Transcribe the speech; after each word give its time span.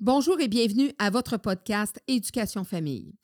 Bonjour 0.00 0.40
et 0.40 0.48
bienvenue 0.48 0.90
à 0.98 1.08
votre 1.08 1.36
podcast 1.36 2.02
Éducation 2.08 2.64
Famille. 2.64 3.14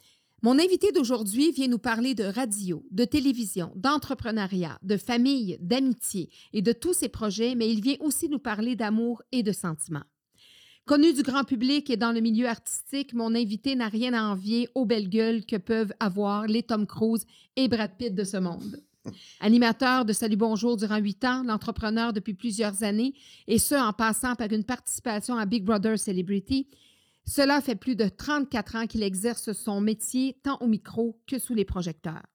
Mon 0.42 0.56
invité 0.56 0.92
d'aujourd'hui 0.92 1.50
vient 1.50 1.66
nous 1.66 1.80
parler 1.80 2.14
de 2.14 2.22
radio, 2.22 2.86
de 2.92 3.04
télévision, 3.04 3.72
d'entrepreneuriat, 3.74 4.78
de 4.82 4.96
famille, 4.96 5.58
d'amitié 5.60 6.30
et 6.52 6.62
de 6.62 6.70
tous 6.72 6.92
ses 6.92 7.08
projets, 7.08 7.56
mais 7.56 7.68
il 7.68 7.82
vient 7.82 7.96
aussi 7.98 8.28
nous 8.28 8.38
parler 8.38 8.76
d'amour 8.76 9.20
et 9.32 9.42
de 9.42 9.50
sentiments. 9.50 10.04
Connu 10.86 11.12
du 11.12 11.22
grand 11.22 11.42
public 11.42 11.90
et 11.90 11.96
dans 11.96 12.12
le 12.12 12.20
milieu 12.20 12.46
artistique, 12.46 13.14
mon 13.14 13.34
invité 13.34 13.74
n'a 13.74 13.88
rien 13.88 14.14
à 14.14 14.22
envier 14.22 14.68
aux 14.76 14.86
belles 14.86 15.10
gueules 15.10 15.44
que 15.44 15.56
peuvent 15.56 15.92
avoir 15.98 16.46
les 16.46 16.62
Tom 16.62 16.86
Cruise 16.86 17.26
et 17.56 17.66
Brad 17.66 17.96
Pitt 17.98 18.14
de 18.14 18.24
ce 18.24 18.36
monde. 18.36 18.80
Animateur 19.40 20.04
de 20.04 20.12
Salut 20.12 20.36
Bonjour 20.36 20.76
durant 20.76 20.98
huit 20.98 21.24
ans, 21.24 21.42
l'entrepreneur 21.42 22.12
depuis 22.12 22.34
plusieurs 22.34 22.82
années, 22.82 23.14
et 23.46 23.58
ce 23.58 23.74
en 23.74 23.92
passant 23.92 24.34
par 24.34 24.52
une 24.52 24.64
participation 24.64 25.36
à 25.36 25.46
Big 25.46 25.64
Brother 25.64 25.98
Celebrity, 25.98 26.68
cela 27.26 27.60
fait 27.60 27.76
plus 27.76 27.96
de 27.96 28.08
34 28.08 28.76
ans 28.76 28.86
qu'il 28.86 29.02
exerce 29.02 29.52
son 29.52 29.80
métier 29.80 30.36
tant 30.42 30.58
au 30.60 30.66
micro 30.66 31.18
que 31.26 31.38
sous 31.38 31.54
les 31.54 31.64
projecteurs. 31.64 32.26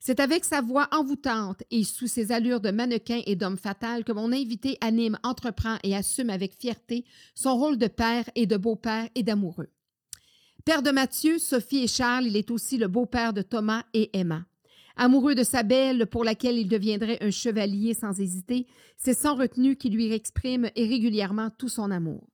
C'est 0.00 0.20
avec 0.20 0.44
sa 0.44 0.62
voix 0.62 0.88
envoûtante 0.92 1.62
et 1.70 1.84
sous 1.84 2.06
ses 2.06 2.32
allures 2.32 2.60
de 2.60 2.70
mannequin 2.70 3.20
et 3.26 3.36
d'homme 3.36 3.58
fatal 3.58 4.02
que 4.02 4.12
mon 4.12 4.32
invité 4.32 4.78
anime, 4.80 5.18
entreprend 5.22 5.76
et 5.84 5.94
assume 5.94 6.30
avec 6.30 6.54
fierté 6.54 7.04
son 7.34 7.56
rôle 7.56 7.76
de 7.76 7.86
père 7.86 8.24
et 8.34 8.46
de 8.46 8.56
beau-père 8.56 9.08
et 9.14 9.22
d'amoureux. 9.22 9.68
Père 10.64 10.82
de 10.82 10.90
Mathieu, 10.90 11.38
Sophie 11.38 11.84
et 11.84 11.88
Charles, 11.88 12.26
il 12.26 12.36
est 12.36 12.50
aussi 12.50 12.78
le 12.78 12.88
beau-père 12.88 13.32
de 13.32 13.42
Thomas 13.42 13.84
et 13.92 14.10
Emma. 14.18 14.44
Amoureux 14.96 15.34
de 15.34 15.44
sa 15.44 15.62
belle, 15.62 16.06
pour 16.06 16.24
laquelle 16.24 16.58
il 16.58 16.68
deviendrait 16.68 17.18
un 17.22 17.30
chevalier 17.30 17.94
sans 17.94 18.20
hésiter, 18.20 18.66
c'est 18.96 19.14
sans 19.14 19.34
retenue 19.34 19.76
qui 19.76 19.90
lui 19.90 20.12
exprime 20.12 20.70
régulièrement 20.76 21.50
tout 21.56 21.68
son 21.68 21.90
amour. 21.90 22.26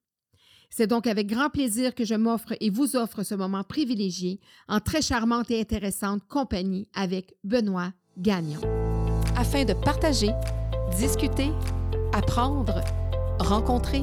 C'est 0.71 0.87
donc 0.87 1.07
avec 1.07 1.29
grand 1.29 1.49
plaisir 1.49 1.95
que 1.95 2.05
je 2.05 2.15
m'offre 2.15 2.55
et 2.61 2.71
vous 2.71 2.97
offre 2.97 3.23
ce 3.23 3.35
moment 3.35 3.63
privilégié 3.63 4.41
en 4.69 4.81
très 4.81 5.01
charmante 5.01 5.51
et 5.51 5.61
intéressante 5.61 6.23
compagnie 6.29 6.89
avec 6.95 7.35
Benoît 7.45 7.93
Gagnon. 8.19 8.61
Afin 9.37 9.65
de 9.65 9.75
partager, 9.75 10.31
discuter, 10.99 11.51
apprendre, 12.13 12.83
rencontrer, 13.39 14.03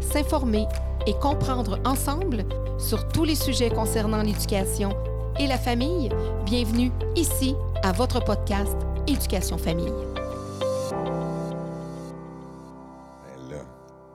s'informer 0.00 0.66
et 1.06 1.14
comprendre 1.14 1.80
ensemble 1.84 2.44
sur 2.78 3.08
tous 3.08 3.24
les 3.24 3.34
sujets 3.34 3.70
concernant 3.70 4.22
l'éducation 4.22 4.90
et 5.38 5.46
la 5.46 5.58
famille, 5.58 6.10
bienvenue 6.46 6.90
ici 7.16 7.54
à 7.84 7.92
votre 7.92 8.24
podcast 8.24 8.74
Éducation 9.06 9.58
Famille. 9.58 9.92
Ben 13.20 13.50
là, 13.50 13.62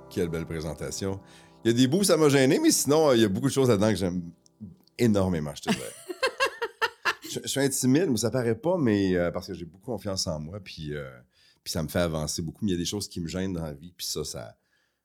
quelle 0.10 0.28
belle 0.28 0.48
présentation. 0.48 1.20
Il 1.64 1.68
y 1.68 1.74
a 1.76 1.78
des 1.78 1.86
bouts, 1.88 2.04
ça 2.04 2.18
m'a 2.18 2.30
gêné, 2.30 2.58
mais 2.60 2.72
sinon, 2.72 3.14
il 3.14 3.22
y 3.22 3.26
a 3.26 3.28
beaucoup 3.28 3.48
de 3.48 3.54
choses 3.54 3.70
là-dedans 3.70 3.90
que 3.90 3.96
j'aime 3.96 4.24
énormément, 4.98 5.54
je 5.54 5.62
te 5.62 5.70
dirais. 5.70 5.94
je, 7.30 7.42
je 7.44 7.48
suis 7.48 7.60
intimide, 7.60 8.08
mais 8.10 8.18
ça 8.18 8.32
paraît 8.32 8.56
pas, 8.56 8.76
mais 8.80 9.16
euh, 9.16 9.30
parce 9.30 9.46
que 9.46 9.54
j'ai 9.54 9.66
beaucoup 9.66 9.92
confiance 9.92 10.26
en 10.26 10.40
moi, 10.40 10.60
puis, 10.60 10.96
euh, 10.96 11.08
puis 11.64 11.72
ça 11.72 11.84
me 11.84 11.90
fait 11.90 12.00
avancer 12.00 12.42
beaucoup. 12.42 12.66
Mais 12.66 12.72
il 12.72 12.74
y 12.74 12.78
a 12.78 12.80
des 12.80 12.86
choses 12.86 13.08
qui 13.08 13.22
me 13.22 13.28
gênent 13.28 13.54
dans 13.54 13.66
la 13.66 13.74
vie, 13.74 13.94
puis 13.96 14.08
ça, 14.08 14.24
ça, 14.24 14.58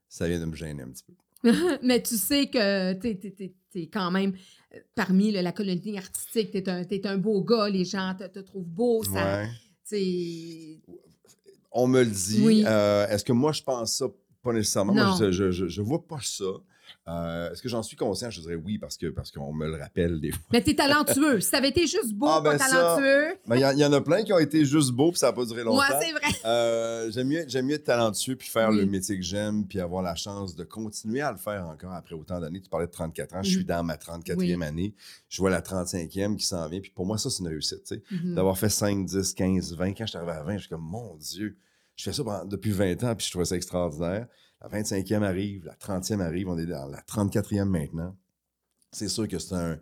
ça 0.08 0.26
vient 0.26 0.40
de 0.40 0.46
me 0.46 0.56
gêner 0.56 0.84
un 0.84 0.88
petit 0.88 1.04
peu. 1.04 1.12
Mais 1.82 2.02
tu 2.02 2.16
sais 2.16 2.46
que 2.46 2.94
tu 2.94 3.52
es, 3.83 3.86
quand 3.89 4.11
même 4.11 4.33
euh, 4.75 4.78
parmi 4.94 5.33
le- 5.33 5.41
la 5.42 5.53
colonie 5.53 5.98
artistique, 5.98 6.50
tu 6.53 6.58
es, 6.58 6.69
un 6.69 6.84
t'es 6.84 7.06
un 7.06 7.19
beau 7.19 7.42
gars, 7.42 7.69
les 7.69 7.84
gens 7.84 8.14
te, 8.19 8.25
te 8.27 8.39
trouvent 8.41 8.64
beau. 8.66 9.03
Ça, 9.05 9.42
Ouais. 9.42 9.48
On 11.72 11.86
me 11.86 12.03
le 12.05 12.11
dit. 12.11 12.41
Oui. 12.42 12.64
Euh, 12.66 13.06
Est-ce 13.08 13.25
que 13.25 13.33
moi, 13.33 13.53
je 13.53 13.62
pense 13.62 13.94
ça? 13.98 14.06
Pas 14.42 14.53
nécessairement. 14.53 14.92
Moi, 14.94 15.05
Non. 15.05 15.16
je, 15.16 15.50
je, 15.50 15.66
je 15.69 15.83
vois 15.83 16.06
pas 16.06 16.20
ça. 16.22 16.44
Euh, 17.08 17.52
Est-ce 17.52 17.60
que 17.62 17.68
j'en 17.68 17.82
suis 17.82 17.96
conscient? 17.96 18.30
Je 18.30 18.40
dirais 18.40 18.54
oui, 18.54 18.78
parce 18.78 18.96
que 18.96 19.06
parce 19.08 19.30
qu'on 19.30 19.52
me 19.52 19.66
le 19.68 19.77
rappelle 19.77 20.20
des 20.20 20.30
fois. 20.32 20.40
Mais 20.52 20.62
tu 20.62 20.70
es 20.70 20.74
talentueux. 20.74 21.41
Si 21.41 21.50
ça 21.50 21.58
avait 21.58 21.68
été 21.68 21.86
juste 21.86 22.12
beau, 22.14 22.26
Ah, 22.28 22.41
ben 22.41 22.52
pas 22.56 22.58
ça, 22.58 22.70
talentueux. 22.70 23.36
Mais 23.46 23.58
il 23.58 23.60
y, 23.60 23.66
en- 23.66 23.70
il 23.72 23.78
y 23.78 23.84
en 23.84 23.92
a 23.92 24.00
plein 24.00 24.22
qui 24.24 24.32
ont 24.32 24.38
été 24.38 24.64
juste 24.64 24.92
beaux, 24.92 25.10
puis 25.10 25.19
ça 25.19 25.26
n'a 25.26 25.32
pas 25.34 25.44
duré 25.44 25.62
longtemps. 25.64 25.76
Moi, 25.76 26.00
c'est 26.00 26.12
vrai. 26.12 26.22
Euh, 26.47 27.10
j'aime 27.10 27.28
mieux, 27.28 27.44
mieux 27.62 27.75
être 27.75 27.84
talentueux 27.84 28.36
puis 28.36 28.48
faire 28.48 28.70
Oui. 28.70 28.78
le 28.78 28.86
métier 28.86 29.16
que 29.16 29.22
j'aime 29.25 29.66
puis 29.66 29.81
avoir 29.81 30.03
la 30.03 30.14
chance 30.14 30.54
de 30.56 30.64
continuer 30.64 31.20
à 31.20 31.31
le 31.32 31.38
faire 31.38 31.66
encore 31.66 31.92
après 31.92 32.14
autant 32.14 32.41
d'années. 32.41 32.60
Tu 32.60 32.70
parlais 32.70 32.86
de 32.86 32.92
34 32.92 33.34
ans, 33.34 33.42
je 33.42 33.50
suis 33.50 33.59
Mhm. 33.60 33.64
dans 33.64 33.84
ma 33.84 33.97
34e 33.97 34.60
Oui. 34.60 34.66
année. 34.66 34.94
Je 35.28 35.38
vois 35.42 35.50
la 35.50 35.60
35e 35.62 36.36
qui 36.36 36.47
s'en 36.47 36.66
vient. 36.69 36.80
Puis 36.80 36.91
pour 36.91 37.04
moi, 37.06 37.19
ça, 37.19 37.28
c'est 37.30 37.41
une 37.42 37.48
réussite. 37.48 37.94
Mhm. 38.10 38.34
D'avoir 38.34 38.56
fait 38.59 38.69
5, 38.69 39.04
10, 39.04 39.34
15, 39.34 39.75
20. 39.75 39.92
Quand 39.92 40.04
je 40.06 40.10
suis 40.10 40.16
arrivé 40.19 40.32
à 40.32 40.42
20, 40.42 40.54
je 40.56 40.60
suis 40.60 40.69
comme, 40.70 40.82
mon 40.82 41.16
Dieu, 41.16 41.56
je 41.97 42.04
fais 42.04 42.12
ça 42.12 42.22
depuis 42.47 42.70
20 42.72 43.03
ans 43.04 43.14
puis 43.14 43.26
je 43.26 43.30
trouvais 43.30 43.44
ça 43.44 43.56
extraordinaire. 43.56 44.26
La 44.70 44.80
25e 44.80 45.22
arrive, 45.22 45.66
la 45.66 45.75
30e 45.75 46.20
arrive, 46.20 46.48
on 46.48 46.56
est 46.58 46.66
dans 46.66 46.86
la 46.86 47.00
34e 47.02 47.64
maintenant. 47.69 48.16
C'est 48.92 49.08
sûr 49.08 49.28
que 49.28 49.38
c'est 49.38 49.54
un, 49.54 49.78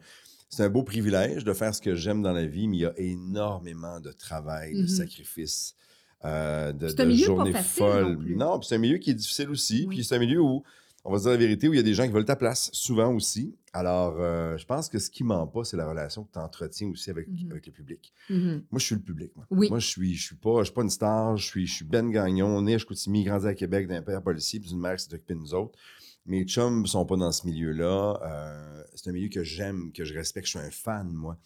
c'est 0.49 0.65
un 0.65 0.69
beau 0.69 0.83
privilège 0.83 1.45
de 1.45 1.53
faire 1.53 1.75
ce 1.75 1.81
que 1.81 1.95
j'aime 1.95 2.21
dans 2.23 2.33
la 2.33 2.47
vie, 2.47 2.67
mais 2.67 2.77
il 2.79 2.81
y 2.81 2.87
a 2.87 2.93
énormément 2.99 4.01
de 4.01 4.11
travail, 4.11 4.75
de 4.75 4.83
Mhm. 4.83 4.89
sacrifices, 4.89 5.77
euh, 6.25 6.73
de, 6.73 6.89
C'est 6.89 7.01
un 7.01 7.05
de 7.05 7.11
journées 7.27 7.53
non. 7.53 8.37
Non, 8.37 8.59
puis 8.59 8.69
c'est 8.69 8.75
un 8.75 8.79
milieu 8.79 8.99
qui 8.99 9.11
est 9.11 9.15
difficile 9.15 9.51
aussi. 9.51 9.87
Oui. 9.89 9.97
Puis 9.97 10.05
c'est 10.05 10.17
un 10.17 10.19
milieu 10.19 10.41
où, 10.41 10.63
on 11.05 11.13
va 11.13 11.19
se 11.19 11.23
dire 11.25 11.33
la 11.33 11.37
vérité, 11.39 11.69
où 11.69 11.73
il 11.75 11.77
y 11.77 11.81
a 11.81 11.83
des 11.83 11.95
gens 11.95 12.05
qui 12.07 12.13
veulent 12.13 12.25
ta 12.25 12.37
place, 12.37 12.71
souvent 12.73 13.13
aussi. 13.15 13.57
Alors, 13.73 14.17
euh, 14.21 14.57
je 14.59 14.65
pense 14.67 14.89
que 14.89 14.99
ce 14.99 15.11
qui 15.11 15.25
ment 15.25 15.47
pas, 15.47 15.65
c'est 15.65 15.77
la 15.77 15.89
relation 15.89 16.25
que 16.25 16.33
tu 16.33 16.39
entretiens 16.39 16.89
aussi 16.91 17.11
avec, 17.11 17.27
Mhm. 17.29 17.51
avec 17.51 17.67
le 17.67 17.73
public. 17.73 18.13
Mhm. 18.31 18.65
Moi, 18.71 18.79
je 18.79 18.85
suis 18.85 18.95
le 18.95 19.01
public. 19.01 19.33
Moi, 19.35 19.47
Oui. 19.51 19.69
moi 19.71 19.79
je 19.79 19.87
suis, 19.89 20.15
je 20.15 20.23
suis 20.27 20.37
pas, 20.37 20.59
je 20.61 20.65
suis 20.65 20.75
pas 20.75 20.83
une 20.83 20.91
star. 20.91 21.37
Je 21.37 21.45
suis, 21.47 21.67
je 21.67 21.75
suis 21.75 21.85
Ben 21.85 22.11
Gagnon, 22.11 22.61
né 22.63 22.75
à 22.75 22.79
Chicoutimi, 22.79 23.25
grandi 23.25 23.47
à 23.47 23.55
Québec, 23.55 23.89
d'un 23.89 24.03
père 24.03 24.23
policier, 24.23 24.61
puis 24.61 24.69
d'une 24.69 24.81
mère 24.81 24.97
qui 24.97 25.05
s'est 25.05 25.15
occupée 25.15 25.35
de 25.35 25.41
nous 25.41 25.55
autres. 25.55 25.79
Mes 26.27 26.45
chums 26.45 26.87
sont 26.87 27.05
pas 27.05 27.17
dans 27.17 27.33
ce 27.33 27.47
milieu-là. 27.47 28.21
Euh, 28.25 28.85
c'est 28.95 29.11
un 29.11 29.13
milieu 29.13 29.29
que 29.29 29.43
j'aime, 29.43 29.91
que 29.93 30.05
je 30.05 30.15
respecte. 30.15 30.47
Je 30.47 30.51
suis 30.59 30.67
un 30.67 30.71
fan, 30.71 31.09
moi. 31.13 31.37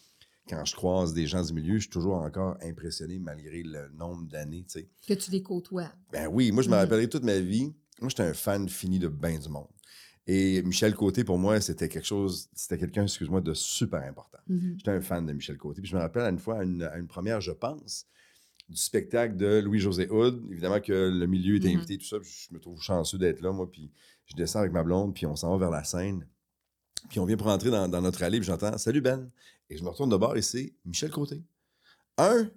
Quand 0.48 0.64
je 0.64 0.76
croise 0.76 1.12
des 1.14 1.26
gens 1.26 1.42
du 1.42 1.52
milieu, 1.54 1.74
je 1.76 1.80
suis 1.82 1.90
toujours 1.90 2.16
encore 2.16 2.56
impressionné 2.62 3.18
malgré 3.18 3.62
le 3.62 3.88
nombre 3.96 4.28
d'années. 4.28 4.64
Que 5.08 5.14
tu 5.14 5.30
les 5.32 5.42
côtoies. 5.42 5.90
Ben 6.12 6.28
oui, 6.30 6.52
moi, 6.52 6.62
je 6.62 6.68
me 6.68 6.74
Mhm. 6.74 6.80
rappellerai 6.80 7.08
toute 7.08 7.24
ma 7.24 7.38
vie. 7.40 7.72
Moi, 8.00 8.08
j'étais 8.10 8.22
un 8.24 8.34
fan 8.34 8.68
fini 8.68 8.98
de 8.98 9.08
ben 9.08 9.38
du 9.38 9.48
monde. 9.48 9.68
Et 10.26 10.60
Michel 10.62 10.94
Côté, 10.94 11.22
pour 11.24 11.38
moi, 11.38 11.60
c'était 11.60 11.88
quelque 11.88 12.04
chose, 12.06 12.48
c'était 12.54 12.78
quelqu'un, 12.78 13.04
excuse-moi, 13.04 13.40
de 13.40 13.54
super 13.54 14.02
important. 14.02 14.38
Mhm. 14.48 14.74
J'étais 14.78 14.90
un 14.90 15.00
fan 15.00 15.24
de 15.24 15.32
Michel 15.32 15.56
Côté. 15.56 15.80
Puis 15.80 15.90
je 15.90 15.96
me 15.96 16.00
rappelle 16.00 16.22
à 16.22 16.28
une 16.30 16.38
fois, 16.38 16.58
à 16.58 16.64
une, 16.64 16.82
à 16.82 16.96
une 16.98 17.06
première, 17.06 17.40
je 17.40 17.52
pense, 17.52 18.06
du 18.68 18.76
spectacle 18.76 19.36
de 19.36 19.60
Louis-José 19.60 20.08
Hood. 20.10 20.42
Évidemment 20.50 20.80
que 20.80 20.92
le 20.92 21.26
milieu 21.26 21.56
était 21.56 21.68
Mhm. 21.68 21.76
invité, 21.76 21.98
tout 21.98 22.06
ça. 22.06 22.16
je 22.22 22.52
me 22.52 22.58
trouve 22.58 22.82
chanceux 22.82 23.18
d'être 23.18 23.40
là, 23.40 23.52
moi. 23.52 23.70
Puis 23.70 23.92
je 24.26 24.34
descends 24.34 24.58
avec 24.58 24.72
ma 24.72 24.82
blonde, 24.82 25.14
puis 25.14 25.24
on 25.26 25.36
s'en 25.36 25.52
va 25.52 25.58
vers 25.58 25.70
la 25.70 25.84
scène. 25.84 26.26
Puis 27.08 27.20
on 27.20 27.24
vient 27.24 27.36
pour 27.36 27.46
entrer 27.46 27.70
dans, 27.70 27.86
dans 27.88 28.02
notre 28.02 28.22
allée, 28.24 28.40
puis 28.40 28.46
j'entends 28.48 28.76
«Salut 28.78 29.00
Ben!» 29.00 29.30
Et 29.70 29.76
je 29.76 29.84
me 29.84 29.88
retourne 29.90 30.10
de 30.10 30.16
bord 30.16 30.36
et 30.36 30.42
c'est 30.42 30.74
Michel 30.84 31.10
Côté. 31.10 31.42
Un, 32.18 32.50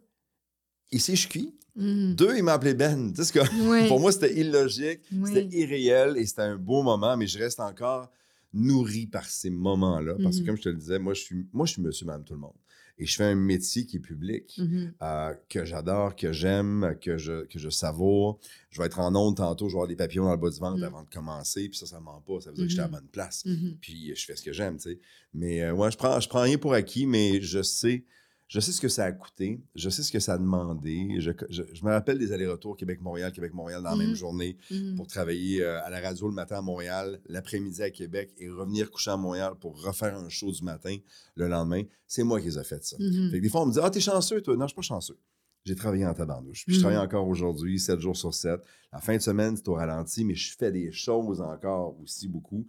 il 0.92 1.00
sait 1.02 1.16
je 1.16 1.22
suis 1.22 1.30
qui. 1.30 1.56
Mhm. 1.76 2.16
Deux, 2.16 2.36
il 2.38 2.44
m'a 2.44 2.54
appelé 2.54 2.74
Ben. 2.74 3.14
Tu 3.14 3.24
sais, 3.24 3.40
Oui. 3.68 3.88
Pour 3.88 4.00
moi, 4.00 4.12
c'était 4.12 4.36
illogique, 4.38 5.02
Oui. 5.14 5.32
c'était 5.34 5.56
irréel 5.58 6.16
et 6.18 6.26
c'était 6.26 6.42
un 6.42 6.58
beau 6.58 6.84
moment, 6.84 7.16
mais 7.16 7.28
je 7.28 7.38
reste 7.40 7.60
encore 7.60 8.10
nourri 8.54 9.06
par 9.08 9.26
ces 9.26 9.50
moments-là. 9.50 10.16
Parce 10.22 10.38
que, 10.38 10.42
Mhm. 10.42 10.48
comme 10.48 10.58
je 10.58 10.62
te 10.64 10.70
le 10.70 10.76
disais, 10.76 11.00
moi, 11.00 11.14
je 11.14 11.22
suis, 11.22 11.46
moi, 11.54 11.66
je 11.66 11.74
suis 11.74 11.82
monsieur, 11.82 12.06
madame, 12.06 12.24
tout 12.24 12.34
le 12.34 12.40
monde. 12.40 12.56
Et 13.02 13.06
je 13.06 13.16
fais 13.16 13.24
un 13.24 13.36
métier 13.36 13.86
qui 13.86 13.96
est 13.96 14.00
public, 14.02 14.56
Mhm. 14.58 14.92
euh, 15.02 15.34
que 15.48 15.64
j'adore, 15.64 16.18
que 16.18 16.34
j'aime, 16.34 16.96
que 17.00 17.18
je, 17.18 17.46
que 17.46 17.58
je 17.58 17.70
savoure. 17.70 18.40
Je 18.72 18.82
vais 18.82 18.88
être 18.88 19.00
en 19.00 19.16
onde 19.16 19.38
tantôt, 19.38 19.70
je 19.70 19.74
vais 19.74 19.78
avoir 19.78 19.88
des 19.88 19.96
papillons 19.96 20.26
dans 20.26 20.32
le 20.32 20.38
bas 20.38 20.50
du 20.50 20.60
ventre 20.60 20.78
Mhm. 20.80 20.84
avant 20.84 21.04
de 21.04 21.10
commencer, 21.10 21.70
puis 21.70 21.78
ça, 21.78 21.86
ça 21.86 22.02
ment 22.02 22.22
pas. 22.28 22.42
Ça 22.42 22.50
veut 22.50 22.58
dire 22.58 22.66
que 22.66 22.70
j'étais 22.72 22.82
à 22.82 22.86
la 22.86 22.90
Mhm. 22.90 22.94
bonne 22.96 23.08
place. 23.08 23.46
Puis 23.80 24.14
je 24.16 24.26
fais 24.26 24.36
ce 24.36 24.42
que 24.44 24.52
j'aime, 24.52 24.76
tu 24.76 24.90
sais. 24.90 25.00
Mais 25.34 25.62
euh, 25.62 25.72
ouais, 25.74 25.92
je 25.92 25.98
prends, 25.98 26.20
je 26.20 26.28
prends 26.28 26.42
rien 26.42 26.58
pour 26.58 26.74
acquis, 26.74 27.06
mais 27.06 27.40
je 27.40 27.62
sais, 27.62 28.04
je 28.50 28.60
sais 28.60 28.72
ce 28.74 28.82
que 28.82 28.90
ça 28.90 29.06
a 29.06 29.12
coûté, 29.14 29.62
je 29.76 29.90
sais 29.90 30.04
ce 30.04 30.12
que 30.12 30.20
ça 30.20 30.34
a 30.34 30.38
demandé. 30.38 31.16
Je, 31.20 31.32
je- 31.50 31.64
je 31.72 31.86
me 31.86 31.92
rappelle 31.92 32.18
des 32.20 32.32
allers-retours 32.34 32.76
Québec-Montréal, 32.76 33.32
Québec-Montréal 33.32 33.82
dans 33.84 33.92
la 33.92 33.96
même 33.96 34.16
journée 34.16 34.58
Mhm. 34.72 34.96
pour 34.96 35.08
travailler 35.08 35.62
euh, 35.64 35.82
à 35.86 35.90
la 35.90 36.02
radio 36.02 36.28
le 36.28 36.34
matin 36.34 36.58
à 36.58 36.62
Montréal, 36.62 37.22
l'après-midi 37.28 37.82
à 37.82 37.92
Québec 37.92 38.34
et 38.38 38.50
revenir 38.50 38.92
coucher 38.92 39.12
à 39.12 39.18
Montréal 39.18 39.54
pour 39.62 39.82
refaire 39.82 40.18
un 40.18 40.28
show 40.28 40.52
du 40.52 40.64
matin 40.64 40.98
le 41.36 41.48
lendemain. 41.48 41.84
C'est 42.08 42.24
moi 42.24 42.40
qui 42.42 42.48
les 42.48 42.58
ai 42.58 42.64
fait 42.66 42.84
ça. 42.84 42.98
Mhm. 43.00 43.30
Fait 43.32 43.38
que 43.38 43.44
des 43.44 43.50
fois, 43.50 43.62
on 43.62 43.68
me 43.68 43.72
dit 43.72 43.80
Ah, 43.82 43.90
t'es 43.90 44.00
chanceux, 44.02 44.42
toi. 44.42 44.56
Non, 44.58 44.64
je 44.66 44.70
suis 44.70 44.76
pas 44.76 44.82
chanceux. 44.82 45.18
J'ai 45.66 45.76
travaillé 45.76 46.06
en 46.06 46.14
tabarnouche. 46.16 46.66
Puis 46.66 46.76
je 46.76 46.80
travaille 46.80 46.98
encore 46.98 47.28
aujourd'hui, 47.28 47.80
7 47.80 48.00
jours 48.00 48.16
sur 48.18 48.34
7. 48.34 48.60
La 48.92 49.00
fin 49.00 49.16
de 49.16 49.22
semaine, 49.22 49.56
c'est 49.58 49.68
au 49.68 49.74
ralenti, 49.76 50.24
mais 50.26 50.34
je 50.34 50.56
fais 50.58 50.72
des 50.72 50.92
choses 50.92 51.42
encore 51.42 51.96
aussi 52.02 52.28
beaucoup. 52.28 52.66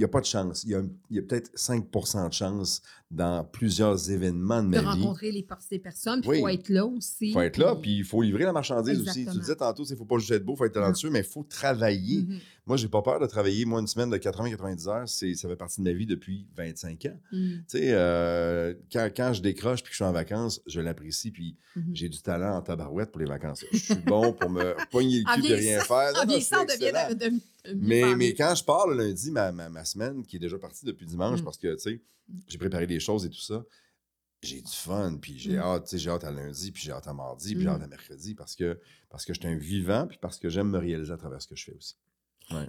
Il 0.00 0.04
n'y 0.04 0.06
a 0.06 0.08
pas 0.08 0.20
de 0.22 0.26
chance. 0.26 0.64
Il 0.64 0.70
y 1.10 1.18
a, 1.18 1.22
peut-être 1.22 1.50
5 1.54 1.84
de 1.90 2.32
chance 2.32 2.80
dans 3.10 3.44
plusieurs 3.44 4.10
événements 4.10 4.62
de 4.62 4.68
de 4.68 4.80
ma 4.80 4.94
vie. 4.94 5.02
rencontrer 5.02 5.30
les, 5.30 5.46
ces 5.58 5.78
personnes, 5.78 6.22
puis 6.22 6.30
il 6.30 6.32
Oui. 6.32 6.40
faut 6.40 6.48
être 6.48 6.68
là 6.70 6.86
aussi. 6.86 7.28
Il 7.28 7.32
faut 7.34 7.42
être 7.42 7.58
là, 7.58 7.76
puis 7.76 7.98
il 7.98 8.04
faut 8.04 8.22
livrer 8.22 8.44
la 8.44 8.52
marchandise 8.54 8.98
aussi. 9.06 9.26
Tu 9.26 9.38
disais 9.38 9.56
tantôt, 9.56 9.84
il 9.84 9.92
ne 9.92 9.96
faut 9.98 10.06
pas 10.06 10.16
juste 10.16 10.30
être 10.30 10.42
beau, 10.42 10.54
il 10.54 10.56
faut 10.56 10.64
être 10.64 10.72
talentueux, 10.72 11.10
mais 11.10 11.18
il 11.18 11.24
faut 11.26 11.42
travailler. 11.42 12.22
Mhm. 12.22 12.38
Moi, 12.70 12.76
j'ai 12.76 12.86
pas 12.88 13.02
peur 13.02 13.18
de 13.18 13.26
travailler. 13.26 13.64
Moi, 13.64 13.80
une 13.80 13.88
semaine 13.88 14.10
de 14.10 14.16
80-90 14.16 14.88
heures, 14.88 15.08
c'est, 15.08 15.34
ça 15.34 15.48
fait 15.48 15.56
partie 15.56 15.80
de 15.80 15.84
ma 15.90 15.92
vie 15.92 16.06
depuis 16.06 16.46
25 16.54 17.04
ans. 17.06 17.18
Mhm. 17.32 17.64
Tu 17.68 17.78
sais, 17.78 17.88
euh, 17.94 18.74
quand, 18.92 19.10
quand 19.16 19.32
je 19.32 19.42
décroche 19.42 19.82
puis 19.82 19.88
que 19.90 19.94
je 19.94 19.96
suis 19.96 20.04
en 20.04 20.12
vacances, 20.12 20.60
je 20.68 20.80
l'apprécie, 20.80 21.32
puis 21.32 21.56
Mhm. 21.74 21.90
j'ai 21.96 22.08
du 22.08 22.22
talent 22.22 22.56
en 22.58 22.62
tabarouette 22.62 23.10
pour 23.10 23.18
les 23.20 23.26
vacances. 23.26 23.64
Je 23.72 23.76
suis 23.76 23.94
bon 23.96 24.32
pour 24.32 24.50
me 24.50 24.74
pogner 24.92 25.18
le 25.18 25.34
cul 25.34 25.42
que 25.42 25.52
rien 25.52 25.80
faire. 25.80 26.12
Non, 26.14 26.20
non, 26.20 26.26
de, 26.38 27.14
de- 27.14 27.14
de 27.30 27.40
Mais, 27.74 28.14
mais 28.14 28.34
quand 28.34 28.54
je 28.54 28.62
pars 28.62 28.86
le 28.86 28.96
lundi, 28.96 29.32
ma, 29.32 29.50
ma, 29.50 29.68
ma 29.68 29.84
semaine, 29.84 30.24
qui 30.24 30.36
est 30.36 30.40
déjà 30.40 30.56
partie 30.56 30.84
depuis 30.84 31.06
dimanche, 31.06 31.40
Mm. 31.40 31.44
parce 31.44 31.58
que, 31.58 31.74
tu 31.74 31.80
sais, 31.80 32.00
j'ai 32.46 32.58
préparé 32.58 32.86
des 32.86 33.00
choses 33.00 33.26
et 33.26 33.30
tout 33.30 33.40
ça, 33.40 33.64
j'ai 34.42 34.60
du 34.62 34.72
fun, 34.72 35.18
puis 35.20 35.38
j'ai 35.40 35.56
Mm. 35.56 35.60
hâte, 35.60 35.84
tu 35.86 35.90
sais, 35.90 35.98
j'ai 35.98 36.10
hâte 36.10 36.22
à 36.24 36.30
lundi, 36.30 36.70
puis 36.70 36.82
j'ai 36.84 36.92
hâte 36.92 37.08
à 37.08 37.12
mardi, 37.14 37.54
puis 37.56 37.64
j'ai 37.64 37.68
hâte 37.68 37.82
à 37.82 37.88
mercredi, 37.88 38.34
parce 38.36 38.54
que, 38.54 38.78
parce 39.08 39.24
que 39.24 39.34
je 39.34 39.40
suis 39.40 39.48
un 39.48 39.56
vivant, 39.56 40.06
puis 40.06 40.18
parce 40.22 40.38
que 40.38 40.48
j'aime 40.48 40.70
me 40.70 40.78
réaliser 40.78 41.12
à 41.12 41.16
travers 41.16 41.42
ce 41.42 41.48
que 41.48 41.56
je 41.56 41.64
fais 41.64 41.74
aussi. 41.74 41.96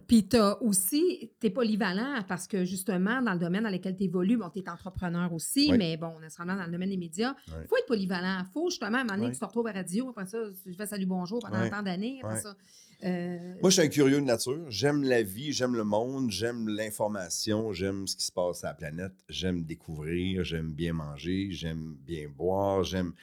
Puis 0.08 0.28
tu 0.28 0.36
as 0.38 0.62
aussi, 0.62 1.32
tu 1.40 1.48
es 1.48 1.50
polyvalent 1.50 2.24
parce 2.28 2.48
que 2.48 2.66
justement, 2.66 3.22
dans 3.22 3.34
le 3.34 3.40
domaine 3.40 3.64
dans 3.64 3.70
lequel 3.70 3.96
tu 3.96 4.04
évolues, 4.04 4.38
bon, 4.38 4.50
tu 4.50 4.60
es 4.60 4.70
entrepreneur 4.70 5.32
aussi, 5.34 5.72
mais 5.78 5.98
bon, 5.98 6.20
nécessairement 6.20 6.56
dans 6.56 6.66
le 6.66 6.72
domaine 6.72 6.90
des 6.90 6.98
médias, 6.98 7.36
il 7.48 7.54
Ouais. 7.54 7.68
faut 7.68 7.78
être 7.78 7.88
polyvalent. 7.88 8.44
Il 8.48 8.52
faut 8.54 8.70
justement, 8.70 8.98
à 8.98 9.02
un 9.02 9.04
moment 9.04 9.14
donné, 9.16 9.26
Ouais. 9.26 9.30
que 9.32 9.36
tu 9.36 9.40
te 9.40 9.46
retrouves 9.46 9.68
à 9.68 9.74
la 9.74 9.80
radio, 9.80 10.10
après 10.10 10.26
ça, 10.28 10.38
tu 10.64 10.74
fais 10.74 10.86
salut 10.86 11.06
bonjour 11.06 11.40
pendant 11.40 11.60
Ouais. 11.62 11.70
tant 11.70 11.82
d'années, 11.82 12.20
après 12.24 12.36
Ouais. 12.36 12.42
ça. 12.42 12.56
euh, 13.04 13.56
Moi, 13.62 13.70
je 13.72 13.76
suis 13.76 13.82
un 13.82 13.88
curieux 13.88 14.18
de 14.22 14.26
nature. 14.26 14.70
J'aime 14.70 15.02
la 15.04 15.24
vie, 15.24 15.52
j'aime 15.54 15.76
le 15.76 15.84
monde, 15.84 16.30
j'aime 16.30 16.68
l'information, 16.68 17.74
j'aime 17.74 18.06
ce 18.08 18.16
qui 18.16 18.26
se 18.26 18.32
passe 18.32 18.64
à 18.64 18.68
la 18.68 18.74
planète, 18.76 19.14
j'aime 19.30 19.64
découvrir, 19.64 20.44
j'aime 20.44 20.72
bien 20.72 20.94
manger, 20.94 21.48
j'aime 21.52 21.96
bien 22.06 22.28
boire, 22.30 22.84
j'aime 22.84 23.14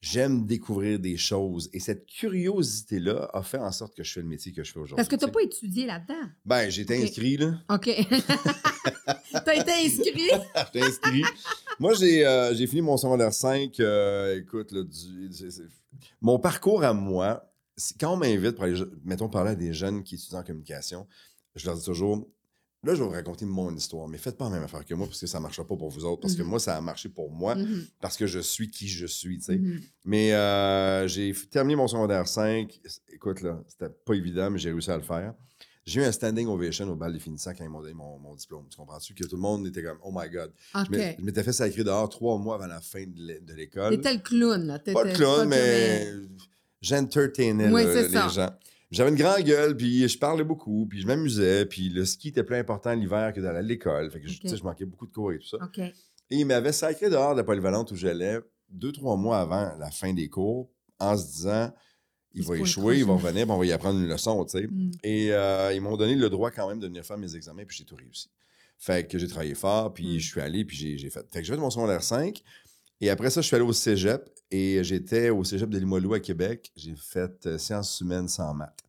j'aime 0.00 0.46
découvrir 0.46 0.98
des 0.98 1.16
choses. 1.16 1.68
Et 1.72 1.80
cette 1.80 2.06
curiosité-là 2.06 3.30
a 3.32 3.42
fait 3.42 3.58
en 3.58 3.72
sorte 3.72 3.94
que 3.96 4.04
je 4.04 4.12
fais 4.12 4.20
le 4.20 4.28
métier 4.28 4.52
que 4.52 4.62
je 4.62 4.72
fais 4.72 4.78
aujourd'hui. 4.78 4.96
parce 4.96 5.08
que 5.08 5.16
tu 5.16 5.24
n'as 5.24 5.30
pas 5.30 5.42
étudié 5.42 5.86
là-dedans. 5.86 6.28
Ben, 6.44 6.70
j'ai 6.70 6.82
été 6.82 7.02
inscrit, 7.02 7.36
là. 7.36 7.54
OK. 7.70 7.84
tu 7.86 9.50
as 9.50 9.54
été 9.54 9.72
inscrit? 9.72 10.30
J'étais 10.72 10.82
inscrit. 10.86 11.22
Moi, 11.78 11.94
j'ai 11.94 12.26
euh, 12.26 12.54
fini 12.66 12.82
mon 12.82 12.96
secondaire 12.96 13.32
5. 13.32 13.78
euh, 13.80 14.38
écoute, 14.38 14.72
là, 14.72 14.82
du- 14.82 15.30
mon 16.20 16.38
parcours 16.38 16.84
à 16.84 16.92
moi, 16.92 17.50
quand 18.00 18.14
on 18.14 18.16
m'invite 18.16 18.52
pour 18.52 18.64
aller, 18.64 18.80
mettons, 19.04 19.28
parler 19.28 19.50
à 19.52 19.54
des 19.54 19.72
jeunes 19.72 20.02
qui 20.02 20.14
étudient 20.14 20.40
en 20.40 20.44
communication, 20.44 21.06
je 21.54 21.66
leur 21.66 21.76
dis 21.76 21.84
toujours, 21.84 22.28
là, 22.86 22.94
je 22.94 23.00
vais 23.02 23.06
vous 23.08 23.14
raconter 23.14 23.44
mon 23.44 23.74
histoire, 23.74 24.08
mais 24.08 24.16
faites 24.18 24.36
pas 24.38 24.44
la 24.46 24.52
même 24.52 24.62
affaire 24.62 24.84
que 24.84 24.94
moi 24.94 25.06
parce 25.06 25.20
que 25.20 25.26
ça 25.26 25.38
ne 25.38 25.42
marchera 25.42 25.66
pas 25.66 25.76
pour 25.76 25.90
vous 25.90 26.04
autres, 26.04 26.20
parce 26.22 26.34
que 26.34 26.42
Mhm. 26.42 26.48
moi, 26.48 26.58
ça 26.60 26.76
a 26.76 26.80
marché 26.80 27.08
pour 27.08 27.30
moi, 27.30 27.54
Mhm, 27.54 27.84
parce 28.00 28.16
que 28.16 28.26
je 28.26 28.38
suis 28.38 28.70
qui 28.70 28.88
je 28.88 29.06
suis, 29.06 29.38
tu 29.38 29.44
sais. 29.44 29.56
mhm. 29.58 29.80
Mais 30.04 30.32
euh, 30.34 31.06
j'ai 31.08 31.34
terminé 31.50 31.76
mon 31.76 31.88
secondaire 31.88 32.26
5. 32.26 32.80
Écoute, 33.12 33.42
là, 33.42 33.62
c'était 33.68 33.90
pas 33.90 34.14
évident, 34.14 34.50
mais 34.50 34.58
j'ai 34.58 34.70
réussi 34.72 34.90
à 34.90 34.96
le 34.96 35.02
faire. 35.02 35.34
J'ai 35.84 36.00
eu 36.00 36.04
un 36.04 36.10
standing 36.10 36.48
ovation 36.48 36.88
au 36.90 36.96
bal 36.96 37.12
des 37.12 37.20
finissants 37.20 37.52
quand 37.56 37.62
ils 37.62 37.70
m'ont 37.70 37.80
donné 37.80 37.94
mon, 37.94 38.18
mon 38.18 38.34
diplôme. 38.34 38.66
Tu 38.68 38.76
comprends-tu? 38.76 39.14
Que 39.14 39.24
tout 39.24 39.36
le 39.36 39.42
monde 39.42 39.68
était 39.68 39.84
comme, 39.84 39.98
oh 40.02 40.10
my 40.12 40.28
God. 40.28 40.52
Je 40.74 40.80
OK. 40.80 40.88
m'ai- 40.90 41.16
je 41.16 41.24
m'étais 41.24 41.44
fait 41.44 41.52
sacrer 41.52 41.84
dehors 41.84 42.08
trois 42.08 42.36
mois 42.38 42.56
avant 42.56 42.66
la 42.66 42.80
fin 42.80 43.04
de 43.06 43.14
l'é- 43.16 43.38
de 43.40 43.54
l'école. 43.54 43.94
T'étais 43.94 44.14
le 44.14 44.18
clown, 44.20 44.66
là. 44.66 44.80
Pas 44.80 45.04
le 45.04 45.12
clown, 45.12 45.38
pas 45.42 45.46
mais 45.46 46.08
j'entertainais 46.80 47.72
Oui, 47.72 47.84
les 47.84 48.08
ça. 48.08 48.28
gens. 48.28 48.50
J'avais 48.90 49.10
une 49.10 49.16
grande 49.16 49.42
gueule, 49.42 49.76
puis 49.76 50.08
je 50.08 50.18
parlais 50.18 50.44
beaucoup, 50.44 50.86
puis 50.86 51.00
je 51.00 51.06
m'amusais, 51.06 51.66
puis 51.66 51.88
le 51.88 52.04
ski 52.04 52.28
était 52.28 52.44
plus 52.44 52.56
important 52.56 52.94
l'hiver 52.94 53.32
que 53.34 53.40
d'aller 53.40 53.58
à 53.58 53.62
l'école. 53.62 54.10
Fait 54.10 54.20
que 54.20 54.28
je- 54.28 54.62
manquais 54.62 54.84
beaucoup 54.84 55.06
de 55.06 55.12
cours 55.12 55.32
et 55.32 55.38
tout 55.38 55.48
ça. 55.48 55.58
Et 56.30 56.36
il 56.36 56.44
m'avait 56.46 56.72
sacré 56.72 57.10
dehors 57.10 57.32
de 57.34 57.38
la 57.40 57.44
polyvalente 57.44 57.90
où 57.90 57.96
j'allais 57.96 58.38
deux, 58.68 58.92
trois 58.92 59.16
mois 59.16 59.40
avant 59.40 59.74
la 59.78 59.90
fin 59.90 60.12
des 60.12 60.28
cours 60.28 60.70
en 60.98 61.16
se 61.16 61.26
disant 61.26 61.72
il, 62.32 62.42
Il 62.42 62.46
va 62.46 62.56
échouer, 62.58 62.98
il 62.98 63.04
va 63.04 63.14
revenir, 63.14 63.44
puis 63.44 63.52
on 63.52 63.58
va 63.58 63.66
y 63.66 63.72
apprendre 63.72 63.98
une 63.98 64.08
leçon, 64.08 64.44
tu 64.44 64.58
sais. 64.58 64.66
Mm. 64.66 64.90
Et 65.02 65.32
euh, 65.32 65.72
ils 65.74 65.80
m'ont 65.80 65.96
donné 65.96 66.14
le 66.14 66.28
droit 66.30 66.50
quand 66.50 66.68
même 66.68 66.78
de 66.80 66.86
venir 66.86 67.04
faire 67.04 67.18
mes 67.18 67.34
examens, 67.34 67.64
puis 67.64 67.76
j'ai 67.78 67.84
tout 67.84 67.96
réussi. 67.96 68.28
Fait 68.78 69.08
que 69.08 69.18
j'ai 69.18 69.26
travaillé 69.26 69.54
fort, 69.54 69.94
puis 69.94 70.16
Mm. 70.16 70.18
je 70.20 70.26
suis 70.30 70.40
allé, 70.40 70.64
puis 70.64 70.76
j'ai 70.76 70.98
j'ai 70.98 71.10
fait. 71.10 71.24
Fait 71.32 71.40
que 71.40 71.46
j'ai 71.46 71.54
fait 71.54 71.58
mon 71.60 71.70
secondaire 71.70 72.02
5. 72.02 72.42
Et 73.00 73.10
après 73.10 73.30
ça, 73.30 73.40
je 73.40 73.46
suis 73.46 73.56
allé 73.56 73.64
au 73.64 73.72
cégep, 73.72 74.28
et 74.50 74.82
j'étais 74.84 75.30
au 75.30 75.44
cégep 75.44 75.70
de 75.70 75.78
Limoilou 75.78 76.14
à 76.14 76.20
Québec. 76.20 76.70
J'ai 76.76 76.94
fait 76.94 77.46
euh, 77.46 77.58
sciences 77.58 78.00
humaines 78.00 78.28
sans 78.28 78.54
maths. 78.54 78.82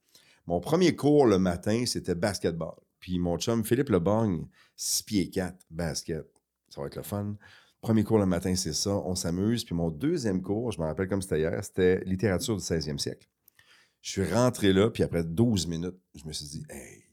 Mon 0.45 0.59
premier 0.59 0.95
cours 0.95 1.25
le 1.25 1.39
matin, 1.39 1.83
c'était 1.85 2.15
basketball. 2.15 2.75
Puis 2.99 3.19
mon 3.19 3.37
chum, 3.37 3.63
Philippe 3.65 3.89
Leborgne, 3.89 4.47
6 4.75 5.03
pieds 5.03 5.29
4, 5.29 5.65
basket. 5.69 6.25
Ça 6.69 6.81
va 6.81 6.87
être 6.87 6.95
le 6.95 7.03
fun. 7.03 7.35
Premier 7.81 8.03
cours 8.03 8.19
le 8.19 8.25
matin, 8.25 8.55
c'est 8.55 8.73
ça. 8.73 8.91
On 8.91 9.15
s'amuse. 9.15 9.63
Puis 9.63 9.75
mon 9.75 9.91
deuxième 9.91 10.41
cours, 10.41 10.71
je 10.71 10.79
me 10.79 10.85
rappelle 10.85 11.07
comme 11.07 11.21
c'était 11.21 11.39
hier, 11.39 11.63
c'était 11.63 12.03
littérature 12.05 12.55
du 12.55 12.63
16e 12.63 12.97
siècle. 12.97 13.27
Je 14.01 14.11
suis 14.11 14.33
rentré 14.33 14.73
là, 14.73 14.89
puis 14.89 15.03
après 15.03 15.23
12 15.23 15.67
minutes, 15.67 15.97
je 16.15 16.25
me 16.25 16.31
suis 16.31 16.45
dit, 16.45 16.65
hey, 16.69 17.03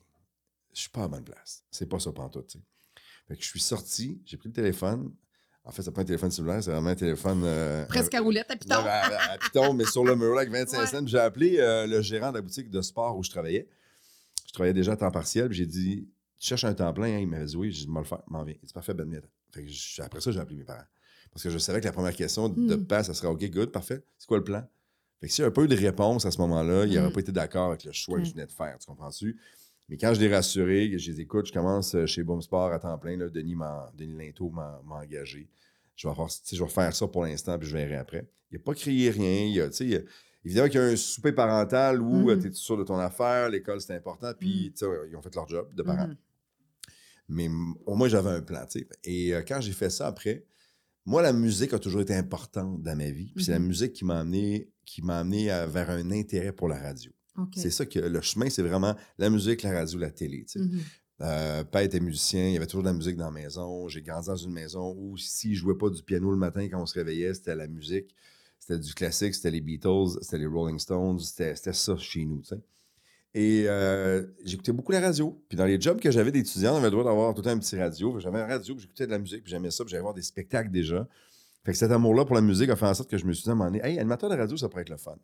je 0.72 0.80
suis 0.80 0.90
pas 0.90 1.04
à 1.04 1.08
bonne 1.08 1.24
place. 1.24 1.64
C'est 1.70 1.88
pas 1.88 1.98
ça 1.98 2.12
pantoute, 2.12 2.46
tu 2.48 2.58
sais. 2.58 2.64
Fait 3.26 3.36
que 3.36 3.42
je 3.42 3.48
suis 3.48 3.60
sorti, 3.60 4.20
j'ai 4.26 4.36
pris 4.36 4.48
le 4.48 4.54
téléphone. 4.54 5.12
En 5.66 5.70
fait, 5.72 5.82
c'est 5.82 5.90
pas 5.90 6.02
un 6.02 6.04
téléphone 6.04 6.30
cellulaire, 6.30 6.62
c'est 6.62 6.70
vraiment 6.70 6.90
un 6.90 6.94
téléphone. 6.94 7.42
euh, 7.44 7.86
Presque 7.86 8.12
à 8.14 8.20
roulette, 8.20 8.50
à 8.50 8.56
piton. 8.56 8.74
à, 8.74 9.32
à- 9.32 9.38
piton, 9.38 9.72
mais 9.72 9.84
sur 9.86 10.04
le 10.04 10.14
mur 10.14 10.34
là, 10.34 10.42
avec 10.42 10.52
25 10.52 10.78
Ouais. 10.78 10.86
cents. 10.86 11.06
J'ai 11.06 11.18
appelé 11.18 11.56
euh, 11.58 11.86
le 11.86 12.02
gérant 12.02 12.30
de 12.30 12.36
la 12.36 12.42
boutique 12.42 12.68
de 12.70 12.82
sport 12.82 13.16
où 13.16 13.22
je 13.24 13.30
travaillais. 13.30 13.66
Je 14.46 14.52
travaillais 14.52 14.74
déjà 14.74 14.92
à 14.92 14.96
temps 14.96 15.10
partiel. 15.10 15.48
puis 15.48 15.56
J'ai 15.56 15.66
dit 15.66 16.06
Tu 16.38 16.48
cherches 16.48 16.64
un 16.64 16.74
temps 16.74 16.92
plein 16.92 17.06
hein? 17.14 17.18
Il 17.18 17.28
m'avait 17.28 17.46
dit 17.46 17.56
Oui, 17.56 17.70
dit 17.70 17.86
Moi 17.88 18.02
le 18.02 18.06
faire, 18.06 18.20
m'en 18.26 18.44
viens. 18.44 18.54
Il 18.62 18.66
dit 18.66 18.72
Parfait, 18.74 18.92
ben, 18.92 19.08
viens. 19.08 19.20
Fait 19.52 19.62
que 19.64 19.70
je- 19.70 20.02
Après 20.02 20.20
ça, 20.20 20.30
j'ai 20.32 20.38
appelé 20.40 20.56
mes 20.56 20.64
parents. 20.64 20.84
Parce 21.32 21.42
que 21.42 21.48
je 21.50 21.58
savais 21.58 21.80
que 21.80 21.86
la 21.86 21.92
première 21.92 22.14
question 22.14 22.48
de 22.50 22.76
Mm. 22.76 22.84
passe, 22.86 23.06
ça 23.06 23.14
serait 23.14 23.28
OK, 23.28 23.42
good, 23.50 23.70
parfait. 23.72 24.04
C'est 24.18 24.26
quoi 24.28 24.36
le 24.36 24.44
plan? 24.44 24.62
Fait 25.20 25.28
que 25.28 25.32
s'il 25.32 25.42
n'y 25.42 25.46
avait 25.46 25.54
pas 25.54 25.62
eu 25.62 25.68
de 25.68 25.76
réponse 25.76 26.26
à 26.26 26.30
ce 26.30 26.38
moment-là, 26.42 26.84
il 26.84 26.94
n'aurait 26.94 27.08
Mm. 27.08 27.12
pas 27.12 27.20
été 27.20 27.32
d'accord 27.32 27.68
avec 27.70 27.84
le 27.84 27.92
choix 27.92 28.18
que 28.18 28.24
je 28.24 28.28
Ok. 28.30 28.34
venais 28.36 28.46
de 28.46 28.52
faire. 28.52 28.76
Tu 28.78 28.86
comprends-tu? 28.86 29.40
Mais 29.88 29.96
quand 29.96 30.14
je 30.14 30.20
l'ai 30.20 30.34
rassuré, 30.34 30.90
que 30.90 30.98
je 30.98 31.10
les 31.12 31.20
écoute, 31.20 31.46
je 31.46 31.52
commence 31.52 31.94
euh, 31.94 32.06
chez 32.06 32.22
Boom 32.22 32.40
Sport 32.42 32.72
à 32.72 32.78
temps 32.78 32.98
plein. 32.98 33.16
Là, 33.16 33.28
Denis, 33.28 33.54
Linteau 34.16 34.50
m'a 34.50 34.80
engagé. 34.88 35.48
Je 35.96 36.06
vais, 36.08 36.12
avoir- 36.12 36.28
je 36.28 36.62
vais 36.62 36.70
faire 36.70 36.94
ça 36.94 37.06
pour 37.06 37.24
l'instant, 37.24 37.58
puis 37.58 37.68
je 37.68 37.76
verrai 37.76 37.96
après. 37.96 38.26
Il 38.50 38.54
n'a 38.58 38.62
pas 38.64 38.74
crié 38.74 39.10
rien. 39.10 39.44
Il 39.46 39.60
a, 39.60 39.68
il 39.80 39.88
y 39.90 39.96
a- 39.96 40.00
évidemment 40.44 40.68
qu'il 40.68 40.80
y 40.80 40.82
a 40.82 40.86
un 40.86 40.96
souper 40.96 41.32
parental 41.32 42.00
où 42.02 42.30
Mhm. 42.30 42.40
tu 42.42 42.48
es 42.48 42.52
sûr 42.52 42.76
de 42.76 42.84
ton 42.84 42.98
affaire, 42.98 43.48
l'école, 43.48 43.80
c'est 43.80 43.94
important, 43.94 44.32
puis 44.38 44.72
sais, 44.74 44.86
ils 45.10 45.16
ont 45.16 45.22
fait 45.22 45.34
leur 45.34 45.46
job 45.48 45.72
de 45.74 45.82
parents. 45.82 46.08
Mhm. 46.08 46.16
Mais 47.28 47.48
au 47.86 47.94
moins, 47.94 48.08
j'avais 48.08 48.30
un 48.30 48.42
plan. 48.42 48.64
Et 49.04 49.34
euh, 49.34 49.42
quand 49.46 49.60
j'ai 49.60 49.72
fait 49.72 49.88
ça 49.90 50.06
après, 50.08 50.44
moi, 51.06 51.22
la 51.22 51.32
musique 51.32 51.72
a 51.72 51.78
toujours 51.78 52.00
été 52.02 52.14
importante 52.14 52.82
dans 52.82 52.96
ma 52.96 53.10
vie. 53.10 53.32
Puis 53.34 53.44
c'est 53.44 53.52
la 53.52 53.58
Mhm. 53.58 53.66
musique 53.66 53.92
qui 53.92 54.04
m'a 54.04 54.20
amené, 54.20 54.70
qui 54.84 55.00
m'a 55.02 55.20
amené 55.20 55.50
à- 55.50 55.66
vers 55.66 55.90
un 55.90 56.10
intérêt 56.10 56.52
pour 56.52 56.68
la 56.68 56.78
radio. 56.78 57.10
C'est 57.54 57.70
ça 57.70 57.86
que 57.86 57.98
le 57.98 58.20
chemin, 58.20 58.48
c'est 58.48 58.62
vraiment 58.62 58.94
la 59.18 59.30
musique, 59.30 59.62
la 59.62 59.72
radio, 59.72 59.98
la 59.98 60.10
télé. 60.10 60.44
tu 60.44 60.58
sais. 60.58 60.64
Mhm. 60.64 60.80
Euh, 61.20 61.62
père 61.64 61.82
était 61.82 62.00
musicien, 62.00 62.48
il 62.48 62.54
y 62.54 62.56
avait 62.56 62.66
toujours 62.66 62.82
de 62.82 62.88
la 62.88 62.94
musique 62.94 63.16
dans 63.16 63.26
la 63.26 63.30
maison. 63.30 63.88
J'ai 63.88 64.02
grandi 64.02 64.26
dans 64.26 64.36
une 64.36 64.52
maison 64.52 64.94
où 64.98 65.16
s'il 65.16 65.54
jouait 65.54 65.78
pas 65.78 65.88
du 65.88 66.02
piano 66.02 66.30
le 66.30 66.36
matin 66.36 66.68
quand 66.68 66.82
on 66.82 66.86
se 66.86 66.94
réveillait, 66.94 67.34
c'était 67.34 67.54
la 67.54 67.68
musique. 67.68 68.14
C'était 68.58 68.78
du 68.78 68.94
classique, 68.94 69.34
c'était 69.34 69.50
les 69.50 69.60
Beatles, 69.60 70.18
c'était 70.22 70.38
les 70.38 70.46
Rolling 70.46 70.78
Stones, 70.78 71.20
c'était 71.20 71.54
ça 71.54 71.96
chez 71.96 72.24
nous, 72.24 72.40
tu 72.40 72.48
sais. 72.48 72.60
Et 73.34 73.64
euh, 73.66 74.24
j'écoutais 74.44 74.72
beaucoup 74.72 74.92
la 74.92 75.00
radio. 75.00 75.42
Puis 75.48 75.58
dans 75.58 75.64
les 75.64 75.80
jobs 75.80 76.00
que 76.00 76.10
j'avais 76.10 76.30
d'étudiant, 76.30 76.74
on 76.74 76.76
avait 76.76 76.86
le 76.86 76.92
droit 76.92 77.04
d'avoir 77.04 77.34
tout 77.34 77.40
le 77.40 77.44
temps 77.44 77.50
un 77.50 77.58
petit 77.58 77.76
radio. 77.76 78.18
J'avais 78.20 78.38
un 78.38 78.46
radio, 78.46 78.76
j'écoutais 78.78 79.06
de 79.06 79.10
la 79.10 79.18
musique, 79.18 79.42
puis 79.42 79.50
j'aimais 79.50 79.72
ça, 79.72 79.84
puis 79.84 79.90
j'allais 79.90 80.02
voir 80.02 80.14
des 80.14 80.22
spectacles 80.22 80.70
déjà. 80.70 81.06
Fait 81.64 81.72
que 81.72 81.78
cet 81.78 81.90
amour-là 81.90 82.24
pour 82.24 82.36
la 82.36 82.42
musique 82.42 82.70
a 82.70 82.76
fait 82.76 82.86
en 82.86 82.94
sorte 82.94 83.10
que 83.10 83.18
je 83.18 83.24
me 83.24 83.32
suis 83.32 83.42
dit 83.42 83.48
à 83.48 83.52
un 83.52 83.56
moment 83.56 83.70
donné, 83.70 83.84
hey, 83.84 83.98
animateur 83.98 84.30
de 84.30 84.36
radio, 84.36 84.56
ça 84.56 84.68
pourrait 84.68 84.82
être 84.82 84.90
le 84.90 84.98
fun. 84.98 85.16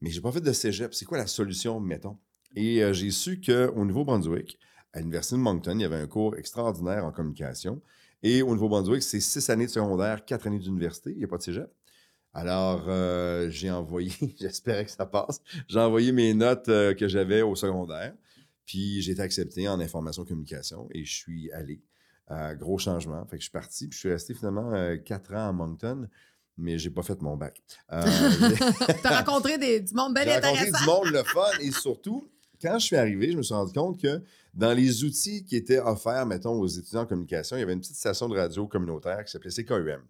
Mais 0.00 0.10
j'ai 0.10 0.20
pas 0.20 0.32
fait 0.32 0.40
de 0.40 0.52
cégep. 0.52 0.94
C'est 0.94 1.04
quoi 1.04 1.18
la 1.18 1.26
solution, 1.26 1.78
mettons? 1.80 2.18
Et 2.56 2.82
euh, 2.82 2.92
j'ai 2.92 3.10
su 3.10 3.40
qu'au 3.40 3.84
Nouveau-Brunswick, 3.84 4.58
à 4.92 4.98
l'Université 4.98 5.36
de 5.36 5.40
Moncton, 5.40 5.74
il 5.74 5.82
y 5.82 5.84
avait 5.84 5.96
un 5.96 6.06
cours 6.06 6.36
extraordinaire 6.36 7.04
en 7.04 7.12
communication. 7.12 7.80
Et 8.22 8.42
au 8.42 8.52
Nouveau-Brunswick, 8.54 9.02
c'est 9.02 9.20
six 9.20 9.48
années 9.50 9.66
de 9.66 9.70
secondaire, 9.70 10.24
quatre 10.24 10.46
années 10.46 10.58
d'université. 10.58 11.10
Il 11.12 11.18
n'y 11.18 11.24
a 11.24 11.28
pas 11.28 11.38
de 11.38 11.42
cégep. 11.42 11.70
Alors, 12.32 12.84
euh, 12.88 13.50
j'ai 13.50 13.70
envoyé, 13.70 14.12
j'espérais 14.40 14.84
que 14.84 14.90
ça 14.90 15.06
passe, 15.06 15.40
j'ai 15.68 15.80
envoyé 15.80 16.12
mes 16.12 16.32
notes 16.32 16.68
euh, 16.68 16.94
que 16.94 17.08
j'avais 17.08 17.42
au 17.42 17.54
secondaire. 17.54 18.14
Puis 18.66 19.02
j'ai 19.02 19.12
été 19.12 19.22
accepté 19.22 19.68
en 19.68 19.80
information 19.80 20.24
communication 20.24 20.88
et 20.92 21.04
je 21.04 21.12
suis 21.12 21.50
allé. 21.52 21.82
Gros 22.60 22.78
changement. 22.78 23.26
Fait 23.26 23.38
que 23.38 23.40
je 23.40 23.46
suis 23.46 23.50
parti. 23.50 23.88
Puis 23.88 23.96
je 23.96 23.98
suis 23.98 24.08
resté 24.08 24.34
finalement 24.34 24.96
quatre 25.04 25.34
ans 25.34 25.48
à 25.48 25.52
Moncton, 25.52 26.08
mais 26.60 26.78
j'ai 26.78 26.90
pas 26.90 27.02
fait 27.02 27.20
mon 27.22 27.36
bac. 27.36 27.60
Euh, 27.92 28.02
T'as 29.02 29.18
rencontré 29.22 29.58
des- 29.58 29.80
du 29.80 29.94
monde 29.94 30.14
bien 30.14 30.24
j'ai 30.24 30.34
rencontré 30.34 30.50
intéressant. 30.68 30.78
du 30.78 30.84
monde 30.86 31.12
le 31.14 31.22
fun 31.24 31.40
et 31.60 31.70
surtout, 31.70 32.28
quand 32.62 32.78
je 32.78 32.84
suis 32.86 32.96
arrivé, 32.96 33.32
je 33.32 33.36
me 33.36 33.42
suis 33.42 33.54
rendu 33.54 33.72
compte 33.72 34.00
que 34.00 34.22
dans 34.52 34.72
les 34.72 35.04
outils 35.04 35.44
qui 35.44 35.56
étaient 35.56 35.78
offerts, 35.78 36.26
mettons, 36.26 36.52
aux 36.60 36.66
étudiants 36.66 37.02
en 37.02 37.06
communication, 37.06 37.56
il 37.56 37.60
y 37.60 37.62
avait 37.62 37.72
une 37.72 37.80
petite 37.80 37.96
station 37.96 38.28
de 38.28 38.36
radio 38.36 38.66
communautaire 38.66 39.24
qui 39.24 39.30
s'appelait 39.32 39.50
CKUM. 39.50 40.02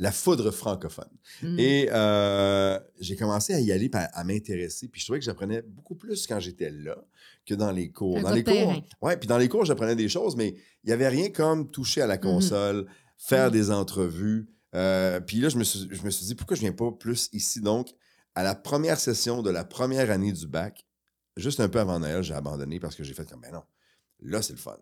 La 0.00 0.12
foudre 0.12 0.52
francophone. 0.52 1.08
Mhm. 1.42 1.58
Et 1.58 1.88
euh, 1.90 2.78
j'ai 3.00 3.16
commencé 3.16 3.52
à 3.52 3.58
y 3.60 3.72
aller, 3.72 3.90
à, 3.94 4.04
à 4.20 4.22
m'intéresser. 4.24 4.86
Puis 4.86 5.00
je 5.00 5.06
trouvais 5.06 5.18
que 5.18 5.24
j'apprenais 5.24 5.62
beaucoup 5.62 5.96
plus 5.96 6.24
quand 6.28 6.38
j'étais 6.38 6.70
là 6.70 6.96
que 7.44 7.54
dans 7.54 7.72
les 7.72 7.90
cours. 7.90 8.16
Un 8.18 8.22
dans 8.22 8.30
les 8.30 8.44
terrain. 8.44 8.74
cours, 8.74 8.82
ouais, 9.02 9.16
puis 9.16 9.26
dans 9.26 9.38
les 9.38 9.48
cours, 9.48 9.64
j'apprenais 9.64 9.96
des 9.96 10.08
choses, 10.08 10.36
mais 10.36 10.50
il 10.84 10.86
n'y 10.86 10.92
avait 10.92 11.08
rien 11.08 11.30
comme 11.30 11.68
toucher 11.68 12.00
à 12.02 12.06
la 12.06 12.16
console, 12.18 12.86
faire 13.16 13.46
Mhm. 13.46 13.52
des 13.52 13.70
entrevues. 13.72 14.46
Euh, 14.74 15.20
puis 15.20 15.38
là, 15.40 15.48
je 15.48 15.56
me, 15.56 15.64
suis, 15.64 15.88
je 15.90 16.02
me 16.02 16.10
suis 16.10 16.26
dit, 16.26 16.34
pourquoi 16.34 16.56
je 16.56 16.60
viens 16.60 16.72
pas 16.72 16.90
plus 16.92 17.28
ici? 17.32 17.60
Donc, 17.60 17.88
à 18.34 18.42
la 18.42 18.54
première 18.54 18.98
session 19.00 19.42
de 19.42 19.50
la 19.50 19.64
première 19.64 20.10
année 20.10 20.32
du 20.32 20.46
bac, 20.46 20.86
juste 21.36 21.60
un 21.60 21.68
peu 21.68 21.80
avant 21.80 21.98
Noël, 21.98 22.22
j'ai 22.22 22.34
abandonné 22.34 22.78
parce 22.80 22.94
que 22.94 23.02
j'ai 23.04 23.14
fait 23.14 23.28
comme, 23.28 23.40
ben 23.40 23.52
non, 23.52 23.62
là, 24.20 24.42
c'est 24.42 24.52
le 24.52 24.58
fun. 24.58 24.76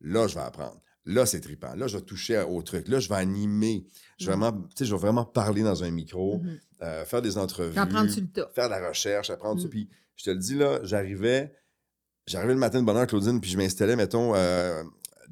Là, 0.00 0.26
je 0.28 0.34
vais 0.34 0.40
apprendre. 0.40 0.80
Là, 1.04 1.26
c'est 1.26 1.40
trippant. 1.40 1.74
Là, 1.74 1.88
je 1.88 1.96
vais 1.96 2.04
toucher 2.04 2.40
au 2.42 2.62
truc. 2.62 2.86
Là, 2.86 3.00
je 3.00 3.08
vais 3.08 3.16
animer. 3.16 3.86
Je 4.18 4.26
vais, 4.26 4.36
Mhm. 4.36 4.40
vraiment, 4.40 4.62
tu 4.62 4.68
sais, 4.76 4.84
je 4.84 4.94
vais 4.94 5.00
vraiment 5.00 5.24
parler 5.24 5.62
dans 5.62 5.82
un 5.82 5.90
micro. 5.90 6.38
Mhm. 6.38 6.60
euh, 6.82 7.04
faire 7.04 7.22
des 7.22 7.38
entrevues, 7.38 7.78
Apprendre 7.78 8.10
sur 8.10 8.22
le 8.22 8.46
faire 8.54 8.64
de 8.66 8.70
la 8.74 8.88
recherche, 8.88 9.30
apprendre. 9.30 9.64
Mm. 9.64 9.68
Puis 9.68 9.88
je 10.16 10.24
te 10.24 10.30
le 10.30 10.36
dis, 10.38 10.56
là, 10.56 10.80
j'arrivais, 10.82 11.54
j'arrivais 12.26 12.54
le 12.54 12.58
matin 12.58 12.80
de 12.80 12.86
bonne 12.86 12.96
heure, 12.96 13.06
Claudine, 13.06 13.40
puis 13.40 13.50
je 13.50 13.56
m'installais, 13.56 13.94
mettons, 13.94 14.34
euh, 14.34 14.82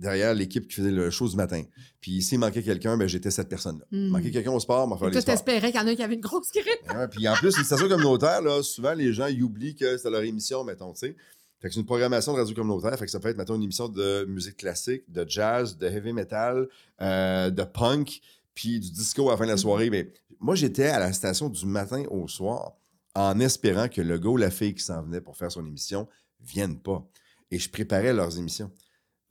derrière 0.00 0.34
l'équipe 0.34 0.66
qui 0.66 0.76
faisait 0.76 0.90
le 0.90 1.10
show 1.10 1.28
du 1.28 1.36
matin. 1.36 1.62
Puis 2.00 2.22
s'il 2.22 2.38
manquait 2.38 2.62
quelqu'un, 2.62 2.96
ben, 2.96 3.06
j'étais 3.06 3.30
cette 3.30 3.48
personne-là. 3.48 3.84
Mm. 3.90 4.08
Manquait 4.08 4.30
quelqu'un 4.30 4.52
au 4.52 4.60
sport, 4.60 4.88
faire 4.98 5.08
Et 5.08 5.10
les 5.10 5.22
toi, 5.22 5.22
t'espérais 5.34 5.70
qu'il 5.70 5.80
y 5.80 5.84
en 5.84 5.86
a 5.86 5.94
qui 5.94 6.02
avait 6.02 6.14
une 6.14 6.20
grosse 6.20 6.50
grippe. 6.50 6.88
Ben 6.88 7.06
puis 7.08 7.28
en 7.28 7.34
plus, 7.34 7.56
les 7.56 7.64
stations 7.64 7.88
communautaires, 7.88 8.42
là, 8.42 8.62
souvent, 8.62 8.94
les 8.94 9.12
gens 9.12 9.26
ils 9.26 9.42
oublient 9.42 9.76
que 9.76 9.96
c'est 9.98 10.10
leur 10.10 10.22
émission, 10.22 10.64
mettons, 10.64 10.92
tu 10.92 11.00
sais. 11.00 11.16
Fait 11.60 11.68
que 11.68 11.74
c'est 11.74 11.80
une 11.80 11.86
programmation 11.86 12.32
de 12.32 12.38
radio 12.38 12.54
communautaire. 12.54 12.98
Fait 12.98 13.04
que 13.04 13.10
ça 13.10 13.20
peut 13.20 13.28
être, 13.28 13.36
mettons, 13.36 13.54
une 13.54 13.62
émission 13.62 13.88
de 13.88 14.24
musique 14.24 14.56
classique, 14.56 15.02
de 15.08 15.26
jazz, 15.28 15.76
de 15.76 15.86
heavy 15.86 16.14
metal, 16.14 16.66
euh, 17.02 17.50
de 17.50 17.62
punk, 17.64 18.20
puis 18.54 18.80
du 18.80 18.90
disco 18.90 19.28
à 19.28 19.32
la 19.32 19.36
fin 19.36 19.44
de 19.44 19.48
la 19.50 19.54
Mhm. 19.56 19.60
soirée. 19.60 19.90
Mais 19.90 20.10
moi, 20.38 20.54
j'étais 20.54 20.86
à 20.86 20.98
la 20.98 21.12
station 21.12 21.50
du 21.50 21.66
matin 21.66 22.02
au 22.10 22.26
soir 22.28 22.72
en 23.14 23.38
espérant 23.40 23.88
que 23.88 24.00
le 24.00 24.18
gars 24.18 24.30
ou 24.30 24.36
la 24.38 24.50
fille 24.50 24.74
qui 24.74 24.82
s'en 24.82 25.02
venait 25.02 25.20
pour 25.20 25.36
faire 25.36 25.52
son 25.52 25.66
émission 25.66 26.08
vienne 26.42 26.78
pas. 26.78 27.06
Et 27.50 27.58
je 27.58 27.68
préparais 27.68 28.14
leurs 28.14 28.38
émissions. 28.38 28.70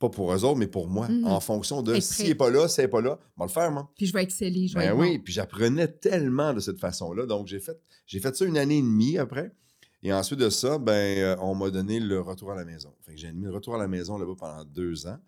Pas 0.00 0.08
pour 0.08 0.32
eux 0.32 0.44
autres, 0.44 0.56
mais 0.58 0.66
pour 0.66 0.88
moi, 0.88 1.06
Mhm. 1.08 1.26
en 1.26 1.38
fonction 1.40 1.82
de 1.82 2.00
s'il 2.00 2.26
n'est 2.28 2.34
pas 2.34 2.50
là, 2.50 2.66
s'il 2.68 2.82
n'est 2.84 2.88
pas 2.88 3.02
là, 3.02 3.18
on 3.36 3.40
va 3.42 3.46
le 3.46 3.52
faire, 3.52 3.70
moi. 3.70 3.88
Puis 3.96 4.06
je 4.06 4.12
vais 4.14 4.22
exceller, 4.22 4.66
je 4.66 4.74
vais 4.76 4.88
Ben 4.88 4.98
oui, 4.98 5.18
bon. 5.18 5.24
puis 5.24 5.32
j'apprenais 5.32 5.86
tellement 5.88 6.52
de 6.54 6.60
cette 6.60 6.78
façon-là. 6.80 7.26
Donc, 7.26 7.46
j'ai 7.46 7.60
fait, 7.60 7.78
j'ai 8.06 8.18
fait 8.18 8.34
ça 8.34 8.44
une 8.46 8.56
année 8.58 8.78
et 8.78 8.82
demie 8.82 9.18
après. 9.18 9.52
Et 10.02 10.10
ensuite 10.12 10.40
de 10.40 10.48
ça, 10.48 10.78
ben, 10.78 10.92
euh, 11.18 11.36
on 11.40 11.54
m'a 11.54 11.68
donné 11.70 12.00
le 12.00 12.18
retour 12.20 12.50
à 12.50 12.54
la 12.54 12.64
maison. 12.64 12.94
Fait 13.02 13.12
que 13.12 13.18
j'ai 13.20 13.28
animé 13.28 13.46
le 13.48 13.52
retour 13.52 13.74
à 13.74 13.78
la 13.78 13.86
maison 13.88 14.16
là-bas 14.16 14.32
pendant 14.38 14.64
deux 14.64 15.06
ans. 15.06 15.18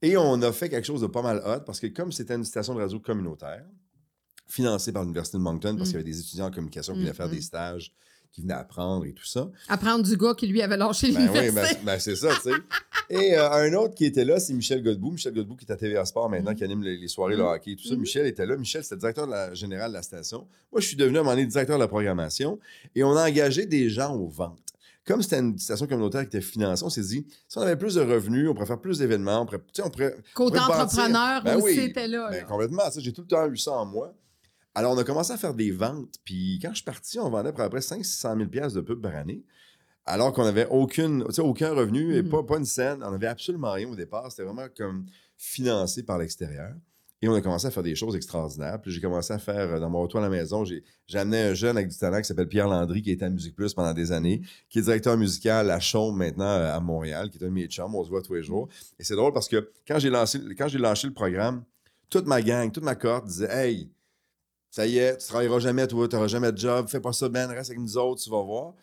Et 0.00 0.16
on 0.16 0.40
a 0.40 0.52
fait 0.52 0.70
quelque 0.70 0.86
chose 0.86 1.02
de 1.02 1.06
pas 1.06 1.20
mal 1.22 1.42
hot 1.44 1.60
parce 1.66 1.80
que 1.80 1.86
comme 1.88 2.10
c'était 2.10 2.34
une 2.34 2.44
station 2.44 2.74
de 2.74 2.80
radio 2.80 2.98
communautaire, 3.00 3.66
financée 4.48 4.92
par 4.92 5.02
l'Université 5.02 5.36
de 5.38 5.42
Moncton, 5.42 5.76
parce 5.76 5.88
Mm. 5.88 5.92
qu'il 5.92 5.92
y 5.92 6.02
avait 6.02 6.10
des 6.10 6.20
étudiants 6.20 6.46
en 6.46 6.50
communication 6.50 6.94
qui 6.94 7.00
Mm, 7.00 7.02
venaient 7.02 7.14
faire 7.14 7.28
des 7.28 7.40
stages, 7.42 7.92
qui 8.34 8.42
venaient 8.42 8.54
apprendre 8.54 9.06
et 9.06 9.12
tout 9.12 9.24
ça. 9.24 9.48
Apprendre 9.68 10.04
du 10.04 10.16
gars 10.16 10.34
qui 10.34 10.46
lui 10.48 10.60
avait 10.60 10.76
lâché 10.76 11.12
Ben 11.12 11.20
oui, 11.20 11.26
ben, 11.32 11.40
l'université. 11.44 11.80
ben, 11.84 11.98
c'est 12.00 12.16
ça, 12.16 12.30
tu 12.42 12.50
sais. 12.50 12.56
Et 13.10 13.38
euh, 13.38 13.48
un 13.50 13.72
autre 13.74 13.94
qui 13.94 14.04
était 14.06 14.24
là, 14.24 14.40
c'est 14.40 14.52
Michel 14.54 14.82
Godbout. 14.82 15.12
Michel 15.12 15.32
Godbout 15.34 15.56
qui 15.56 15.66
est 15.66 15.72
à 15.72 15.76
TVA 15.76 16.04
Sport 16.04 16.28
maintenant, 16.28 16.50
Mhm. 16.50 16.56
qui 16.56 16.64
anime 16.64 16.82
les, 16.82 16.96
les 16.96 17.08
soirées, 17.08 17.36
le 17.36 17.42
Mhm. 17.44 17.48
hockey 17.48 17.70
et 17.72 17.76
tout 17.76 17.86
ça. 17.86 17.94
Mhm. 17.94 18.00
Michel 18.00 18.26
était 18.26 18.44
là. 18.44 18.56
Michel, 18.56 18.82
c'était 18.82 18.96
le 18.96 19.00
directeur 19.00 19.26
de 19.26 19.30
la, 19.32 19.54
général 19.54 19.90
de 19.90 19.94
la 19.96 20.02
station. 20.02 20.46
Moi, 20.72 20.80
je 20.80 20.88
suis 20.88 20.96
devenu 20.96 21.16
à 21.18 21.20
un 21.20 21.22
moment 21.22 21.36
donné 21.36 21.46
directeur 21.46 21.76
de 21.76 21.82
la 21.82 21.88
programmation 21.88 22.58
et 22.94 23.04
on 23.04 23.16
a 23.16 23.28
engagé 23.28 23.66
des 23.66 23.88
gens 23.88 24.14
aux 24.16 24.28
ventes. 24.28 24.58
Comme 25.06 25.20
c'était 25.22 25.38
une 25.38 25.58
station 25.58 25.86
communautaire 25.86 26.22
qui 26.22 26.28
était 26.28 26.40
financée, 26.40 26.82
on 26.82 26.88
s'est 26.90 27.02
dit, 27.02 27.26
si 27.46 27.58
on 27.58 27.60
avait 27.60 27.76
plus 27.76 27.94
de 27.94 28.00
revenus, 28.00 28.48
on 28.48 28.54
pourrait 28.54 28.66
faire 28.66 28.80
plus 28.80 28.98
d'événements, 28.98 29.42
on 29.42 29.44
pourrait, 29.44 29.58
on 29.58 29.82
Côté 29.82 29.92
on 29.92 30.00
pourrait 30.34 30.58
bâtir- 30.58 30.80
entrepreneur 30.80 31.42
Ben 31.44 31.56
aussi 31.56 31.78
oui, 31.78 31.84
était 31.84 32.08
là. 32.08 32.30
ben, 32.30 32.36
là. 32.38 32.42
complètement. 32.44 32.82
J'ai 32.96 33.12
tout 33.12 33.20
le 33.20 33.26
temps 33.28 33.46
eu 33.48 33.56
ça 33.58 33.72
en 33.72 33.84
moi. 33.86 34.12
Alors, 34.74 34.92
on 34.92 34.98
a 34.98 35.04
commencé 35.04 35.32
à 35.32 35.36
faire 35.36 35.54
des 35.54 35.70
ventes. 35.70 36.14
Puis, 36.24 36.58
quand 36.60 36.70
je 36.70 36.76
suis 36.76 36.84
parti, 36.84 37.18
on 37.18 37.30
vendait 37.30 37.50
à 37.50 37.52
peu 37.52 37.68
près 37.68 37.80
500 37.80 38.36
000 38.36 38.48
pièces 38.48 38.72
de 38.72 38.80
pub 38.80 39.00
par 39.00 39.14
année. 39.14 39.44
Alors 40.06 40.32
qu'on 40.32 40.44
n'avait 40.44 40.66
aucune, 40.70 41.24
aucun 41.38 41.72
revenu 41.72 42.14
et 42.14 42.22
Mhm. 42.22 42.28
pas, 42.28 42.42
pas 42.42 42.58
une 42.58 42.66
scène. 42.66 43.02
On 43.02 43.10
n'avait 43.10 43.26
absolument 43.28 43.72
rien 43.72 43.88
au 43.88 43.94
départ. 43.96 44.30
C'était 44.30 44.42
vraiment 44.42 44.66
comme 44.76 45.06
financé 45.38 46.02
par 46.02 46.18
l'extérieur. 46.18 46.72
Et 47.22 47.28
on 47.28 47.32
a 47.34 47.40
commencé 47.40 47.66
à 47.66 47.70
faire 47.70 47.82
des 47.82 47.94
choses 47.94 48.14
extraordinaires. 48.14 48.78
Puis 48.82 48.90
j'ai 48.92 49.00
commencé 49.00 49.32
à 49.32 49.38
faire, 49.38 49.74
euh, 49.76 49.80
dans 49.80 49.88
mon 49.88 50.02
retour 50.02 50.20
à 50.20 50.24
la 50.24 50.28
maison, 50.28 50.62
j'ai 50.66 50.82
amené 51.14 51.40
un 51.40 51.54
jeune 51.54 51.78
avec 51.78 51.88
du 51.88 51.96
talent 51.96 52.18
qui 52.18 52.24
s'appelle 52.24 52.48
Pierre 52.48 52.68
Landry, 52.68 53.00
qui 53.00 53.12
était 53.12 53.24
à 53.24 53.30
Musique 53.30 53.56
Plus 53.56 53.72
pendant 53.72 53.94
des 53.94 54.12
années, 54.12 54.42
qui 54.68 54.80
est 54.80 54.82
directeur 54.82 55.16
musical 55.16 55.70
à 55.70 55.80
Chaume 55.80 56.18
maintenant 56.18 56.44
euh, 56.44 56.74
à 56.76 56.80
Montréal, 56.80 57.30
qui 57.30 57.38
est 57.38 57.44
un 57.44 57.48
de 57.48 57.52
mes 57.52 57.66
chums. 57.66 57.94
On 57.94 58.04
se 58.04 58.10
voit 58.10 58.20
tous 58.20 58.34
les 58.34 58.42
jours. 58.42 58.68
Et 58.98 59.04
c'est 59.04 59.14
drôle 59.16 59.32
parce 59.32 59.48
que 59.48 59.70
quand 59.88 59.98
j'ai 59.98 60.10
lancé, 60.10 60.38
quand 60.58 60.68
j'ai 60.68 60.78
lancé 60.78 61.06
le 61.06 61.14
programme, 61.14 61.64
toute 62.10 62.26
ma 62.26 62.42
gang, 62.42 62.70
toute 62.70 62.84
ma 62.84 62.94
cohorte 62.94 63.24
disait 63.26 63.48
Hey, 63.50 63.90
ça 64.74 64.88
y 64.88 64.98
est, 64.98 65.18
tu 65.18 65.28
travailleras 65.28 65.60
jamais, 65.60 65.86
toi, 65.86 66.08
tu 66.08 66.16
n'auras 66.16 66.26
jamais 66.26 66.50
de 66.50 66.58
job, 66.58 66.88
fais 66.88 66.98
pas 66.98 67.12
ça, 67.12 67.28
Ben, 67.28 67.48
reste 67.48 67.70
avec 67.70 67.78
nous 67.78 67.96
autres, 67.96 68.20
tu 68.20 68.28
vas 68.28 68.42
voir. 68.42 68.74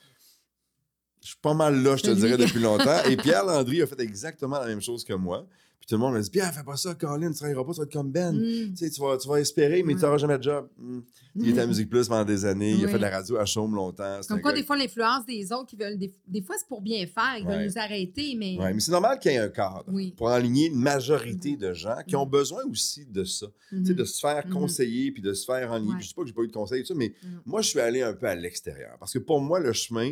Je 1.22 1.28
suis 1.28 1.38
pas 1.42 1.54
mal 1.54 1.84
là, 1.84 1.98
je 1.98 2.04
te 2.04 2.12
dirais, 2.12 2.38
depuis 2.38 2.60
longtemps. 2.62 3.04
Et 3.10 3.18
Pierre 3.18 3.44
Landry 3.44 3.82
a 3.82 3.88
fait 3.88 4.00
exactement 4.00 4.58
la 4.58 4.68
même 4.68 4.82
chose 4.82 5.04
que 5.04 5.12
moi. 5.12 5.46
Puis 5.82 5.88
tout 5.90 5.96
le 5.96 6.00
monde 6.00 6.14
m'a 6.14 6.22
dit 6.22 6.30
Pierre, 6.30 6.54
fais 6.54 6.64
pas 6.64 6.78
ça, 6.78 6.94
Colin, 6.94 7.18
tu 7.22 7.26
ne 7.30 7.34
travailleras 7.34 7.64
pas, 7.66 7.72
tu 7.74 7.78
vas 7.80 7.84
être 7.86 7.92
comme 7.92 8.12
Ben. 8.12 8.36
Mm. 8.36 8.70
Tu 8.74 8.78
sais, 8.78 8.90
tu 8.92 9.02
vas, 9.02 9.18
tu 9.18 9.28
vas 9.28 9.40
espérer, 9.40 9.82
mais 9.82 9.94
Ouais. 9.94 10.00
tu 10.00 10.06
n'auras 10.06 10.18
jamais 10.20 10.38
de 10.38 10.44
job. 10.44 10.70
Mm. 10.78 11.00
Il 11.38 11.50
était 11.50 11.62
à 11.62 11.66
Musique 11.66 11.90
Plus 11.90 12.08
pendant 12.08 12.24
des 12.24 12.46
années. 12.46 12.74
Il 12.74 12.86
a 12.86 12.88
fait 12.88 12.98
de 12.98 13.02
la 13.02 13.10
radio 13.10 13.38
à 13.38 13.46
Chaume 13.46 13.74
longtemps. 13.74 14.20
Comme 14.28 14.42
quoi, 14.42 14.52
gars- 14.52 14.60
des 14.60 14.64
fois, 14.64 14.78
l'influence 14.78 15.26
des 15.26 15.52
autres 15.52 15.66
qui 15.66 15.76
veulent. 15.76 15.98
Des, 15.98 16.14
des 16.28 16.42
fois, 16.44 16.56
c'est 16.60 16.68
pour 16.68 16.82
bien 16.82 17.06
faire. 17.08 17.38
Ils 17.40 17.48
Ouais. 17.48 17.58
veulent 17.58 17.66
nous 17.66 17.78
arrêter, 17.80 18.36
mais. 18.38 18.58
Ouais, 18.60 18.74
mais 18.76 18.80
c'est 18.80 18.92
normal 18.92 19.18
qu'il 19.18 19.32
y 19.32 19.36
ait 19.36 19.40
un 19.40 19.50
cadre 19.50 19.86
Oui. 19.88 20.14
pour 20.16 20.30
aligner 20.30 20.68
une 20.68 20.76
majorité 20.80 21.54
Mhm. 21.54 21.58
de 21.58 21.74
gens 21.74 21.98
qui 22.08 22.16
ont 22.16 22.28
besoin 22.28 22.64
aussi 22.70 23.06
de 23.08 23.24
ça. 23.24 23.48
Tu 23.72 23.84
sais, 23.86 23.94
de 23.96 24.06
se 24.06 24.20
faire 24.20 24.46
conseiller 24.50 25.12
puis 25.12 25.24
de 25.24 25.34
se 25.34 25.46
faire 25.46 25.72
enligner. 25.72 25.96
Je 26.00 26.08
sais 26.10 26.14
pas 26.14 26.22
que 26.22 26.28
j'ai 26.28 26.34
pas 26.36 26.44
eu 26.44 26.48
de 26.48 26.54
conseils 26.54 26.80
et 26.80 26.84
tout 26.84 26.90
ça, 26.90 26.96
mais 26.96 27.14
moi, 27.46 27.62
je 27.64 27.70
suis 27.70 27.80
allé 27.80 28.04
un 28.04 28.14
peu 28.14 28.28
à 28.28 28.36
l'extérieur. 28.36 28.98
Parce 29.00 29.14
que 29.14 29.20
pour 29.20 29.42
moi, 29.42 29.60
le 29.60 29.74
chemin 29.74 30.12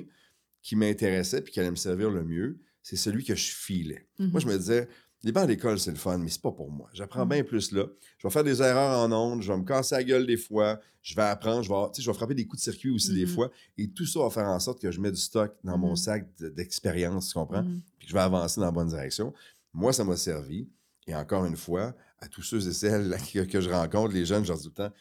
qui 0.63 0.75
m'intéressait 0.75 1.41
puis 1.41 1.53
qui 1.53 1.59
allait 1.59 1.69
me 1.71 1.75
servir 1.75 2.09
le 2.09 2.23
mieux, 2.23 2.57
c'est 2.81 2.95
celui 2.95 3.23
que 3.23 3.35
je 3.35 3.51
filais. 3.53 4.07
Moi, 4.17 4.39
je 4.39 4.47
me 4.47 4.57
disais, 4.57 4.87
les 5.23 5.31
bancs 5.31 5.47
d'école, 5.47 5.79
c'est 5.79 5.91
le 5.91 5.97
fun, 5.97 6.17
mais 6.17 6.29
c'est 6.29 6.41
pas 6.41 6.51
pour 6.51 6.71
moi. 6.71 6.89
J'apprends 6.93 7.23
Mhm. 7.25 7.29
bien 7.29 7.43
plus 7.43 7.71
là. 7.71 7.85
Je 8.17 8.27
vais 8.27 8.31
faire 8.31 8.43
des 8.43 8.61
erreurs 8.61 8.99
en 8.99 9.11
ondes, 9.11 9.41
je 9.41 9.51
vais 9.51 9.57
me 9.57 9.65
casser 9.65 9.95
la 9.95 10.03
gueule 10.03 10.25
des 10.25 10.37
fois, 10.37 10.79
je 11.01 11.15
vais 11.15 11.23
apprendre, 11.23 11.63
je 11.63 11.69
vais, 11.69 12.01
je 12.01 12.09
vais 12.09 12.15
frapper 12.15 12.35
des 12.35 12.45
coups 12.45 12.61
de 12.65 12.71
circuit 12.71 12.89
aussi 12.89 13.13
des 13.13 13.25
Mhm. 13.25 13.31
fois. 13.33 13.51
Et 13.77 13.89
tout 13.89 14.05
ça 14.05 14.19
va 14.21 14.29
faire 14.29 14.47
en 14.47 14.59
sorte 14.59 14.81
que 14.81 14.91
je 14.91 14.99
mets 15.01 15.11
du 15.11 15.19
stock 15.19 15.53
dans 15.63 15.77
mon 15.77 15.89
Mhm. 15.91 15.95
sac 15.97 16.37
de- 16.39 16.49
d'expérience, 16.49 17.27
tu 17.29 17.33
comprends? 17.33 17.63
Mhm. 17.63 17.81
puis 17.97 18.05
que 18.07 18.09
je 18.09 18.13
vais 18.13 18.21
avancer 18.21 18.59
dans 18.61 18.65
la 18.67 18.71
bonne 18.71 18.87
direction. 18.89 19.33
Moi, 19.73 19.91
ça 19.93 20.03
m'a 20.03 20.15
servi. 20.17 20.69
Et 21.07 21.15
encore 21.15 21.45
une 21.45 21.57
fois, 21.57 21.95
à 22.19 22.27
tous 22.27 22.43
ceux 22.43 22.67
et 22.67 22.73
celles 22.73 23.09
que, 23.33 23.39
que 23.45 23.61
je 23.61 23.69
rencontre, 23.69 24.13
les 24.13 24.25
jeunes, 24.25 24.43
je 24.43 24.49
leur 24.49 24.57
dis 24.57 24.63
tout 24.65 24.69
le 24.77 24.89
temps, 24.89 24.93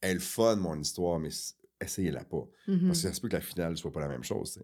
elle 0.00 0.20
fun, 0.20 0.56
mon 0.56 0.78
histoire, 0.78 1.18
mais 1.18 1.30
essayez-la 1.80 2.24
pas. 2.24 2.46
Parce 2.66 3.02
que 3.02 3.08
ça 3.08 3.12
se 3.12 3.20
peut 3.20 3.28
que 3.28 3.34
la 3.34 3.40
finale 3.40 3.72
ne 3.72 3.76
soit 3.76 3.92
pas 3.92 4.00
la 4.00 4.08
même 4.08 4.24
chose. 4.24 4.60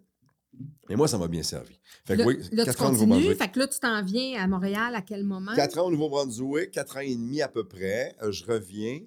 Et 0.89 0.95
moi, 0.95 1.07
ça 1.07 1.17
m'a 1.17 1.27
bien 1.27 1.43
servi. 1.43 1.79
Fait 2.05 2.13
que 2.15 2.19
Là, 2.21 2.25
oui, 2.27 2.37
là, 2.51 2.63
tu 2.63 2.69
4 2.71 2.81
ans 2.81 2.85
au 2.85 2.89
continues? 2.89 3.07
Nouveau-Brunswick. 3.07 3.37
Fait 3.37 3.51
que 3.51 3.59
là, 3.59 3.67
tu 3.67 3.79
t'en 3.79 4.03
viens 4.03 4.43
à 4.43 4.47
Montréal 4.47 4.95
à 4.95 5.01
quel 5.01 5.23
moment? 5.23 5.55
4 5.55 5.77
ans 5.79 5.87
au 5.87 5.91
Nouveau-Brunswick, 5.91 6.71
4 6.71 6.97
ans 6.97 6.99
et 7.01 7.15
demi 7.15 7.41
à 7.41 7.47
peu 7.47 7.67
près. 7.67 8.15
Euh, 8.21 8.31
je 8.31 8.45
reviens 8.45 8.99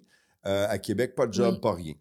euh, 0.46 0.66
à 0.68 0.78
Québec, 0.78 1.14
pas 1.14 1.26
de 1.26 1.32
job, 1.32 1.54
Oui. 1.54 1.60
pas 1.60 1.74
rien. 1.74 1.94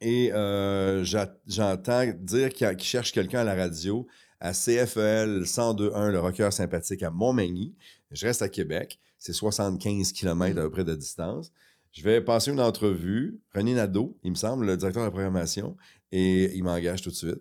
Et 0.00 0.32
euh, 0.32 1.04
j'entends 1.46 2.04
dire 2.18 2.50
qu'il 2.52 2.66
y 2.66 2.70
a- 2.70 2.74
qu'il 2.74 2.86
cherche 2.88 3.12
quelqu'un 3.12 3.40
à 3.40 3.44
la 3.44 3.54
radio 3.54 4.06
à 4.40 4.52
CFL 4.52 5.44
102.1, 5.46 6.10
le 6.10 6.20
rocker 6.20 6.50
sympathique 6.52 7.02
à 7.02 7.10
Montmagny. 7.10 7.74
Je 8.10 8.26
reste 8.26 8.42
à 8.42 8.48
Québec. 8.48 8.98
C'est 9.18 9.32
75 9.32 10.12
km 10.12 10.58
à 10.58 10.62
peu 10.62 10.70
près 10.70 10.84
de 10.84 10.94
distance. 10.94 11.50
Je 11.92 12.02
vais 12.02 12.20
passer 12.20 12.50
une 12.50 12.60
entrevue. 12.60 13.40
René 13.54 13.72
Nadeau, 13.74 14.18
il 14.24 14.32
me 14.32 14.36
semble, 14.36 14.66
le 14.66 14.76
directeur 14.76 15.02
de 15.02 15.06
la 15.06 15.10
programmation, 15.12 15.76
et 16.12 16.54
il 16.56 16.62
m'engage 16.64 17.00
tout 17.02 17.10
de 17.10 17.14
suite. 17.14 17.40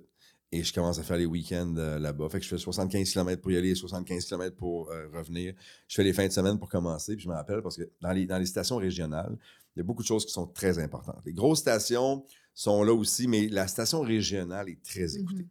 Et 0.56 0.64
je 0.64 0.72
commence 0.72 1.00
à 1.00 1.04
faire 1.04 1.18
les 1.18 1.26
week-ends 1.26 1.74
euh, 1.78 1.98
là-bas. 1.98 2.30
Fait 2.30 2.38
que 2.40 2.44
je 2.46 2.50
fais 2.50 2.58
75 2.60 3.12
km 3.12 3.42
pour 3.42 3.52
y 3.52 3.58
aller, 3.58 3.74
75 3.74 4.24
km 4.26 4.56
pour 4.56 4.92
euh, 4.92 5.08
revenir. 5.12 5.54
Je 5.88 5.96
fais 5.96 6.04
les 6.04 6.14
fins 6.14 6.28
de 6.28 6.32
semaine 6.32 6.60
pour 6.60 6.70
commencer. 6.70 7.16
Puis 7.16 7.24
je 7.24 7.30
me 7.30 7.34
rappelle 7.34 7.62
parce 7.64 7.76
que 7.78 7.90
dans 8.02 8.12
les, 8.12 8.26
dans 8.28 8.38
les 8.38 8.46
stations 8.46 8.78
régionales, 8.78 9.36
il 9.76 9.80
y 9.80 9.82
a 9.82 9.84
beaucoup 9.84 10.04
de 10.04 10.08
choses 10.08 10.26
qui 10.26 10.32
sont 10.32 10.46
très 10.46 10.78
importantes. 10.78 11.22
Les 11.26 11.34
grosses 11.34 11.60
stations 11.60 12.24
sont 12.54 12.84
là 12.84 12.94
aussi, 12.94 13.28
mais 13.28 13.48
la 13.48 13.68
station 13.68 14.02
régionale 14.02 14.70
est 14.70 14.84
très 14.84 15.16
écoutée. 15.18 15.42
Mhm. 15.44 15.50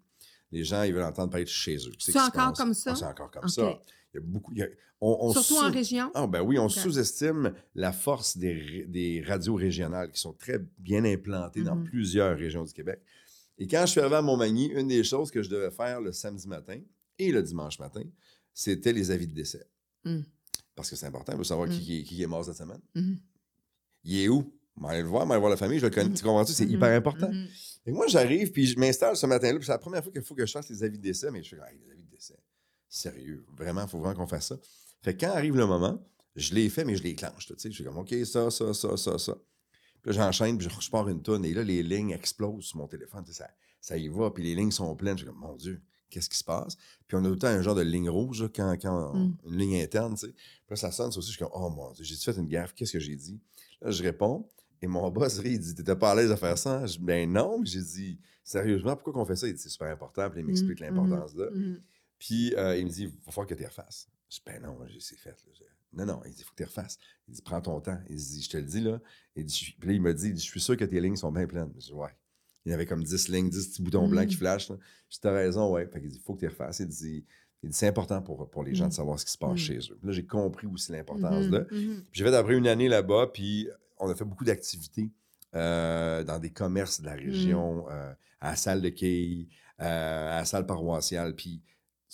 Les 0.53 0.63
gens, 0.65 0.83
ils 0.85 0.93
veulent 0.95 1.03
entendre 1.03 1.31
parler 1.31 1.45
de 1.47 1.51
chez 1.51 1.77
eux. 1.77 1.91
Qu'est-ce 1.99 2.13
C'est 2.13 2.21
encore 2.21 2.53
comme 2.53 2.75
ça? 2.75 2.93
Ah, 2.93 2.95
c'est 2.97 3.05
encore 3.07 3.31
comme 3.31 3.49
ça. 3.49 3.81
Il 4.15 4.19
y 4.19 4.19
a 4.19 4.21
beaucoup. 4.25 4.53
il 4.53 4.59
y 4.59 4.63
a- 4.63 4.69
on, 5.05 5.17
on 5.21 5.33
Surtout 5.33 5.55
sous- 5.57 5.65
en 5.65 5.71
région? 5.73 6.13
ah, 6.15 6.29
ben 6.29 6.43
oui, 6.43 6.61
on 6.61 6.69
sous-estime 6.69 7.53
la 7.75 7.91
force 7.93 8.37
des, 8.37 8.85
des 8.87 9.25
radios 9.27 9.57
régionales 9.57 10.13
qui 10.13 10.21
sont 10.21 10.33
très 10.33 10.61
bien 10.79 11.05
implantées 11.05 11.63
dans 11.65 11.75
Mhm. 11.75 11.85
plusieurs 11.85 12.39
régions 12.39 12.63
du 12.63 12.73
Québec. 12.73 13.01
Et 13.59 13.67
quand 13.67 13.83
je 13.87 13.93
suis 13.93 14.01
arrivé 14.01 14.17
à 14.17 14.23
Montmagny, 14.23 14.67
une 14.69 14.89
des 14.89 15.05
choses 15.05 15.31
que 15.31 15.43
je 15.43 15.49
devais 15.51 15.71
faire 15.71 16.01
le 16.01 16.13
samedi 16.13 16.49
matin 16.49 16.81
et 17.19 17.31
le 17.33 17.43
dimanche 17.43 17.79
matin, 17.79 18.03
c'était 18.53 18.93
les 18.93 19.11
avis 19.11 19.27
de 19.29 19.35
décès. 19.35 19.65
Mhm. 20.05 20.25
Parce 20.75 20.89
que 20.91 20.97
c'est 20.97 21.07
important, 21.07 21.33
il 21.33 21.39
faut 21.39 21.45
savoir 21.45 21.69
Mhm. 21.69 21.79
qui, 21.79 22.05
qui 22.05 22.23
est- 22.23 22.27
mort 22.27 22.45
cette 22.45 22.57
semaine. 22.57 22.81
Mhm. 22.95 23.19
Il 24.05 24.19
est 24.21 24.29
où? 24.29 24.53
On 24.77 24.83
va 24.85 24.91
aller 24.91 25.03
le 25.03 25.09
voir, 25.09 25.25
on 25.25 25.27
va 25.27 25.35
aller 25.35 25.41
voir 25.41 25.51
la 25.51 25.57
famille, 25.59 25.79
je 25.79 25.85
le 25.87 25.91
connais. 25.91 26.15
Tu 26.15 26.23
comprends-tu? 26.25 26.53
C'est 26.55 26.67
hyper 26.67 26.89
important. 26.97 27.31
Et 27.85 27.93
moi, 27.93 28.07
j'arrive, 28.07 28.51
puis 28.53 28.67
je 28.67 28.79
m'installe 28.79 29.17
ce 29.17 29.27
matin-là, 29.27 29.59
puis 29.59 29.67
c'est 29.67 29.73
la 29.73 29.79
première 29.79 30.03
fois 30.03 30.11
qu'il 30.13 30.23
faut 30.23 30.35
que 30.35 30.47
je 30.47 30.53
fasse 30.53 30.71
les 30.71 30.83
avis 30.83 30.97
de 30.97 31.03
décès, 31.03 31.31
mais 31.31 31.43
je 31.43 31.51
fais, 31.51 31.57
hey, 31.57 31.79
les 31.85 31.91
avis 31.93 32.03
de 32.05 32.09
décès, 32.11 32.39
sérieux, 32.89 33.45
vraiment, 33.57 33.83
il 33.83 33.89
faut 33.89 33.99
vraiment 33.99 34.15
qu'on 34.15 34.27
fasse 34.27 34.47
ça. 34.49 34.59
Fait 35.03 35.15
que 35.15 35.21
quand 35.27 35.33
arrive 35.33 35.57
le 35.57 35.67
moment, 35.67 36.03
je 36.37 36.55
l'ai 36.55 36.71
fait, 36.71 36.85
mais 36.87 36.97
je 36.97 37.03
les 37.03 37.15
clenche, 37.15 37.47
tu 37.47 37.55
sais. 37.59 37.69
Je 37.71 37.75
suis 37.75 37.85
comme, 37.85 37.99
OK, 37.99 38.15
ça, 38.25 38.51
ça, 38.51 38.73
ça, 38.73 38.97
ça, 38.97 39.19
ça. 39.19 39.37
Puis 40.03 40.13
là, 40.13 40.25
j'enchaîne, 40.25 40.59
puis 40.59 40.69
je 40.69 40.81
je 40.81 40.91
pars 40.91 41.09
une 41.09 41.23
tonne, 41.23 41.45
et 41.45 41.55
là, 41.55 41.63
les 41.63 41.83
lignes 41.83 42.11
explosent 42.11 42.65
sur 42.65 42.79
mon 42.79 42.89
téléphone, 42.89 43.25
tu 43.25 43.33
sais, 43.33 43.39
ça, 43.45 43.51
ça 43.81 43.97
y 43.97 44.09
va, 44.09 44.31
puis 44.31 44.43
les 44.43 44.55
lignes 44.55 44.71
sont 44.73 44.95
pleines. 44.97 45.17
Je 45.17 45.25
suis 45.25 45.31
comme, 45.33 45.41
mon 45.41 45.55
Dieu, 45.57 45.81
qu'est-ce 46.11 46.29
qui 46.29 46.37
se 46.39 46.45
passe? 46.45 46.77
Puis 47.07 47.17
on 47.17 47.21
a 47.21 47.23
tout 47.25 47.31
le 47.31 47.39
temps 47.39 47.47
un 47.49 47.63
genre 47.63 47.75
de 47.75 47.83
ligne 47.83 48.11
rouge, 48.11 48.43
là, 48.43 48.49
quand, 48.55 48.77
quand 48.81 49.15
Mm. 49.15 49.37
une 49.47 49.57
ligne 49.59 49.81
interne, 49.83 50.15
tu 50.15 50.27
sais. 50.27 50.33
Puis 50.33 50.71
là, 50.71 50.77
ça 50.77 50.91
sonne, 50.91 51.11
ça 51.13 51.19
aussi, 51.19 51.29
je 51.31 51.37
suis 51.37 51.45
comme, 51.45 51.53
oh 51.55 51.71
mon 51.71 51.93
Dieu, 51.93 52.05
j'ai-tu 52.05 52.23
fait 52.25 52.39
une 52.39 52.49
gaffe? 52.49 52.75
Qu'est-ce 52.75 52.93
que 52.93 53.01
j'ai 53.01 53.17
dit? 53.17 53.41
Là, 53.81 53.91
je 53.91 54.03
réponds, 54.03 54.49
et 54.81 54.87
mon 54.89 55.09
boss, 55.13 55.39
rit, 55.39 55.53
il 55.53 55.61
dit, 55.61 55.75
t'étais 55.75 55.97
pas 55.97 56.11
à 56.11 56.15
l'aise 56.17 56.31
à 56.33 56.37
faire 56.37 56.59
ça? 56.59 56.85
Je 56.87 56.99
dis, 56.99 57.05
ben 57.05 57.31
non, 57.33 57.59
mais 57.61 57.67
j'ai 57.67 57.83
dit, 57.83 58.19
sérieusement, 58.45 58.95
pourquoi 58.97 59.13
qu'on 59.13 59.25
fait 59.25 59.37
ça? 59.37 59.47
Il 59.47 59.55
dit, 59.55 59.61
c'est 59.63 59.69
super 59.69 59.89
important, 59.89 60.29
puis 60.31 60.41
il 60.41 60.47
m'explique 60.47 60.81
Mhm. 60.81 60.87
l'importance 60.97 61.35
de. 61.35 61.49
Mhm. 61.55 61.81
Puis 62.19 62.55
euh, 62.57 62.77
il 62.77 62.87
me 62.87 62.91
dit, 62.91 63.03
il 63.05 63.09
va 63.09 63.33
falloir 63.33 63.47
que 63.47 63.55
tu 63.55 63.65
refasses. 63.65 64.09
Je 64.29 64.37
dis, 64.37 64.43
ben 64.47 64.63
non, 64.63 64.79
j'ai- 64.89 65.01
c'est 65.01 65.17
fait. 65.19 65.31
là. 65.31 65.67
Non, 65.95 66.07
non, 66.07 66.21
il 66.25 66.31
dit, 66.33 66.41
il 66.41 66.45
faut 66.45 66.53
que 66.53 66.63
tu 66.63 66.65
refasses. 66.65 66.99
Il 67.29 67.35
dit, 67.35 67.43
prends 67.43 67.61
ton 67.61 67.81
temps. 67.81 67.99
Il 68.09 68.17
dit, 68.17 68.43
je 68.43 68.51
te 68.51 68.57
le 68.57 68.63
dis, 68.65 68.81
là. 68.81 69.01
Il 69.37 69.45
dit, 69.45 69.75
puis 69.79 69.89
là, 69.89 69.95
il 69.95 70.01
m'a 70.03 70.13
dit, 70.13 70.31
je 70.31 70.37
suis 70.41 70.61
sûr 70.61 70.77
que 70.77 70.85
tes 70.85 71.01
lignes 71.01 71.17
sont 71.17 71.31
bien 71.33 71.47
pleines. 71.47 71.71
Je 71.79 71.87
dis, 71.87 71.93
ouais. 71.93 72.11
Il 72.65 72.71
y 72.71 72.73
avait 72.75 72.87
comme 72.87 73.03
10 73.03 73.29
lignes, 73.29 73.51
10 73.51 73.69
petits 73.69 73.83
boutons 73.83 74.07
blancs 74.09 74.29
qui 74.29 74.37
Mm. 74.37 74.39
flashent. 74.39 74.71
là. 74.71 74.77
Je 75.11 75.15
dis, 75.17 75.21
t'as 75.21 75.33
raison, 75.33 75.73
ouais. 75.73 75.87
Fait 75.87 76.01
qu'il 76.01 76.09
dit, 76.11 76.17
il 76.17 76.23
faut 76.23 76.35
que 76.35 76.41
tu 76.41 76.47
refasses. 76.49 76.79
Il 76.81 76.87
dit, 76.89 77.25
il 77.63 77.71
dit, 77.71 77.77
c'est 77.77 77.89
important 77.89 78.23
pour, 78.23 78.49
pour 78.51 78.63
les 78.65 78.75
gens 78.75 78.87
Mm. 78.87 78.91
de 78.91 78.95
savoir 78.95 79.19
ce 79.21 79.25
qui 79.25 79.33
se 79.33 79.39
passe 79.39 79.53
Mm. 79.55 79.57
chez 79.57 79.79
eux. 79.79 79.97
Puis 79.99 80.07
là, 80.07 80.13
j'ai 80.13 80.25
compris 80.27 80.67
aussi 80.67 80.93
l'importance 80.93 81.47
de. 81.47 81.59
mhm. 81.59 81.67
Puis 81.67 82.05
J'ai 82.13 82.25
fait 82.25 82.35
après 82.35 82.55
une 82.57 82.67
année 82.69 82.89
là-bas, 82.89 83.31
puis 83.33 83.69
on 83.99 84.09
a 84.09 84.15
fait 84.15 84.25
beaucoup 84.25 84.45
d'activités 84.45 85.11
euh, 85.55 86.25
dans 86.25 86.39
des 86.39 86.51
commerces 86.51 87.01
de 87.01 87.07
la 87.07 87.13
région, 87.15 87.87
euh, 87.91 88.13
à 88.41 88.51
la 88.51 88.57
salle 88.57 88.81
de 88.81 88.89
quilles, 88.89 89.49
euh, 89.81 90.33
à 90.33 90.37
la 90.37 90.45
salle 90.45 90.65
paroissiale. 90.67 91.35
Puis 91.37 91.61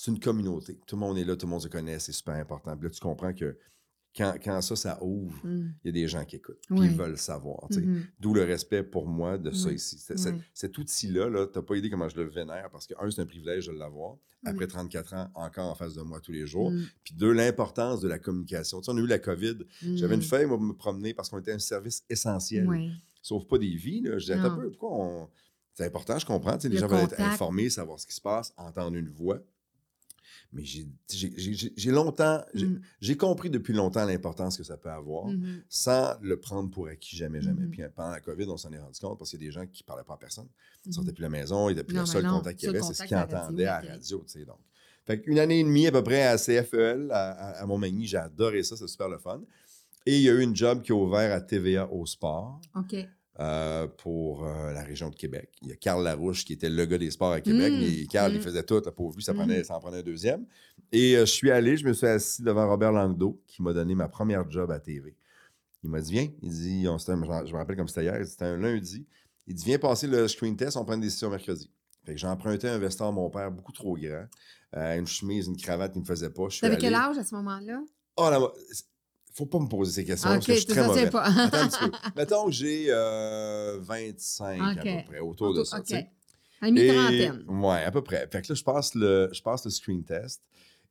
c'est 0.00 0.12
une 0.12 0.20
communauté. 0.20 0.78
Tout 0.86 0.94
le 0.94 1.00
monde 1.00 1.18
est 1.18 1.24
là, 1.24 1.34
tout 1.34 1.46
le 1.46 1.50
monde 1.50 1.62
se 1.62 1.66
connaît, 1.68 1.98
c'est 1.98 2.12
super 2.12 2.34
important. 2.34 2.76
Puis 2.76 2.84
là, 2.84 2.90
tu 2.90 3.00
comprends 3.00 3.32
que 3.34 3.56
quand, 4.16 4.34
quand 4.42 4.60
ça, 4.62 4.74
ça 4.76 4.98
ouvre, 5.02 5.38
Mhm. 5.44 5.74
il 5.82 5.86
y 5.86 5.90
a 5.90 5.92
des 5.92 6.08
gens 6.08 6.24
qui 6.24 6.36
écoutent, 6.36 6.60
puis 6.68 6.78
ils 6.84 6.90
veulent 6.90 7.18
savoir. 7.18 7.66
Mhm. 7.70 8.04
D'où 8.20 8.32
le 8.32 8.42
respect 8.44 8.82
pour 8.84 9.06
moi 9.06 9.38
de 9.38 9.50
ça 9.50 9.70
ici. 9.72 9.98
C'est- 9.98 10.16
c'est- 10.16 10.30
Ouais. 10.30 10.40
Cet 10.54 10.78
outil-là, 10.78 11.28
-là, 11.28 11.46
tu 11.52 11.58
n'as 11.58 11.62
pas 11.64 11.76
idée 11.76 11.90
comment 11.90 12.08
je 12.08 12.16
le 12.16 12.28
vénère 12.28 12.68
parce 12.70 12.86
que, 12.86 12.94
un, 13.00 13.10
c'est 13.10 13.20
un 13.22 13.26
privilège 13.26 13.66
de 13.66 13.72
l'avoir. 13.72 14.16
Après 14.44 14.66
34 14.68 15.14
ans, 15.14 15.28
encore 15.34 15.68
en 15.70 15.74
face 15.74 15.94
de 15.94 16.02
moi 16.02 16.20
tous 16.20 16.30
les 16.32 16.46
jours. 16.46 16.70
Mhm. 16.70 16.86
Puis 17.04 17.14
deux, 17.14 17.32
l'importance 17.32 18.00
de 18.00 18.06
la 18.08 18.18
communication. 18.20 18.80
Tu 18.80 18.84
sais, 18.86 18.92
on 18.92 18.96
a 18.96 19.00
eu 19.00 19.06
la 19.06 19.18
COVID. 19.18 19.58
J'avais 19.96 20.14
une 20.14 20.20
Mhm. 20.20 20.26
feuille, 20.26 20.46
moi, 20.46 20.58
me 20.58 20.72
promener 20.74 21.12
parce 21.12 21.28
qu'on 21.28 21.40
était 21.40 21.52
un 21.52 21.58
service 21.58 22.04
essentiel. 22.08 22.66
Sauve 23.20 23.46
pas 23.46 23.58
des 23.58 23.74
vies. 23.74 24.00
Là. 24.02 24.12
Je 24.18 24.26
disais, 24.26 24.34
un 24.34 24.50
peu, 24.56 24.70
pourquoi 24.70 24.90
on. 25.04 25.28
C'est 25.74 25.84
important, 25.86 26.18
je 26.18 26.26
comprends. 26.26 26.56
Les 26.62 26.68
Le 26.70 26.76
gens 26.78 26.88
veulent 26.88 27.00
être 27.04 27.20
informés, 27.20 27.68
savoir 27.68 28.00
ce 28.00 28.06
qui 28.06 28.14
se 28.14 28.20
passe, 28.20 28.52
entendre 28.56 28.96
une 28.96 29.08
voix. 29.10 29.40
Mais 30.52 30.64
j'ai- 30.64 30.88
longtemps. 31.90 32.42
J'ai 32.54 32.66
Mhm. 32.66 32.80
j'ai 33.00 33.16
compris 33.18 33.50
depuis 33.50 33.74
longtemps 33.74 34.04
l'importance 34.06 34.56
que 34.56 34.64
ça 34.64 34.76
peut 34.78 34.90
avoir 34.90 35.26
Mhm. 35.26 35.62
sans 35.68 36.14
le 36.22 36.38
prendre 36.40 36.70
pour 36.70 36.88
acquis 36.88 37.16
jamais, 37.16 37.40
jamais. 37.42 37.64
Mhm. 37.64 37.70
Puis 37.70 37.82
euh, 37.82 37.88
pendant 37.94 38.10
la 38.10 38.20
COVID, 38.20 38.46
on 38.48 38.56
s'en 38.56 38.72
est 38.72 38.78
rendu 38.78 38.98
compte 38.98 39.18
parce 39.18 39.30
qu'il 39.30 39.40
y 39.40 39.44
a 39.44 39.46
des 39.48 39.52
gens 39.52 39.66
qui 39.66 39.82
ne 39.82 39.86
parlaient 39.86 40.04
pas 40.04 40.14
à 40.14 40.18
personne. 40.18 40.46
Ils 40.84 40.88
Mhm. 40.88 40.92
sortaient 40.94 41.12
plus 41.12 41.18
de 41.20 41.22
la 41.22 41.28
maison, 41.28 41.68
ils 41.68 41.72
n'étaient 41.74 41.84
plus 41.84 41.96
Non, 41.96 42.02
le 42.02 42.06
seul 42.06 42.24
non, 42.24 42.38
contact 42.38 42.58
qu'il 42.60 42.66
y 42.68 42.70
avait, 42.70 42.80
c'est 42.82 42.94
ce 42.94 43.04
qu'ils 43.04 43.16
entendaient 43.16 43.66
à 43.66 43.82
la 43.82 43.90
radio. 43.92 44.24
tu 44.26 44.32
sais, 44.40 44.44
donc. 44.46 44.58
Fait 45.04 45.20
qu'une 45.20 45.38
année 45.38 45.60
et 45.60 45.64
demie 45.64 45.86
à 45.86 45.92
peu 45.92 46.02
près 46.02 46.22
à 46.22 46.36
CFEL, 46.38 47.10
à, 47.10 47.30
à- 47.32 47.62
à 47.62 47.66
Montmagny, 47.66 48.06
j'ai 48.06 48.16
adoré 48.18 48.62
ça, 48.62 48.76
c'est 48.76 48.88
super 48.88 49.08
le 49.08 49.18
fun. 49.18 49.40
Et 50.06 50.16
il 50.16 50.22
y 50.22 50.30
a 50.30 50.32
eu 50.32 50.40
une 50.42 50.56
job 50.56 50.80
qui 50.82 50.92
a 50.92 50.94
ouvert 50.94 51.34
à 51.34 51.40
TVA 51.42 51.86
au 51.92 52.06
sport 52.06 52.60
OK. 52.74 52.94
Euh, 53.40 53.86
pour 53.86 54.44
euh, 54.44 54.72
la 54.72 54.82
région 54.82 55.10
de 55.10 55.14
Québec. 55.14 55.50
Il 55.62 55.68
y 55.68 55.72
a 55.72 55.76
Carl 55.76 56.02
Larouche 56.02 56.44
qui 56.44 56.52
était 56.54 56.68
le 56.68 56.84
gars 56.86 56.98
des 56.98 57.10
sports 57.10 57.32
à 57.32 57.40
Québec, 57.40 57.72
Mm, 57.72 57.78
mais 57.78 58.06
Carl, 58.06 58.32
il 58.32 58.38
mm. 58.38 58.42
faisait 58.42 58.62
tout, 58.64 58.82
la 58.84 58.90
pauvre 58.92 59.14
lui, 59.16 59.22
ça, 59.22 59.32
Mm. 59.32 59.36
prenait, 59.36 59.64
ça 59.64 59.76
en 59.76 59.80
prenait 59.80 59.98
un 59.98 60.02
deuxième. 60.02 60.44
Et 60.90 61.16
euh, 61.16 61.20
je 61.20 61.32
suis 61.32 61.50
allé, 61.50 61.76
je 61.76 61.86
me 61.86 61.92
suis 61.92 62.06
assis 62.06 62.42
devant 62.42 62.66
Robert 62.68 62.92
Langdo, 62.92 63.40
qui 63.46 63.62
m'a 63.62 63.72
donné 63.72 63.94
ma 63.94 64.08
première 64.08 64.50
job 64.50 64.70
à 64.70 64.80
TV. 64.80 65.14
Il 65.84 65.90
m'a 65.90 66.00
dit, 66.00 66.12
viens, 66.12 66.28
il 66.42 66.50
dit, 66.50 66.86
on, 66.88 66.98
c'était 66.98 67.12
un- 67.12 67.46
je 67.46 67.52
me 67.52 67.58
rappelle 67.58 67.76
comme 67.76 67.86
c'était 67.88 68.02
hier, 68.04 68.26
c'était 68.26 68.46
un 68.46 68.56
lundi. 68.56 69.06
Il 69.46 69.54
dit, 69.54 69.64
viens 69.64 69.78
passer 69.78 70.08
le 70.08 70.26
screen 70.26 70.56
test, 70.56 70.76
on 70.76 70.84
prend 70.84 70.94
une 70.94 71.00
décision 71.00 71.30
mercredi. 71.30 71.70
Fait 72.04 72.14
que 72.14 72.18
j'ai 72.18 72.26
emprunté 72.26 72.68
un 72.68 72.78
veston 72.78 73.08
à 73.08 73.12
mon 73.12 73.30
père, 73.30 73.50
beaucoup 73.52 73.72
trop 73.72 73.96
grand, 73.96 74.26
une 74.72 75.06
chemise, 75.06 75.46
une 75.46 75.56
cravate 75.56 75.92
qui 75.92 75.98
ne 75.98 76.02
me 76.02 76.06
faisait 76.08 76.30
pas. 76.30 76.48
T'avais 76.60 76.76
quel 76.76 76.94
âge 76.94 77.18
à 77.18 77.22
ce 77.24 77.34
moment-là? 77.36 77.80
Oh 78.16 78.28
là, 78.30 78.40
faut 79.38 79.46
pas 79.46 79.58
me 79.58 79.68
poser 79.68 79.92
ces 79.92 80.04
questions 80.04 80.28
parce 80.28 80.46
que 80.46 80.52
je 80.52 80.58
suis 80.58 80.66
très 80.66 80.86
mauvais. 80.86 81.08
pas. 81.08 81.22
Attends 81.24 81.58
un 81.58 81.68
petit 81.68 81.78
peu. 81.90 81.90
Mettons 82.16 82.46
que 82.46 82.52
j'ai 82.52 82.86
euh, 82.88 83.78
25 83.80 84.60
à 84.60 84.74
peu 84.74 85.04
près, 85.06 85.20
autour 85.20 85.54
de 85.54 85.64
ça. 85.64 85.78
OK. 85.78 85.84
tu 85.84 85.94
sais. 85.94 86.10
À 86.60 86.70
mi-trentaine. 86.70 87.44
Ouais, 87.48 87.84
à 87.84 87.90
peu 87.92 88.02
près. 88.02 88.28
Fait 88.30 88.42
que 88.42 88.52
là, 88.52 88.54
je 88.54 88.64
passe 88.64 88.94
le, 88.96 89.28
je 89.32 89.40
passe 89.40 89.64
le 89.64 89.70
screen 89.70 90.02
test 90.02 90.42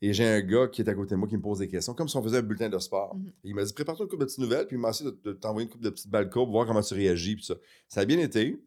et 0.01 0.13
j'ai 0.13 0.25
un 0.25 0.41
gars 0.41 0.67
qui 0.67 0.81
est 0.81 0.89
à 0.89 0.93
côté 0.93 1.11
de 1.11 1.15
moi 1.15 1.27
qui 1.27 1.35
me 1.35 1.41
pose 1.41 1.59
des 1.59 1.67
questions, 1.67 1.93
comme 1.93 2.07
si 2.07 2.15
on 2.15 2.23
faisait 2.23 2.37
un 2.37 2.41
bulletin 2.41 2.69
de 2.69 2.79
sport. 2.79 3.15
Mhm. 3.15 3.31
Il 3.43 3.55
m'a 3.55 3.63
dit 3.65 3.73
Prépare-toi 3.73 4.05
une 4.05 4.09
couple 4.09 4.21
de 4.21 4.25
petites 4.25 4.39
nouvelles, 4.39 4.67
puis 4.67 4.77
il 4.77 4.79
m'a 4.79 4.89
essayé 4.89 5.11
de, 5.11 5.17
de 5.23 5.33
t'envoyer 5.33 5.65
une 5.65 5.71
couple 5.71 5.83
de 5.83 5.89
petites 5.89 6.09
balles 6.09 6.29
courbes, 6.29 6.51
voir 6.51 6.65
comment 6.65 6.81
tu 6.81 6.93
réagis. 6.93 7.35
Puis 7.35 7.45
ça. 7.45 7.55
ça 7.87 8.01
a 8.01 8.05
bien 8.05 8.19
été. 8.19 8.57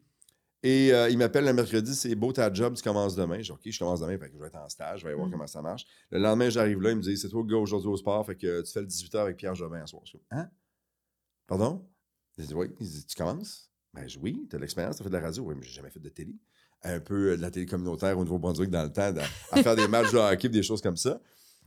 Et 0.63 0.93
euh, 0.93 1.09
il 1.09 1.17
m'appelle 1.17 1.45
le 1.47 1.53
mercredi, 1.55 1.95
c'est 1.95 2.15
beau 2.15 2.33
ta 2.33 2.53
job, 2.53 2.75
tu 2.75 2.83
commences 2.83 3.17
demain. 3.17 3.39
Je 3.39 3.45
dis 3.45 3.51
OK, 3.53 3.61
je 3.65 3.79
commence 3.79 4.01
demain, 4.01 4.19
fait 4.19 4.29
que 4.29 4.35
je 4.35 4.41
vais 4.41 4.49
être 4.49 4.57
en 4.59 4.69
stage, 4.69 5.01
je 5.01 5.07
vais 5.07 5.15
voir 5.15 5.27
Mhm. 5.27 5.33
comment 5.33 5.47
ça 5.47 5.63
marche. 5.63 5.87
Le 6.11 6.19
lendemain, 6.19 6.51
j'arrive 6.51 6.81
là, 6.83 6.91
il 6.91 6.97
me 6.97 7.03
dit 7.03 7.17
C'est 7.17 7.29
toi 7.31 7.43
le 7.47 7.51
gars 7.51 7.57
aujourd'hui 7.59 7.89
au 7.89 7.97
sport, 7.97 8.27
fait 8.27 8.37
que 8.37 8.61
tu 8.63 8.71
fais 8.73 8.81
le 8.81 8.87
18h 8.87 9.21
avec 9.21 9.37
Pierre 9.39 9.55
Jobin 9.55 9.81
à 9.83 9.87
soir. 9.87 10.03
Je 10.05 10.19
dis 10.19 10.23
Hein? 10.31 10.51
Pardon? 11.47 11.89
Il 12.39 12.47
dit 12.47 12.55
Oui. 12.55 12.67
Il 12.79 12.87
dit 12.89 13.07
Tu 13.07 13.15
commences? 13.17 13.71
Ben 13.95 14.07
je- 14.09 14.19
oui, 14.19 14.47
tu 14.49 14.55
as 14.55 14.59
de 14.59 14.63
l'expérience, 14.63 14.97
tu 14.97 15.03
as 15.03 15.05
fait 15.05 15.11
de 15.11 15.17
la 15.17 15.21
radio. 15.23 15.43
Oui, 15.45 15.55
mais 15.59 15.63
j'ai 15.67 15.73
jamais 15.73 15.91
fait 15.91 15.99
de 16.01 16.09
télé. 16.11 16.35
Un 16.83 17.01
peu 17.01 17.33
euh, 17.33 17.37
de 17.37 17.43
la 17.43 17.51
télé 17.51 17.67
communautaire 17.67 18.17
au 18.19 18.25
Nouveau-Brunswick 18.25 18.71
dans 18.71 18.83
le 18.85 18.93
temps, 18.93 19.13
à 19.53 19.63
faire 19.63 19.77
des 19.77 19.89
matchs 19.89 20.13
de 20.13 20.19
hockey, 20.19 20.49
des 20.49 20.63
choses 20.63 20.81
comme 20.81 20.97
ça. 20.97 21.21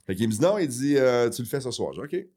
Fait 0.06 0.15
qu'il 0.15 0.27
me 0.27 0.34
dit 0.34 0.39
non, 0.41 0.58
il 0.58 0.67
dit 0.67 0.97
euh, 0.97 1.29
tu 1.29 1.41
le 1.41 1.47
fais 1.47 1.62
ce 1.62 1.71
soir. 1.71 1.93
J'ai 1.93 2.01
dit 2.08 2.17
OK. 2.17 2.27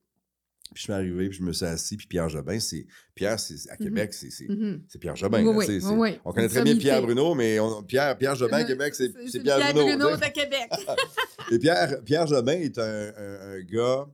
Puis 0.72 0.80
je 0.80 0.82
suis 0.82 0.92
arrivé, 0.92 1.28
puis 1.28 1.38
je 1.38 1.42
me 1.42 1.52
suis 1.52 1.64
assis, 1.64 1.96
puis 1.96 2.06
Pierre 2.06 2.28
Jobin, 2.28 2.58
c'est. 2.60 2.86
Pierre, 3.14 3.38
c'est, 3.40 3.70
à 3.70 3.76
Québec, 3.76 4.12
c'est, 4.12 4.30
c'est, 4.30 4.48
Mhm. 4.48 4.82
c'est 4.88 4.98
Pierre 4.98 5.16
Jobin. 5.16 5.42
Oui, 5.44 5.64
oui, 5.68 5.80
oui. 5.96 6.18
On 6.24 6.32
connaît 6.32 6.48
très 6.48 6.62
bien 6.62 6.76
Pierre. 6.76 7.02
Bruno, 7.02 7.34
mais 7.34 7.58
on- 7.60 7.82
Pierre, 7.82 8.16
Pierre 8.18 8.34
Jobin 8.34 8.58
à 8.58 8.64
Québec, 8.74 8.94
c'est, 8.94 9.10
Pierre, 9.42 9.58
Pierre 9.58 9.74
Bruno. 9.74 10.16
De 10.16 10.32
Québec. 10.32 10.68
Et 11.52 11.58
Pierre, 11.58 12.02
Pierre 12.04 12.26
Jobin 12.26 12.52
est 12.58 12.78
un, 12.78 13.12
un- 13.16 13.52
un 13.56 13.60
gars 13.62 14.06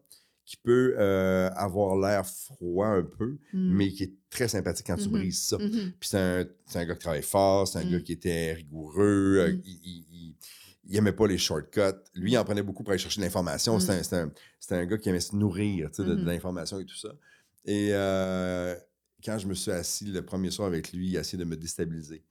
qui 0.44 0.56
peut 0.58 0.94
euh, 0.98 1.48
avoir 1.54 1.96
l'air 1.96 2.26
froid 2.26 2.88
un 2.88 3.02
peu, 3.02 3.38
Mhm. 3.54 3.74
mais 3.74 3.88
qui 3.90 4.02
est 4.04 4.12
très 4.28 4.48
sympathique 4.48 4.86
quand 4.86 4.96
tu 4.96 5.08
brises 5.08 5.40
ça. 5.42 5.56
Puis 5.56 5.94
c'est 6.02 6.18
un, 6.18 6.44
c'est 6.66 6.78
un 6.80 6.84
gars 6.84 6.94
qui 6.94 7.00
travaille 7.00 7.22
fort, 7.22 7.66
c'est 7.66 7.78
un 7.78 7.90
gars 7.90 8.00
qui 8.00 8.12
était 8.12 8.52
rigoureux, 8.52 9.36
euh, 9.38 9.52
il, 9.64 9.80
il, 9.84 10.04
il- 10.12 10.34
il 10.92 10.98
aimait 10.98 11.12
pas 11.12 11.26
les 11.26 11.38
shortcuts. 11.38 11.81
Lui, 12.14 12.33
il 12.33 12.38
en 12.38 12.44
prenait 12.44 12.62
beaucoup 12.62 12.83
pour 12.83 12.90
aller 12.92 12.98
chercher 12.98 13.20
de 13.20 13.24
l'information. 13.24 13.76
Mm. 13.78 13.81
C'était 13.81 14.16
un- 14.16 14.31
un, 14.70 14.87
gars 14.87 14.98
qui 14.98 15.09
aimait 15.09 15.20
se 15.20 15.35
nourrir 15.35 15.90
de, 15.90 16.05
de 16.05 16.14
Mhm. 16.14 16.26
l'information 16.26 16.78
et 16.78 16.85
tout 16.85 16.96
ça. 16.96 17.09
Et 17.64 17.88
euh, 17.92 18.76
quand 19.24 19.38
je 19.38 19.46
me 19.46 19.55
suis 19.55 19.70
assis 19.70 20.05
le 20.05 20.22
premier 20.22 20.50
soir 20.50 20.68
avec 20.68 20.92
lui, 20.92 21.09
il 21.09 21.16
a 21.16 21.20
essayé 21.20 21.38
de 21.38 21.48
me 21.48 21.57
déstabiliser. 21.57 22.22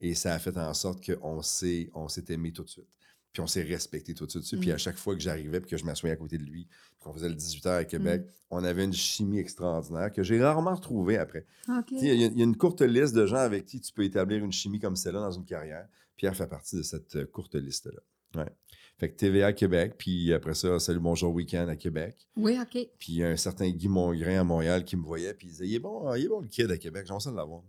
Et 0.00 0.14
ça 0.14 0.32
a 0.34 0.38
fait 0.38 0.56
en 0.56 0.72
sorte 0.72 1.04
qu'on 1.04 1.42
s'est, 1.42 1.90
on 1.94 2.08
s'est 2.08 2.24
aimé 2.30 2.52
tout 2.52 2.64
de 2.64 2.68
suite. 2.70 2.88
Puis 3.36 3.42
on 3.42 3.46
s'est 3.46 3.64
respecté 3.64 4.14
tout 4.14 4.24
de 4.24 4.30
suite. 4.30 4.58
Puis 4.60 4.70
Mm. 4.70 4.72
à 4.72 4.78
chaque 4.78 4.96
fois 4.96 5.14
que 5.14 5.20
j'arrivais 5.20 5.58
et 5.58 5.60
que 5.60 5.76
je 5.76 5.84
m'assoyais 5.84 6.14
à 6.14 6.16
côté 6.16 6.38
de 6.38 6.44
lui, 6.44 6.66
qu'on 7.00 7.12
faisait 7.12 7.28
le 7.28 7.34
18h 7.34 7.68
à 7.80 7.84
Québec, 7.84 8.22
Mm. 8.22 8.30
on 8.52 8.64
avait 8.64 8.82
une 8.84 8.94
chimie 8.94 9.38
extraordinaire 9.40 10.10
que 10.10 10.22
j'ai 10.22 10.40
rarement 10.42 10.74
retrouvée 10.74 11.18
après. 11.18 11.44
Il 11.90 12.06
y, 12.06 12.10
a- 12.10 12.14
il 12.14 12.38
y 12.38 12.40
a 12.40 12.44
une 12.44 12.56
courte 12.56 12.80
liste 12.80 13.14
de 13.14 13.26
gens 13.26 13.36
avec 13.36 13.66
qui 13.66 13.78
tu 13.78 13.92
peux 13.92 14.04
établir 14.04 14.42
une 14.42 14.52
chimie 14.52 14.78
comme 14.80 14.96
celle-là 14.96 15.20
dans 15.20 15.32
une 15.32 15.44
carrière. 15.44 15.86
Pierre 16.16 16.34
fait 16.34 16.46
partie 16.46 16.76
de 16.76 16.82
cette 16.82 17.14
euh, 17.16 17.26
courte 17.26 17.56
liste-là. 17.56 18.00
Ouais. 18.42 18.48
Fait 18.96 19.10
que 19.10 19.16
TVA 19.16 19.52
Québec, 19.52 19.96
puis 19.98 20.32
après 20.32 20.54
ça, 20.54 20.78
Salut 20.78 21.00
Bonjour 21.00 21.30
Week-end 21.34 21.68
à 21.68 21.76
Québec. 21.76 22.26
Oui, 22.36 22.56
OK. 22.58 22.88
Puis 22.98 23.12
il 23.12 23.14
y 23.16 23.22
a 23.22 23.28
un 23.28 23.36
certain 23.36 23.68
Guy 23.68 23.88
Mongrain 23.88 24.40
à 24.40 24.44
Montréal 24.44 24.82
qui 24.82 24.96
me 24.96 25.02
voyait, 25.04 25.34
puis 25.34 25.48
il 25.48 25.50
disait 25.50 25.66
Il 25.68 25.74
est 25.74 25.78
bon, 25.78 26.14
il 26.14 26.24
est 26.24 26.28
bon 26.28 26.40
le 26.40 26.48
kid 26.48 26.70
à 26.70 26.78
Québec, 26.78 27.04
j'aimerais 27.06 27.20
ça 27.20 27.30
l'avoir. 27.30 27.62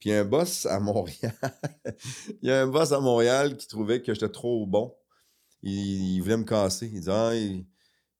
Puis 0.00 0.10
il 0.10 0.12
y 0.12 0.16
a 0.16 0.20
un 0.20 0.24
boss 0.24 0.66
à 0.66 0.78
Montréal. 0.80 1.34
il 2.42 2.48
y 2.48 2.50
a 2.52 2.62
un 2.62 2.66
boss 2.68 2.92
à 2.92 3.00
Montréal 3.00 3.56
qui 3.56 3.66
trouvait 3.66 4.00
que 4.02 4.14
j'étais 4.14 4.28
trop 4.28 4.64
bon. 4.66 4.94
Il, 5.62 6.14
il 6.16 6.20
voulait 6.20 6.36
me 6.36 6.44
casser. 6.44 6.86
Il 6.86 7.00
disait 7.00 7.10
Ah, 7.12 7.34
il, 7.34 7.66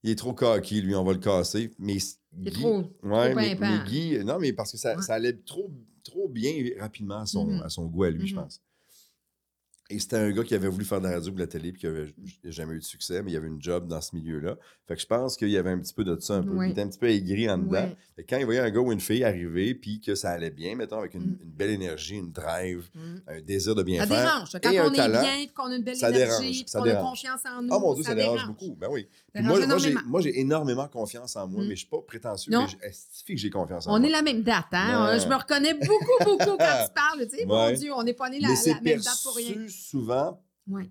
il 0.02 0.10
est 0.10 0.16
trop 0.16 0.32
coquille, 0.32 0.82
lui, 0.82 0.94
on 0.94 1.04
va 1.04 1.12
le 1.12 1.18
casser. 1.20 1.70
Mais 1.78 1.96
Il 2.36 2.48
est 2.48 2.50
Guy- 2.50 2.60
trop, 2.62 2.78
Ouais, 3.04 3.30
trop 3.32 3.60
mais, 3.60 3.84
Guy, 3.86 4.18
non, 4.24 4.38
mais 4.38 4.52
parce 4.52 4.72
que 4.72 4.76
ça, 4.78 4.96
Ouais. 4.96 5.02
ça 5.02 5.14
allait 5.14 5.34
trop, 5.36 5.70
trop 6.02 6.28
bien 6.28 6.52
rapidement 6.80 7.20
à 7.20 7.26
son, 7.26 7.46
Mhm. 7.46 7.62
à 7.62 7.68
son 7.68 7.86
goût 7.86 8.04
à 8.04 8.10
lui, 8.10 8.26
je 8.26 8.34
Mhm. 8.34 8.42
pense. 8.42 8.60
Et 9.90 9.98
c'était 9.98 10.16
un 10.16 10.31
gars 10.33 10.44
qui 10.44 10.55
avait 10.55 10.68
voulu 10.68 10.85
faire 10.85 11.01
de 11.01 11.07
la 11.07 11.14
radio 11.14 11.33
ou 11.33 11.35
de 11.35 11.40
la 11.40 11.46
télé 11.46 11.72
puis 11.72 11.81
qui 11.81 11.87
avait 11.87 12.09
j- 12.09 12.14
jamais 12.44 12.74
eu 12.74 12.79
de 12.81 12.85
succès, 12.85 13.22
mais 13.22 13.33
il 13.33 13.37
avait 13.38 13.46
une 13.46 13.62
job 13.62 13.88
dans 13.88 14.03
ce 14.03 14.14
milieu-là. 14.16 14.57
Fait 14.87 14.94
que 14.96 15.01
je 15.01 15.07
pense 15.07 15.35
qu'il 15.38 15.48
y 15.48 15.57
avait 15.57 15.70
un 15.70 15.79
petit 15.79 15.94
peu 15.94 16.05
de 16.05 16.18
ça 16.20 16.35
un 16.35 16.42
peu. 16.42 16.62
Il 16.62 16.72
était 16.72 16.83
un 16.83 16.88
petit 16.88 16.98
peu 16.98 17.09
aigri 17.09 17.48
en 17.48 17.57
dedans. 17.57 17.88
Fait 18.14 18.22
que 18.22 18.29
quand 18.29 18.37
il 18.38 18.44
voyait 18.44 18.61
un 18.61 18.68
gars 18.70 18.81
ou 18.81 18.92
une 18.92 19.01
fille 19.01 19.24
arriver 19.24 19.74
puis 19.74 20.01
que 20.03 20.14
ça 20.14 20.29
allait 20.31 20.51
bien, 20.51 20.74
mettons, 20.77 20.98
avec 20.98 21.14
une, 21.14 21.22
Mhm. 21.22 21.38
une 21.42 21.51
belle 21.51 21.70
énergie, 21.70 22.16
une 22.16 22.33
drive, 22.33 22.90
Mhm. 22.94 23.20
un 23.29 23.40
désir 23.40 23.74
de 23.74 23.83
bien 23.83 24.03
Ça 24.03 24.07
faire. 24.07 24.24
dérange. 24.24 24.51
Quand 24.62 24.70
et 24.70 24.81
on 24.81 24.85
un 24.88 24.92
est 24.92 24.96
talent, 24.96 25.20
bien, 25.22 25.46
qu'on 25.57 25.70
a 25.72 25.77
une 25.77 25.83
belle 25.85 25.96
ça 25.96 26.11
énergie, 26.11 26.27
dérange, 26.29 26.40
puis 26.51 26.64
ça 26.66 26.79
qu'on 26.81 26.85
a 26.85 26.88
dérange. 26.88 27.09
confiance 27.11 27.40
en 27.46 27.62
nous. 27.62 27.68
Oh 27.72 27.81
mon 27.81 27.94
Dieu, 27.94 28.03
ça, 28.05 28.14
dérange, 28.14 28.46
beaucoup. 28.46 28.77
Ben 28.79 28.88
oui. 28.90 29.09
Dérange 29.35 29.66
moi, 29.66 29.79
moi, 30.07 30.20
j'ai, 30.20 30.38
énormément. 30.38 30.87
confiance 30.88 31.35
en 31.37 31.46
moi, 31.48 31.62
Mm. 31.62 31.66
mais 31.68 31.74
je 31.77 31.79
suis 31.81 31.88
pas 31.88 32.01
prétentieux. 32.07 32.53
Non. 32.53 32.66
Mais 32.83 32.90
que 32.90 33.37
j'ai 33.40 33.48
confiance 33.51 33.87
en 33.87 33.94
On 33.94 33.98
moi? 34.01 34.07
est 34.09 34.12
la 34.12 34.22
même 34.22 34.42
date, 34.42 34.66
hein? 34.72 35.16
Je 35.18 35.27
me 35.29 35.35
reconnais 35.35 35.72
beaucoup, 35.74 36.24
beaucoup 36.24 36.57
quand 36.59 36.85
tu 36.87 36.92
parles. 36.94 37.27
Tu 37.31 37.37
sais, 37.38 37.46
mon. 37.46 37.72
Dieu, 37.72 37.92
on 37.94 38.03
n'est 38.03 38.12
pas 38.14 38.29
né 38.29 38.38
la 38.40 38.48
même 38.48 39.01
date 39.01 39.20
pour 39.22 39.35
rien. 39.37 39.55
Souvent 39.78 40.42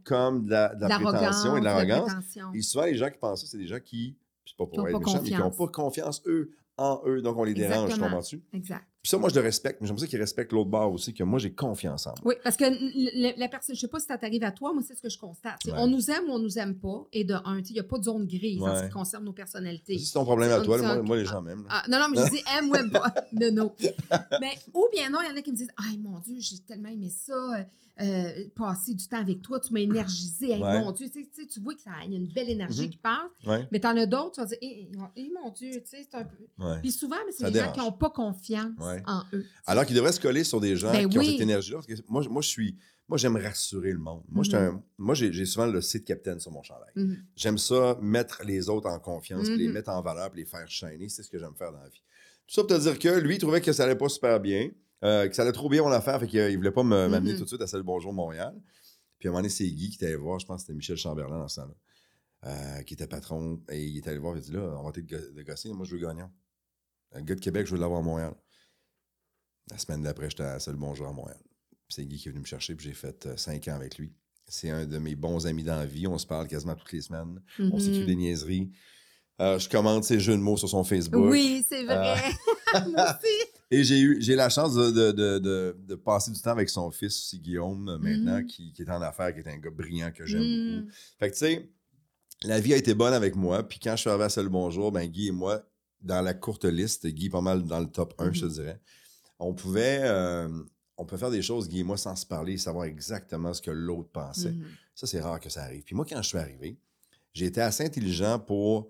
comme 0.03 0.45
de 0.45 0.51
la, 0.51 0.73
de 0.75 0.87
la 0.87 0.99
prétention 0.99 1.55
et 1.57 1.59
de 1.59 1.65
la 1.65 1.73
l'arrogance. 1.85 2.05
prétention. 2.13 2.51
Et 2.53 2.61
souvent, 2.61 2.85
les 2.85 2.95
gens 2.95 3.09
qui 3.09 3.17
pensent 3.19 3.41
ça, 3.41 3.47
c'est 3.47 3.57
des 3.59 3.67
gens 3.67 3.79
qui, 3.79 4.17
c'est 4.45 4.57
pas 4.57 4.65
pour 4.65 4.87
être 4.87 4.99
méchant, 4.99 5.21
mais 5.21 5.29
qui 5.29 5.35
n'ont 5.35 5.51
pas 5.51 5.67
confiance, 5.67 6.21
eux, 6.25 6.51
en 6.77 7.01
eux, 7.07 7.21
donc 7.21 7.37
on 7.37 7.43
les 7.43 7.53
dérange, 7.55 7.85
Exactement. 7.85 8.07
comprends-tu? 8.07 8.43
Exact. 8.53 8.85
Puis 9.01 9.09
ça, 9.11 9.17
moi, 9.17 9.29
je 9.29 9.35
le 9.35 9.41
respecte, 9.41 9.79
mais 9.81 9.87
j'aime 9.87 9.97
ça 9.97 10.05
qu'ils 10.05 10.19
respectent 10.19 10.51
l'autre 10.51 10.69
bord 10.69 10.91
aussi, 10.91 11.13
que 11.13 11.23
moi, 11.23 11.39
j'ai 11.39 11.51
confiance 11.53 12.05
en 12.07 12.11
moi. 12.11 12.19
Oui, 12.25 12.35
parce 12.43 12.55
que 12.57 12.65
la 13.39 13.47
personne, 13.47 13.73
je 13.75 13.79
ne 13.79 13.81
sais 13.81 13.87
pas 13.87 13.99
si 13.99 14.05
ça 14.07 14.17
t'arrive 14.17 14.43
à 14.43 14.51
toi, 14.51 14.73
moi, 14.73 14.83
c'est 14.85 14.95
ce 14.95 15.01
que 15.01 15.09
je 15.09 15.17
constate. 15.17 15.63
Ouais. 15.65 15.71
On 15.77 15.87
nous 15.87 16.11
aime 16.11 16.25
ou 16.27 16.33
on 16.33 16.39
nous 16.39 16.59
aime 16.59 16.75
pas. 16.75 17.07
Et 17.13 17.23
de 17.23 17.33
un, 17.33 17.59
il 17.61 17.73
n'y 17.73 17.79
a 17.79 17.83
pas 17.83 17.97
de 17.99 18.03
zone 18.03 18.25
grise 18.27 18.61
en 18.61 18.75
ce 18.75 18.81
Ouais. 18.81 18.87
qui 18.87 18.93
concerne 18.93 19.23
nos 19.23 19.31
personnalités. 19.33 19.97
C'est 19.97 20.13
ton 20.13 20.23
problème 20.25 20.51
à 20.51 20.61
toi, 20.61 20.77
là, 20.77 21.01
moi, 21.01 21.17
les 21.17 21.25
gens 21.25 21.41
m'aiment. 21.41 21.65
Ah, 21.69 21.83
non, 21.89 21.99
non, 21.99 22.07
mais 22.11 22.17
je 22.25 22.31
dis 22.31 22.43
aime 22.57 22.69
ou 22.69 22.75
aime 22.75 22.91
pas. 22.91 23.13
Non, 23.31 23.51
non. 23.51 23.73
Mais, 24.41 24.51
ou 24.73 24.87
bien 24.91 25.09
non, 25.09 25.19
il 25.23 25.29
y 25.29 25.33
en 25.33 25.37
a 25.37 25.41
qui 25.41 25.51
me 25.51 25.57
disent 25.57 25.71
Ay, 25.89 25.97
mon 25.97 26.19
Dieu, 26.19 26.35
j'ai 26.39 26.59
tellement 26.59 26.89
aimé 26.89 27.09
ça, 27.09 27.33
euh, 28.01 28.45
passer 28.55 28.93
du 28.93 29.07
temps 29.07 29.19
avec 29.19 29.41
toi, 29.41 29.59
tu 29.59 29.73
m'as 29.73 29.79
énergisé. 29.79 30.51
Hey, 30.51 30.61
Ouais. 30.61 30.79
Mon 30.83 30.91
Dieu, 30.91 31.07
tu 31.09 31.23
sais, 31.23 31.29
tu 31.35 31.47
tu 31.47 31.59
vois 31.59 31.73
qu'il 31.75 31.91
y 32.11 32.15
a 32.15 32.17
une 32.17 32.27
belle 32.31 32.49
énergie 32.49 32.83
Mhm. 32.83 32.89
qui 32.89 32.97
passe. 32.97 33.31
Ouais, 33.45 33.67
Mais 33.71 33.79
t'en 33.79 33.95
as 33.97 34.05
d'autres, 34.05 34.31
tu 34.35 34.39
vas 34.41 34.45
dire 34.47 34.57
Hé, 34.61 34.89
mon 35.43 35.49
Dieu, 35.51 35.71
tu 35.71 35.81
sais, 35.85 36.07
c'est 36.09 36.15
un 36.17 36.23
peu. 36.25 36.35
ouais. 36.65 36.79
Puis 36.81 36.91
souvent, 36.91 37.15
mais 37.25 37.31
c'est 37.31 37.49
les 37.49 37.59
gens 37.59 37.71
qui 37.71 37.79
n'ont 37.79 37.91
pas 37.91 38.09
confiance 38.09 38.71
en 39.05 39.21
eux. 39.33 39.45
Alors 39.65 39.85
qu'ils 39.85 39.95
devraient 39.95 40.11
se 40.11 40.19
coller 40.19 40.43
sur 40.43 40.59
des 40.61 40.75
gens 40.75 40.91
Ben 40.91 41.07
qui 41.09 41.17
ont 41.17 41.23
cette 41.23 41.39
énergie-là. 41.41 41.77
Parce 41.77 41.87
que 41.87 42.05
moi, 42.07 42.23
moi, 42.29 42.41
je 42.41 42.47
suis. 42.49 42.77
Moi, 43.09 43.17
j'aime 43.17 43.37
rassurer 43.37 43.93
le 43.93 43.99
monde. 43.99 44.21
Moi, 44.29 44.43
Mhm. 44.49 44.55
un- 44.55 44.83
moi 44.97 45.15
j'ai 45.15 45.45
souvent 45.45 45.65
le 45.65 45.79
site 45.81 46.03
capitaine 46.03 46.41
sur 46.41 46.51
mon 46.51 46.61
chandail. 46.61 46.91
Mhm. 46.95 47.17
J'aime 47.37 47.57
ça, 47.57 47.97
mettre 48.01 48.41
les 48.43 48.67
autres 48.67 48.89
en 48.89 48.99
confiance, 48.99 49.47
puis 49.47 49.57
les 49.57 49.69
mettre 49.69 49.89
en 49.91 50.01
valeur, 50.01 50.29
puis 50.29 50.41
les 50.41 50.45
faire 50.45 50.67
shiner. 50.67 51.07
C'est 51.07 51.23
ce 51.23 51.29
que 51.29 51.39
j'aime 51.39 51.55
faire 51.57 51.71
dans 51.71 51.79
la 51.79 51.87
vie. 51.87 52.01
Tout 52.47 52.53
ça 52.55 52.61
pour 52.63 52.75
te 52.75 52.81
dire 52.81 52.99
que 52.99 53.19
lui, 53.19 53.35
il 53.35 53.37
trouvait 53.37 53.61
que 53.61 53.71
ça 53.71 53.83
allait 53.85 53.95
pas 53.95 54.09
super 54.09 54.41
bien, 54.41 54.69
euh, 55.03 55.27
que 55.27 55.35
ça 55.35 55.43
allait 55.43 55.51
trop 55.51 55.69
bien 55.69 55.81
mon 55.83 55.91
affaire, 55.91 56.19
fait 56.19 56.27
qu'il 56.27 56.39
il 56.39 56.57
voulait 56.57 56.71
pas 56.71 56.83
me- 56.83 57.07
m'amener 57.07 57.33
Mhm. 57.33 57.37
tout 57.37 57.43
de 57.43 57.49
suite 57.49 57.61
à 57.61 57.67
Salut 57.67 57.83
Bonjour 57.83 58.13
Montréal. 58.13 58.55
Puis 59.19 59.27
à 59.27 59.29
un 59.29 59.33
moment 59.33 59.39
donné, 59.41 59.49
c'est 59.49 59.67
Guy 59.69 59.89
qui 59.89 59.95
était 59.95 60.07
allé 60.07 60.15
voir, 60.15 60.39
je 60.39 60.45
pense 60.45 60.57
que 60.61 60.67
c'était 60.67 60.75
Michel 60.75 60.97
Chamberlain 60.97 61.39
dans 61.39 61.47
ce 61.47 61.61
temps-là, 61.61 61.73
euh, 62.51 62.83
qui 62.83 62.93
était 62.93 63.07
patron, 63.07 63.61
et 63.69 63.83
il 63.83 63.97
est 63.97 64.07
allé 64.07 64.17
voir, 64.19 64.35
il 64.35 64.39
a 64.39 64.41
dit 64.41 64.51
là, 64.51 64.61
on 64.79 64.83
va 64.83 64.89
être 64.89 65.05
de 65.33 65.41
gosser, 65.43 65.69
moi 65.73 65.85
je 65.85 65.95
veux 65.95 66.01
gagner. 66.01 66.23
Un 67.13 67.21
gars 67.21 67.35
de 67.35 67.39
Québec, 67.39 67.65
je 67.67 67.73
veux 67.73 67.79
l'avoir 67.81 67.99
à 67.99 68.03
Montréal. 68.03 68.33
La 69.71 69.77
semaine 69.77 70.03
d'après, 70.03 70.29
j'étais 70.29 70.43
à 70.43 70.59
Salut 70.59 70.77
Bonjour 70.77 71.07
à 71.07 71.11
Montréal. 71.13 71.39
Puis 71.87 71.95
c'est 71.95 72.05
Guy 72.05 72.17
qui 72.17 72.27
est 72.27 72.31
venu 72.31 72.41
me 72.41 72.45
chercher, 72.45 72.75
puis 72.75 72.87
j'ai 72.87 72.93
fait 72.93 73.25
euh, 73.25 73.37
cinq 73.37 73.67
ans 73.67 73.75
avec 73.75 73.97
lui. 73.97 74.13
C'est 74.47 74.69
un 74.69 74.85
de 74.85 74.97
mes 74.97 75.15
bons 75.15 75.45
amis 75.45 75.63
dans 75.63 75.75
la 75.75 75.85
vie. 75.85 76.07
On 76.07 76.17
se 76.17 76.25
parle 76.25 76.47
quasiment 76.47 76.75
toutes 76.75 76.91
les 76.93 77.01
semaines. 77.01 77.41
On 77.59 77.79
s'écrit 77.79 77.99
Mhm. 78.01 78.05
des 78.05 78.15
niaiseries. 78.15 78.71
Euh, 79.41 79.59
je 79.59 79.67
commente 79.69 80.03
ses 80.05 80.19
jeux 80.21 80.33
de 80.37 80.41
mots 80.41 80.55
sur 80.57 80.69
son 80.69 80.83
Facebook. 80.85 81.29
Oui, 81.29 81.65
c'est 81.67 81.83
vrai. 81.83 82.15
Moi 82.91 83.03
aussi. 83.03 83.56
Et 83.69 83.83
j'ai 83.83 83.99
eu 83.99 84.17
j'ai 84.21 84.35
la 84.35 84.49
chance 84.49 84.73
de, 84.75 84.91
de- 85.11 85.39
de- 85.39 85.95
passer 85.95 86.31
du 86.31 86.39
temps 86.41 86.51
avec 86.51 86.69
son 86.69 86.89
fils 86.89 87.17
aussi, 87.17 87.39
Guillaume, 87.39 87.89
euh, 87.89 87.97
maintenant, 87.97 88.37
Mhm. 88.39 88.45
qui, 88.45 88.71
qui 88.71 88.81
est 88.83 88.89
en 88.89 89.01
affaires, 89.01 89.33
qui 89.33 89.39
est 89.41 89.47
un 89.49 89.57
gars 89.57 89.69
brillant 89.71 90.11
que 90.11 90.25
j'aime 90.25 90.43
Mm. 90.43 90.79
beaucoup. 90.81 90.91
Fait 91.19 91.27
que 91.29 91.33
tu 91.33 91.39
sais, 91.39 91.69
la 92.43 92.59
vie 92.61 92.73
a 92.73 92.77
été 92.77 92.93
bonne 92.93 93.13
avec 93.13 93.35
moi. 93.35 93.67
Puis 93.67 93.79
quand 93.79 93.91
je 93.95 94.01
suis 94.01 94.09
arrivé 94.09 94.25
à 94.25 94.29
Seul 94.29 94.47
Bonjour, 94.47 94.91
ben 94.91 95.05
Guy 95.07 95.27
et 95.27 95.31
moi, 95.31 95.63
dans 96.01 96.21
la 96.21 96.33
courte 96.33 96.63
liste, 96.65 97.07
Guy 97.07 97.29
pas 97.29 97.41
mal 97.41 97.63
dans 97.63 97.79
le 97.79 97.87
top 97.87 98.13
1, 98.19 98.31
je 98.31 98.41
te 98.41 98.45
Mhm. 98.45 98.51
dirais, 98.53 98.79
on 99.39 99.53
pouvait, 99.53 99.99
euh, 100.03 100.47
on 100.97 101.05
peut 101.05 101.17
faire 101.17 101.31
des 101.31 101.41
choses, 101.41 101.67
Guy 101.67 101.79
et 101.79 101.83
moi, 101.83 101.97
sans 101.97 102.15
se 102.15 102.25
parler, 102.25 102.57
savoir 102.57 102.85
exactement 102.85 103.53
ce 103.53 103.61
que 103.61 103.71
l'autre 103.71 104.09
pensait. 104.11 104.53
Mhm. 104.53 104.65
Ça, 104.95 105.07
c'est 105.07 105.19
rare 105.19 105.39
que 105.41 105.49
ça 105.49 105.63
arrive. 105.63 105.83
Puis 105.83 105.93
moi, 105.95 106.05
quand 106.09 106.21
je 106.21 106.27
suis 106.29 106.37
arrivé, 106.37 106.79
j'ai 107.33 107.45
été 107.47 107.59
assez 107.61 107.83
intelligent 107.83 108.39
pour. 108.39 108.89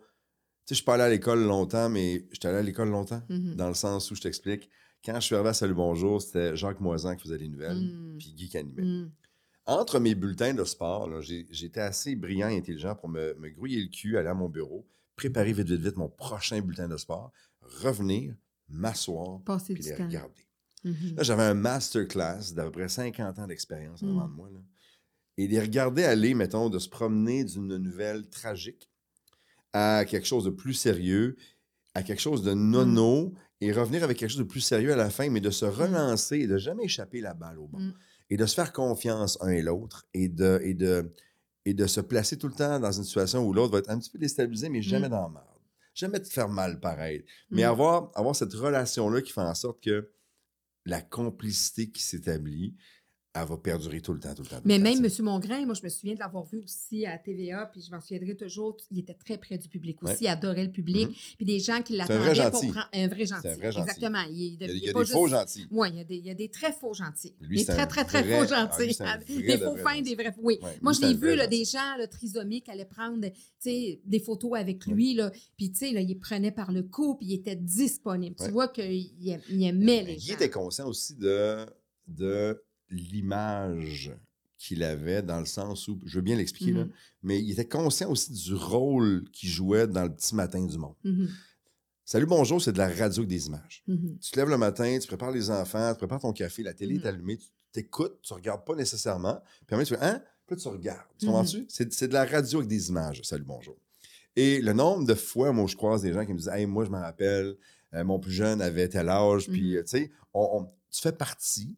Tu 0.67 0.73
sais, 0.73 0.79
je 0.79 0.81
suis 0.81 0.83
pas 0.85 0.95
allé 0.95 1.03
à 1.03 1.09
l'école 1.09 1.43
longtemps, 1.45 1.89
mais 1.89 2.25
j'étais 2.29 2.49
allé 2.49 2.57
à 2.57 2.61
l'école 2.61 2.89
longtemps, 2.89 3.21
Mhm. 3.29 3.55
dans 3.55 3.69
le 3.69 3.73
sens 3.73 4.11
où 4.11 4.15
je 4.15 4.21
t'explique. 4.21 4.69
Quand 5.05 5.15
je 5.15 5.21
suis 5.21 5.35
arrivé 5.35 5.49
à 5.49 5.53
Salut 5.53 5.73
Bonjour, 5.73 6.21
c'était 6.21 6.57
Jacques 6.57 6.81
Moisan 6.81 7.15
qui 7.15 7.23
faisait 7.23 7.37
les 7.37 7.47
nouvelles, 7.47 7.77
Mm. 7.77 8.17
puis 8.17 8.33
Guy 8.33 8.49
qui 8.49 8.57
animait. 8.57 8.83
Mm. 8.83 9.11
Entre 9.65 9.99
mes 9.99 10.13
bulletins 10.13 10.53
de 10.53 10.65
sport, 10.65 11.09
j'étais 11.21 11.79
assez 11.79 12.17
brillant 12.17 12.49
et 12.49 12.57
intelligent 12.57 12.95
pour 12.95 13.07
me, 13.07 13.33
me 13.35 13.49
grouiller 13.49 13.81
le 13.81 13.87
cul, 13.87 14.17
aller 14.17 14.27
à 14.27 14.33
mon 14.33 14.49
bureau, 14.49 14.85
préparer 15.15 15.53
vite, 15.53 15.69
vite, 15.69 15.79
vite 15.79 15.95
mon 15.95 16.09
prochain 16.09 16.59
bulletin 16.59 16.89
de 16.89 16.97
sport, 16.97 17.31
revenir, 17.61 18.35
m'asseoir, 18.67 19.39
puis 19.63 19.75
les 19.75 19.95
temps. 19.95 20.05
regarder. 20.05 20.45
Mhm. 20.83 21.15
Là, 21.15 21.23
j'avais 21.23 21.43
un 21.43 21.53
masterclass 21.53 22.53
d'à 22.53 22.65
peu 22.65 22.71
près 22.71 22.89
50 22.89 23.39
ans 23.39 23.47
d'expérience 23.47 24.01
Mm. 24.01 24.09
avant 24.09 24.27
de 24.27 24.33
moi. 24.33 24.49
là. 24.49 24.59
Et 25.37 25.47
les 25.47 25.61
regarder 25.61 26.03
aller, 26.03 26.33
mettons, 26.33 26.69
de 26.69 26.79
se 26.79 26.89
promener 26.89 27.45
d'une 27.45 27.77
nouvelle 27.77 28.27
tragique 28.29 28.89
à 29.77 30.05
quelque 30.05 30.25
chose 30.27 30.43
de 30.45 30.49
plus 30.49 30.73
sérieux, 30.73 31.35
à 31.93 32.03
quelque 32.03 32.21
chose 32.21 32.43
de 32.43 32.53
nono, 32.53 33.33
et 33.61 33.71
revenir 33.71 34.03
avec 34.03 34.17
quelque 34.17 34.29
chose 34.29 34.39
de 34.39 34.43
plus 34.43 34.61
sérieux 34.61 34.93
à 34.93 34.95
la 34.95 35.09
fin, 35.09 35.29
mais 35.29 35.41
de 35.41 35.49
se 35.49 35.65
relancer 35.65 36.37
et 36.39 36.47
de 36.47 36.57
jamais 36.57 36.85
échapper 36.85 37.21
la 37.21 37.33
balle 37.33 37.59
au 37.59 37.67
bon. 37.67 37.79
Mm. 37.79 37.93
Et 38.29 38.37
de 38.37 38.45
se 38.45 38.55
faire 38.55 38.73
confiance 38.73 39.37
un 39.41 39.49
et 39.49 39.61
l'autre 39.61 40.05
et 40.13 40.27
de, 40.29 40.59
et, 40.63 40.73
de, 40.73 41.11
et 41.65 41.73
de 41.73 41.87
se 41.87 42.01
placer 42.01 42.37
tout 42.37 42.47
le 42.47 42.53
temps 42.53 42.79
dans 42.79 42.91
une 42.91 43.03
situation 43.03 43.45
où 43.45 43.53
l'autre 43.53 43.71
va 43.73 43.79
être 43.79 43.89
un 43.89 43.97
petit 43.99 44.09
peu 44.11 44.19
déstabilisé, 44.19 44.69
mais 44.69 44.81
jamais 44.81 45.07
Mm. 45.07 45.11
dans 45.11 45.21
la 45.23 45.29
merde. 45.29 45.45
Jamais 45.93 46.19
te 46.21 46.29
faire 46.29 46.49
mal 46.49 46.79
pareil. 46.79 47.23
Mais 47.49 47.63
Mm. 47.63 47.69
avoir, 47.71 48.11
avoir 48.15 48.35
cette 48.35 48.53
relation-là 48.53 49.21
qui 49.21 49.31
fait 49.31 49.41
en 49.41 49.55
sorte 49.55 49.81
que 49.83 50.11
la 50.85 51.01
complicité 51.01 51.89
qui 51.89 52.03
s'établit, 52.03 52.75
elle 53.41 53.47
va 53.49 53.57
perdurer 53.57 54.01
tout 54.01 54.13
le 54.13 54.19
temps, 54.19 54.33
tout 54.33 54.41
le 54.43 54.47
temps. 54.47 54.57
tout 54.57 54.63
Mais 54.65 54.77
le 54.77 54.83
même. 54.83 55.03
M. 55.03 55.11
Mongrain, 55.19 55.65
moi, 55.65 55.73
je 55.75 55.83
me 55.83 55.89
souviens 55.89 56.13
de 56.15 56.19
l'avoir 56.19 56.43
vu 56.45 56.59
aussi 56.59 57.05
à 57.05 57.17
TVA, 57.17 57.65
puis 57.71 57.81
je 57.81 57.91
m'en 57.91 57.99
souviendrai 58.01 58.35
toujours. 58.35 58.77
Il 58.91 58.99
était 58.99 59.13
très 59.13 59.37
près 59.37 59.57
du 59.57 59.67
public 59.67 60.01
aussi, 60.03 60.13
Ouais. 60.13 60.17
il 60.21 60.27
adorait 60.27 60.65
le 60.65 60.71
public. 60.71 61.07
Mhm. 61.09 61.13
Puis 61.37 61.45
des 61.45 61.59
gens 61.59 61.81
qui 61.81 61.95
l'attendaient 61.97 62.49
pour 62.51 62.61
prendre 62.61 62.89
un 62.93 63.07
vrai 63.07 63.25
gentil. 63.25 63.47
Un 63.49 63.55
vrai 63.55 63.71
gentil. 63.71 63.89
Exactement. 63.89 64.23
Il, 64.29 64.37
Il 64.37 64.61
y 64.61 64.63
a, 64.63 64.67
il 64.67 64.77
y 64.83 64.89
a 64.89 64.93
des 64.93 64.99
juste- 64.99 65.11
faux 65.13 65.27
gentils. 65.27 65.67
Oui, 65.71 65.87
il 65.91 65.97
y, 65.97 65.99
a 65.99 66.03
des, 66.03 66.15
il 66.17 66.25
y 66.25 66.29
a 66.29 66.33
des 66.33 66.49
très 66.49 66.71
faux 66.73 66.93
gentils. 66.93 67.35
Lui, 67.41 67.57
des 67.57 67.65
très, 67.65 67.87
très, 67.87 68.05
très 68.05 68.21
vrai- 68.23 68.45
faux 68.47 68.53
ah, 68.53 68.67
gentils. 68.67 68.85
lui, 68.87 68.95
un 68.99 69.17
des 69.57 69.57
faux 69.63 69.75
fins, 69.77 70.01
des 70.01 70.15
vrais. 70.15 70.33
Oui. 70.39 70.59
Ouais, 70.61 70.77
Moi, 70.81 70.91
lui, 70.93 70.99
je 71.01 71.05
l'ai 71.07 71.13
vu, 71.13 71.35
là, 71.35 71.47
des 71.47 71.65
gens 71.65 71.95
là, 71.97 72.07
trisomiques 72.07 72.69
allaient 72.69 72.85
prendre 72.85 73.19
des 73.65 74.19
photos 74.25 74.57
avec 74.57 74.85
lui. 74.85 75.13
Là, 75.13 75.31
puis, 75.57 75.71
tu 75.71 75.79
sais, 75.79 75.91
il 75.91 76.19
prenait 76.19 76.51
par 76.51 76.71
le 76.71 76.83
cou, 76.83 77.15
puis 77.15 77.27
il 77.27 77.33
était 77.33 77.55
disponible. 77.55 78.35
Tu 78.43 78.49
vois 78.51 78.67
qu'il 78.67 78.83
aim- 79.31 79.41
il 79.49 79.63
aimait 79.63 80.03
les 80.03 80.19
gens. 80.19 80.33
était 80.33 80.49
conscient 80.49 80.87
aussi 80.87 81.15
de 81.15 81.65
l'image 82.89 84.11
qu'il 84.57 84.83
avait 84.83 85.21
dans 85.21 85.39
le 85.39 85.45
sens 85.45 85.87
où, 85.87 85.99
je 86.05 86.15
veux 86.15 86.21
bien 86.23 86.35
l'expliquer, 86.35 86.71
Mhm. 86.73 86.89
mais 87.21 87.41
il 87.41 87.51
était 87.51 87.67
conscient 87.67 88.09
aussi 88.09 88.31
du 88.33 88.53
rôle 88.55 89.23
qu'il 89.31 89.49
jouait 89.49 89.87
dans 89.87 90.03
le 90.03 90.13
petit 90.13 90.33
matin 90.35 90.65
du 90.65 90.77
monde. 90.77 90.95
Mhm, 91.03 91.29
Salut, 92.05 92.25
bonjour, 92.25 92.61
c'est 92.61 92.71
de 92.71 92.77
la 92.77 92.87
radio 92.87 93.19
avec 93.23 93.27
des 93.29 93.47
images. 93.47 93.83
mhm. 93.85 94.17
Tu 94.19 94.31
te 94.31 94.39
lèves 94.39 94.47
le 94.49 94.57
matin, 94.57 94.97
tu 94.99 95.07
prépares 95.07 95.31
les 95.31 95.49
enfants, 95.51 95.91
tu 95.93 95.97
prépares 95.97 96.21
ton 96.21 96.31
café, 96.31 96.63
la 96.63 96.73
télé 96.73 96.95
est 96.95 97.05
allumée, 97.05 97.35
tu 97.37 97.47
t'écoutes, 97.73 98.21
tu 98.21 98.33
regardes 98.33 98.65
pas 98.65 98.75
nécessairement. 98.75 99.41
Puis 99.67 99.75
après, 99.75 99.83
tu 99.85 99.93
fais, 99.93 100.01
hein? 100.01 100.21
Puis 100.47 100.55
là, 100.55 100.61
tu 100.61 100.67
regardes. 100.69 101.01
Tu 101.19 101.25
comprends-tu? 101.25 101.65
C'est, 101.67 101.91
c'est 101.91 102.07
de 102.07 102.13
la 102.13 102.23
radio 102.25 102.59
avec 102.59 102.69
des 102.69 102.87
images. 102.89 103.21
Salut, 103.23 103.43
bonjour. 103.43 103.75
Et 104.37 104.61
le 104.61 104.71
nombre 104.71 105.05
de 105.05 105.15
fois, 105.15 105.51
moi, 105.51 105.67
je 105.67 105.75
croise 105.75 106.01
des 106.01 106.13
gens 106.13 106.25
qui 106.25 106.31
me 106.31 106.37
disent, 106.37 106.47
hey, 106.47 106.65
moi, 106.65 106.85
je 106.85 106.89
me 106.91 106.97
rappelle, 106.97 107.57
euh, 107.93 108.03
mon 108.05 108.19
plus 108.19 108.31
jeune 108.31 108.61
avait 108.61 108.87
tel 108.87 109.09
âge, 109.09 109.47
puis, 109.49 109.75
euh, 109.75 109.81
tu 109.83 109.89
sais, 109.89 110.11
on- 110.33 110.61
on- 110.61 110.71
tu 110.89 111.01
fais 111.01 111.11
partie 111.11 111.75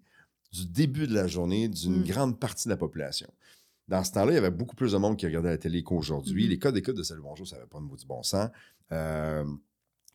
du 0.51 0.65
début 0.65 1.07
de 1.07 1.13
la 1.13 1.27
journée 1.27 1.67
d'une 1.67 1.97
Mhm. 1.99 2.03
grande 2.05 2.39
partie 2.39 2.67
de 2.67 2.73
la 2.73 2.77
population. 2.77 3.29
Dans 3.87 4.03
ce 4.03 4.11
temps-là, 4.11 4.31
il 4.33 4.35
y 4.35 4.37
avait 4.37 4.51
beaucoup 4.51 4.75
plus 4.75 4.91
de 4.91 4.97
monde 4.97 5.17
qui 5.17 5.25
regardait 5.25 5.49
la 5.49 5.57
télé 5.57 5.81
qu'aujourd'hui. 5.83 6.43
Mhm. 6.45 6.49
Les 6.49 6.59
codes 6.59 6.73
d'écoute 6.75 6.95
de 6.95 7.03
Salut 7.03 7.21
Bonjour, 7.23 7.47
ça 7.47 7.55
n'avait 7.55 7.67
pas 7.67 7.79
de 7.79 7.83
mot 7.85 7.95
du 7.95 8.05
bon 8.05 8.21
sens. 8.23 8.49
Euh, 8.91 9.45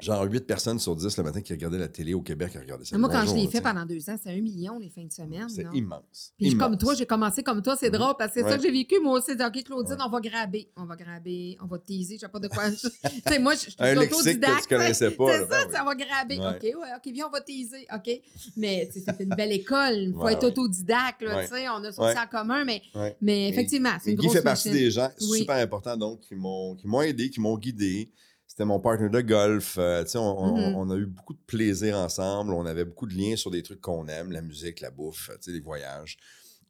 genre 0.00 0.24
8 0.24 0.40
personnes 0.46 0.78
sur 0.78 0.96
10 0.96 1.16
le 1.16 1.22
matin 1.22 1.40
qui 1.40 1.52
regardaient 1.52 1.78
la 1.78 1.88
télé 1.88 2.14
au 2.14 2.20
Québec 2.20 2.50
qui 2.52 2.58
regardaient 2.58 2.84
Salut 2.84 3.00
Moi, 3.00 3.10
quand 3.10 3.26
je 3.26 3.34
l'ai 3.34 3.46
fait 3.48 3.60
pendant 3.60 3.86
deux 3.86 4.10
ans, 4.10 4.16
c'est 4.22 4.30
un 4.30 4.40
million 4.40 4.78
les 4.78 4.90
fins 4.90 5.04
de 5.04 5.12
semaine. 5.12 5.48
C'est 5.48 5.66
immense. 5.72 6.32
Puis 6.38 6.56
comme 6.56 6.76
toi, 6.76 6.94
j'ai 6.94 7.06
commencé 7.06 7.42
comme 7.42 7.62
toi, 7.62 7.76
c'est 7.76 7.90
Mhm. 7.90 7.98
drôle 7.98 8.14
parce 8.18 8.32
que 8.34 8.42
c'est 8.42 8.48
ça 8.48 8.56
que 8.56 8.62
j'ai 8.62 8.72
vécu. 8.72 8.98
Moi 9.00 9.18
aussi, 9.18 9.26
j'ai 9.30 9.36
dit, 9.36 9.44
OK, 9.44 9.64
Claudine, 9.64 9.92
Ouais. 9.94 10.02
on 10.06 10.10
va 10.10 10.20
graber, 10.20 10.70
on 10.76 10.84
va 10.84 10.96
graber, 10.96 11.56
on 11.62 11.66
va 11.66 11.78
teaser, 11.78 12.14
je 12.16 12.20
sais 12.20 12.28
pas 12.28 12.40
de 12.40 12.48
quoi. 12.48 12.64
tu 12.70 12.88
sais, 13.26 13.38
moi, 13.38 13.54
je 13.54 13.60
suis 13.60 13.74
Un 13.78 13.94
lexique 13.94 14.40
que 14.40 14.62
tu 14.62 14.68
connaissais 14.68 15.10
pas. 15.12 15.26
C'est 15.32 15.38
ça, 15.40 15.46
ben 15.66 15.72
ça 15.72 15.84
oui. 15.84 15.86
va 15.86 15.94
graber. 15.94 16.38
Ouais. 16.38 16.56
OK, 16.56 16.62
ouais, 16.82 16.88
OK, 16.96 17.12
viens, 17.12 17.26
on 17.28 17.30
va 17.30 17.40
teaser. 17.40 17.86
OK. 17.94 18.20
Mais 18.56 18.90
c'est 18.92 19.04
une 19.20 19.28
belle 19.34 19.52
école. 19.52 19.94
Il 19.96 20.12
faut 20.14 20.28
être 20.28 20.44
autodidacte. 20.44 21.20
Tu 21.20 21.26
sais, 21.54 21.68
on 21.68 21.82
a 21.84 21.92
ça 21.92 22.02
Ouais. 22.02 22.08
aussi 22.10 22.18
en 22.18 22.26
commun, 22.26 22.64
mais, 22.64 22.82
mais 23.20 23.48
effectivement, 23.48 23.90
c'est 24.02 24.10
une 24.10 24.16
Guy 24.18 24.26
grosse 24.26 24.36
fait 24.38 24.42
partie 24.42 24.70
des 24.70 24.90
gens 24.90 25.10
super 25.18 25.56
importants 25.56 25.96
donc 25.96 26.20
qui 26.20 26.34
m'ont 26.34 26.76
aidé, 27.02 27.30
qui 27.30 27.40
m'ont 27.40 27.56
guidé. 27.56 28.10
C'était 28.54 28.66
mon 28.66 28.78
partner 28.78 29.08
de 29.08 29.20
golf. 29.20 29.78
euh, 29.80 30.06
sais, 30.06 30.16
on, 30.16 30.88
a 30.88 30.96
eu 30.96 31.06
beaucoup 31.06 31.32
de 31.32 31.40
plaisir 31.44 31.96
ensemble. 31.98 32.52
On 32.52 32.64
avait 32.66 32.84
beaucoup 32.84 33.06
de 33.06 33.12
liens 33.14 33.34
sur 33.34 33.50
des 33.50 33.64
trucs 33.64 33.80
qu'on 33.80 34.06
aime, 34.06 34.30
la 34.30 34.42
musique, 34.42 34.80
la 34.80 34.92
bouffe, 34.92 35.28
les 35.48 35.58
voyages. 35.58 36.16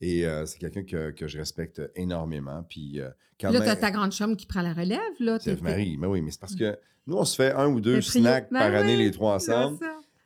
Et 0.00 0.24
euh, 0.26 0.46
c'est 0.46 0.58
quelqu'un 0.58 0.82
que, 0.84 1.10
que 1.10 1.28
je 1.28 1.36
respecte 1.36 1.82
énormément. 1.94 2.64
Puis 2.66 3.00
euh, 3.00 3.10
quand 3.38 3.50
Là, 3.50 3.60
t'as 3.60 3.76
ta 3.76 3.90
grande 3.90 4.12
chambre 4.12 4.34
qui 4.34 4.46
prend 4.46 4.62
la 4.62 4.72
relève. 4.72 4.98
là. 5.20 5.38
c'est 5.38 5.60
Marie. 5.60 5.98
Mais 5.98 6.06
oui, 6.06 6.22
mais 6.22 6.30
c'est 6.30 6.40
parce 6.40 6.54
que 6.56 6.78
nous, 7.06 7.16
on 7.18 7.24
se 7.26 7.36
fait 7.36 7.52
un 7.52 7.66
ou 7.68 7.82
deux 7.82 8.00
snacks 8.00 8.48
Ben 8.50 8.60
par 8.60 8.70
oui, 8.70 8.76
année, 8.76 8.96
les 8.96 9.10
trois 9.10 9.34
ensemble. 9.34 9.78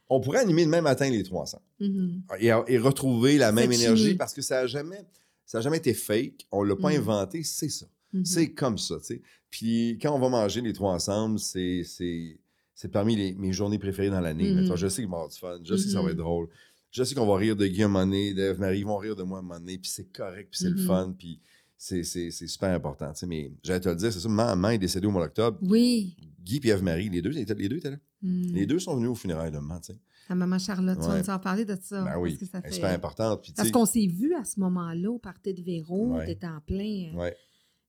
On 0.08 0.20
pourrait 0.20 0.38
animer 0.38 0.64
le 0.64 0.70
même 0.70 0.84
matin 0.84 1.10
les 1.10 1.24
trois 1.24 1.42
ensemble. 1.42 1.64
Mhm. 1.80 2.22
et, 2.38 2.52
et 2.68 2.78
retrouver 2.78 3.36
la 3.36 3.50
même 3.50 3.72
énergie 3.72 4.04
chimie. 4.04 4.14
parce 4.16 4.32
que 4.32 4.42
ça 4.42 4.60
n'a 4.60 4.66
jamais, 4.68 5.04
ça 5.44 5.58
a 5.58 5.60
jamais 5.60 5.78
été 5.78 5.92
fake. 5.92 6.46
On 6.52 6.62
l'a 6.62 6.76
pas 6.76 6.90
Mhm. 6.90 6.98
inventé, 6.98 7.42
c'est 7.42 7.68
ça. 7.68 7.86
Mhm. 8.12 8.24
C'est 8.24 8.52
comme 8.52 8.78
ça, 8.78 8.94
tu 9.00 9.04
sais. 9.06 9.22
Puis 9.50 9.98
quand 10.00 10.14
on 10.14 10.18
va 10.18 10.28
manger 10.28 10.60
les 10.60 10.72
trois 10.72 10.92
ensemble, 10.92 11.38
c'est, 11.38 11.82
c'est, 11.84 12.38
c'est 12.74 12.88
parmi 12.90 13.16
les- 13.16 13.34
mes 13.34 13.52
journées 13.52 13.78
préférées 13.78 14.10
dans 14.10 14.20
l'année. 14.20 14.52
Mhm. 14.52 14.60
Mettons, 14.62 14.76
Je 14.76 14.88
sais 14.88 15.02
qu'il 15.02 15.10
va 15.10 15.16
avoir 15.16 15.28
du 15.30 15.38
fun, 15.38 15.58
je 15.64 15.76
sais 15.76 15.84
que 15.86 15.90
ça 15.90 16.02
va 16.02 16.10
être 16.10 16.16
drôle. 16.16 16.48
Je 16.90 17.02
sais 17.04 17.14
qu'on 17.14 17.26
va 17.26 17.36
rire 17.36 17.56
de 17.56 17.66
Guy 17.66 17.82
à 17.82 17.86
un 17.86 17.88
moment 17.88 18.04
donné, 18.06 18.32
d'Ève 18.34 18.58
Marie, 18.60 18.78
ils 18.80 18.86
vont 18.86 18.96
rire 18.96 19.14
de 19.16 19.22
moi 19.22 19.38
à 19.38 19.40
un 19.40 19.42
moment 19.42 19.58
donné, 19.60 19.78
puis 19.78 19.90
c'est 19.90 20.10
correct, 20.12 20.48
puis 20.50 20.60
c'est 20.60 20.70
le 20.70 20.76
Mhm. 20.76 20.86
fun, 20.86 21.14
puis 21.18 21.40
c'est 21.76 22.02
c'est- 22.02 22.30
c'est 22.30 22.46
super 22.46 22.70
important. 22.74 23.12
tu 23.12 23.20
sais, 23.20 23.26
Mais 23.26 23.52
j'allais 23.62 23.80
te 23.80 23.88
le 23.88 23.96
dire, 23.96 24.12
c'est 24.12 24.20
ça, 24.20 24.28
maman 24.28 24.70
est 24.70 24.78
décédée 24.78 25.06
au 25.06 25.10
mois 25.10 25.24
d'octobre. 25.24 25.58
Oui. 25.62 26.16
Guy 26.42 26.60
et 26.64 26.68
Eve-Marie, 26.68 27.08
les 27.10 27.20
deux, 27.22 27.36
étaient- 27.36 27.54
les 27.54 27.68
deux 27.68 27.76
étaient 27.76 27.90
là. 27.90 27.98
Hmm. 28.22 28.52
Les 28.54 28.66
deux 28.66 28.78
sont 28.78 28.96
venus 28.96 29.10
au 29.10 29.14
funérailles 29.14 29.50
de 29.52 29.58
maman, 29.58 29.78
tu 29.80 29.92
sais. 29.92 29.98
Ta 30.28 30.34
maman 30.34 30.58
Charlotte, 30.58 30.98
tu 31.00 31.06
vas 31.06 31.34
en 31.34 31.38
parler 31.38 31.64
de 31.64 31.76
ça. 31.80 32.00
Ben 32.00 32.04
parce 32.06 32.18
oui, 32.20 32.36
que 32.36 32.44
ça 32.46 32.60
fait- 32.60 32.72
super 32.72 32.90
importante. 32.90 33.42
Puis, 33.42 33.52
Parce 33.56 33.70
qu'on 33.70 33.86
s'est 33.86 34.06
vu 34.06 34.34
à 34.34 34.44
ce 34.44 34.60
moment-là 34.60 35.10
au 35.10 35.18
party 35.18 35.54
de 35.54 35.62
Véro, 35.62 36.14
Ouais. 36.16 36.26
t'étais 36.26 36.46
en 36.46 36.60
plein. 36.60 37.12
euh, 37.14 37.16
ouais. 37.16 37.36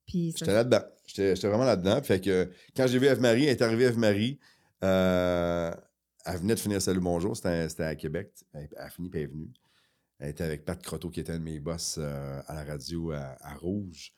Puis 0.10 0.32
ça- 0.32 0.39
J'étais 0.39 0.54
là-dedans. 0.54 0.82
J'étais 1.06 1.36
j'étais 1.36 1.48
vraiment 1.48 1.63
là-dedans. 1.65 2.02
Fait 2.04 2.19
que 2.19 2.50
quand 2.76 2.88
j'ai 2.88 3.00
vu 3.00 3.06
Eve-Marie, 3.06 3.43
elle 3.45 3.50
est 3.52 3.62
arrivée 3.62 3.86
Eve-Marie. 3.86 4.39
euh, 4.84 5.72
elle 6.26 6.38
venait 6.38 6.56
de 6.56 6.60
finir 6.60 6.82
Salut 6.82 7.00
Bonjour. 7.00 7.36
C'était 7.36 7.69
c'était 7.69 7.84
à 7.84 7.95
Québec. 7.95 8.32
Elle, 8.54 8.67
elle 8.72 8.78
a 8.78 8.89
fini 8.89 9.10
puis 9.10 9.19
elle 9.19 9.26
est 9.26 9.32
venue. 9.32 9.52
Elle 10.19 10.30
était 10.32 10.43
avec 10.43 10.65
Pat 10.65 10.82
Croteau, 10.82 11.10
qui 11.10 11.19
était 11.22 11.32
un 11.32 11.39
de 11.39 11.43
mes 11.43 11.60
boss 11.60 11.95
euh, 11.98 12.41
à 12.48 12.54
la 12.56 12.63
radio 12.65 13.12
à, 13.12 13.38
à 13.39 13.54
Rouge, 13.56 14.13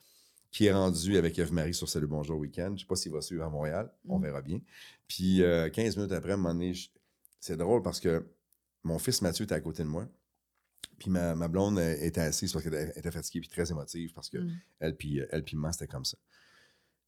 qui 0.50 0.66
est 0.66 0.74
rendu 0.74 1.18
avec 1.18 1.38
Eve-Marie 1.38 1.74
sur 1.76 1.88
Salut 1.88 2.08
Bonjour 2.08 2.40
Week-end. 2.40 2.68
Je 2.70 2.72
ne 2.74 2.78
sais 2.80 2.86
pas 2.86 2.96
s'il 2.96 3.12
va 3.12 3.22
suivre 3.22 3.44
à 3.44 3.50
Montréal. 3.50 3.92
On 4.08 4.18
Mm. 4.18 4.24
verra 4.24 4.42
bien. 4.42 4.60
Puis 5.08 5.44
euh, 5.44 5.70
15 5.70 5.98
minutes 5.98 6.12
après, 6.14 6.32
à 6.32 6.34
un 6.34 6.38
moment 6.38 6.54
donné, 6.54 6.74
je- 6.74 6.90
c'est 7.40 7.58
drôle 7.58 7.82
parce 7.84 8.00
que 8.00 8.26
mon 8.84 8.98
fils 8.98 9.22
Mathieu 9.22 9.44
était 9.46 9.56
à 9.56 9.60
côté 9.62 9.84
de 9.84 9.88
moi. 9.90 10.08
Puis 11.02 11.10
ma, 11.10 11.34
ma 11.36 11.48
blonde 11.48 11.80
était 11.80 12.22
assise 12.22 12.54
parce 12.54 12.64
qu'elle 12.64 12.94
était- 12.96 13.10
fatiguée 13.12 13.40
puis 13.42 13.50
très 13.50 13.72
émotive 13.72 14.14
parce 14.14 14.30
que 14.30 14.38
Hmm. 14.38 14.52
elle 14.80 14.96
puis 14.96 15.20
euh, 15.20 15.26
elle 15.32 15.44
puis 15.44 15.58
moi, 15.58 15.72
c'était 15.72 15.88
comme 15.88 16.06
ça. 16.06 16.16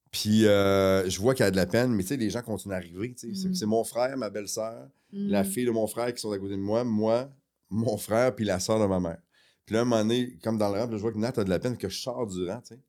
Puis 0.10 0.46
euh, 0.48 1.08
je 1.10 1.20
vois 1.20 1.36
qu'elle 1.36 1.48
a 1.48 1.52
de 1.52 1.56
la 1.56 1.66
peine, 1.68 1.92
mais 1.94 2.02
tu 2.04 2.10
sais, 2.10 2.18
les 2.18 2.30
gens 2.32 2.42
continuent 2.42 2.74
à 2.74 2.78
arriver. 2.78 3.14
tu 3.14 3.36
sais. 3.36 3.54
C'est- 3.54 3.66
mon 3.68 3.84
frère, 3.84 4.18
ma 4.18 4.30
belle-sœur, 4.32 4.90
la 5.12 5.44
Hmm. 5.44 5.46
fille 5.46 5.66
de 5.66 5.72
mon 5.72 5.86
frère 5.88 6.12
qui 6.14 6.20
sont 6.22 6.32
à 6.32 6.40
côté 6.40 6.54
de 6.56 6.60
moi, 6.62 6.84
moi, 6.84 7.32
mon 7.70 7.98
frère, 7.98 8.34
puis 8.36 8.46
la 8.46 8.60
sœur 8.60 8.80
de 8.80 8.86
ma 8.88 9.00
mère. 9.00 9.20
Puis 9.66 9.76
là, 9.76 9.82
un 9.82 9.86
moment 9.86 10.02
donné, 10.02 10.38
comme 10.44 10.58
dans 10.58 10.70
le 10.70 10.76
là, 10.80 10.88
je 10.92 10.98
vois 10.98 11.12
que 11.14 11.18
Nat 11.20 11.34
a 11.38 11.44
de 11.44 11.50
la 11.50 11.60
peine, 11.60 11.78
que 11.78 11.88
je 11.90 12.00
sors 12.00 12.26
du 12.28 12.48
rang, 12.50 12.62
tu 12.62 12.70
sais. 12.70 12.80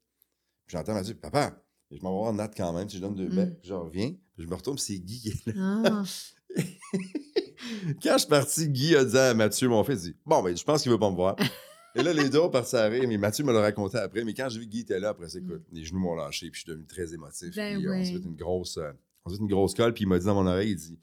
Puis 0.66 0.76
j'entends 0.76 0.94
Mathieu, 0.94 1.14
papa, 1.14 1.60
Et 1.90 1.98
je 1.98 2.02
m'en 2.02 2.10
vais 2.12 2.18
voir 2.18 2.32
Nat 2.32 2.48
quand 2.56 2.72
même, 2.72 2.88
puis 2.88 2.96
je 2.96 3.02
donne 3.02 3.14
deux 3.14 3.28
Mhm. 3.28 3.36
becs, 3.36 3.60
puis 3.60 3.68
je 3.68 3.74
reviens, 3.74 4.08
puis 4.34 4.44
je 4.44 4.46
me 4.48 4.54
retourne, 4.54 4.78
c'est 4.78 4.98
Guy 4.98 5.20
qui 5.20 5.28
est 5.28 5.46
là. 5.54 5.82
Ah. 5.84 6.04
Quand 8.02 8.14
je 8.14 8.18
suis 8.18 8.28
parti, 8.28 8.68
Guy 8.68 8.96
a 8.96 9.04
dit 9.04 9.16
à 9.16 9.34
Mathieu, 9.34 9.68
mon 9.68 9.84
fils, 9.84 10.04
il 10.04 10.12
dit 10.12 10.16
Bon, 10.24 10.42
ben, 10.42 10.56
je 10.56 10.64
pense 10.64 10.82
qu'il 10.82 10.92
veut 10.92 10.98
pas 10.98 11.10
me 11.10 11.16
voir. 11.16 11.36
Et 11.96 12.02
là, 12.02 12.12
les 12.12 12.28
deux 12.28 12.40
ont 12.40 12.50
parti 12.50 12.74
à 12.74 12.86
rire, 12.86 13.04
mais 13.06 13.18
Mathieu 13.18 13.44
me 13.44 13.52
l'a 13.52 13.60
raconté 13.60 13.98
après. 13.98 14.24
Mais 14.24 14.34
quand 14.34 14.48
j'ai 14.48 14.58
vu 14.58 14.66
que 14.66 14.70
Guy 14.70 14.80
était 14.80 14.98
là, 14.98 15.10
après 15.10 15.28
ça, 15.28 15.38
écoute, 15.38 15.62
les 15.70 15.84
genoux 15.84 16.00
m'ont 16.00 16.16
lâché, 16.16 16.50
puis 16.50 16.60
je 16.60 16.64
suis 16.64 16.70
devenu 16.70 16.86
très 16.86 17.14
émotif. 17.14 17.54
Ben 17.54 17.78
puis, 17.78 17.86
euh, 17.86 17.94
on 17.94 18.04
s'est 18.04 18.12
fait 18.12 18.18
une 18.18 18.36
grosse, 18.36 18.78
euh, 18.78 18.92
on 19.24 19.30
fait 19.30 19.36
une 19.36 19.46
grosse 19.46 19.74
colle, 19.74 19.94
puis 19.94 20.02
il 20.02 20.08
m'a 20.08 20.18
dit 20.18 20.26
dans 20.26 20.34
mon 20.34 20.46
oreille, 20.46 20.70
il 20.70 20.76
dit 20.76 20.98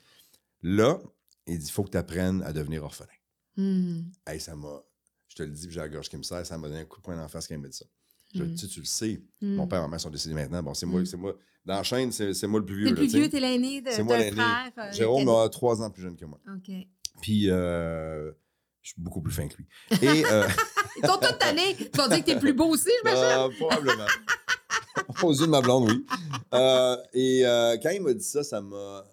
Là, 0.64 1.00
il 1.48 1.60
dit 1.60 1.72
faut 1.72 1.84
que 1.84 1.92
tu 1.92 1.98
apprennes 1.98 2.44
à 2.44 2.52
devenir 2.52 2.84
orphelin. 2.84 3.08
Hmm. 3.56 4.02
Hey, 4.28 4.40
ça 4.40 4.56
m'a. 4.56 4.84
Je 5.30 5.36
te 5.36 5.44
le 5.44 5.50
dis, 5.50 5.68
puis 5.68 5.74
j'ai 5.74 5.80
la 5.80 5.88
gorge 5.88 6.10
qui 6.10 6.18
me 6.18 6.24
serre, 6.24 6.46
ça 6.46 6.58
m'a 6.58 6.68
donné 6.68 6.82
un 6.82 6.86
coup 6.86 6.98
de 6.98 7.04
poing 7.04 7.16
d'en 7.16 7.30
face 7.30 7.48
quand 7.48 7.56
il 7.56 7.62
m'a 7.62 7.70
dit 7.70 7.78
ça. 7.78 7.86
Je, 8.34 8.44
Mm. 8.44 8.56
tu, 8.56 8.68
tu 8.68 8.80
le 8.80 8.86
sais, 8.86 9.22
mon 9.42 9.68
père 9.68 9.80
et 9.80 9.82
ma 9.84 9.88
mère 9.90 10.00
sont 10.02 10.10
décédés 10.10 10.36
maintenant. 10.36 10.64
Bon, 10.64 10.74
c'est 10.74 10.86
moi, 10.86 11.02
Mm. 11.02 11.06
c'est 11.06 11.18
moi. 11.18 11.36
Dans 11.66 11.76
la 11.76 11.84
chaîne, 11.84 12.12
c'est 12.12 12.34
c'est 12.34 12.48
moi 12.48 12.60
le 12.60 12.66
plus 12.66 12.78
vieux. 12.78 12.90
Le 12.90 12.96
plus 12.96 13.08
vieux, 13.14 13.30
t'es 13.30 13.40
l'aîné 13.40 13.82
de 13.82 13.90
C'est 13.92 14.04
moi 14.04 14.18
l'aîné. 14.18 14.42
euh, 14.42 14.92
Jérôme 14.94 15.30
a 15.30 15.48
trois 15.50 15.82
ans 15.82 15.90
plus 15.92 16.02
jeune 16.04 16.16
que 16.16 16.26
moi. 16.26 16.40
OK. 16.48 16.72
Puis, 17.22 17.50
euh, 17.52 18.32
je 18.82 18.90
suis 18.94 19.02
beaucoup 19.02 19.22
plus 19.22 19.32
fin 19.34 19.48
que 19.48 19.58
lui. 19.58 19.68
Et, 20.02 20.26
euh, 20.26 20.48
Ils 21.04 21.08
sont 21.08 21.18
tous 21.18 21.38
tannés. 21.40 21.76
Tu 21.78 21.98
vas 21.98 22.08
dire 22.10 22.20
que 22.20 22.26
t'es 22.26 22.40
plus 22.40 22.54
beau 22.54 22.66
aussi, 22.70 22.90
je 23.04 23.10
m'imagine. 23.10 23.40
euh, 23.40 23.50
probablement. 23.60 24.08
Aux 25.24 25.32
yeux 25.34 25.46
de 25.46 25.52
ma 25.52 25.62
blonde, 25.62 25.90
oui. 25.90 26.06
Euh, 26.54 26.98
et 27.14 27.42
quand 27.82 27.90
il 27.92 28.02
m'a 28.02 28.14
dit 28.14 28.24
ça, 28.24 28.44
ça 28.44 28.60
m'a, 28.62 29.06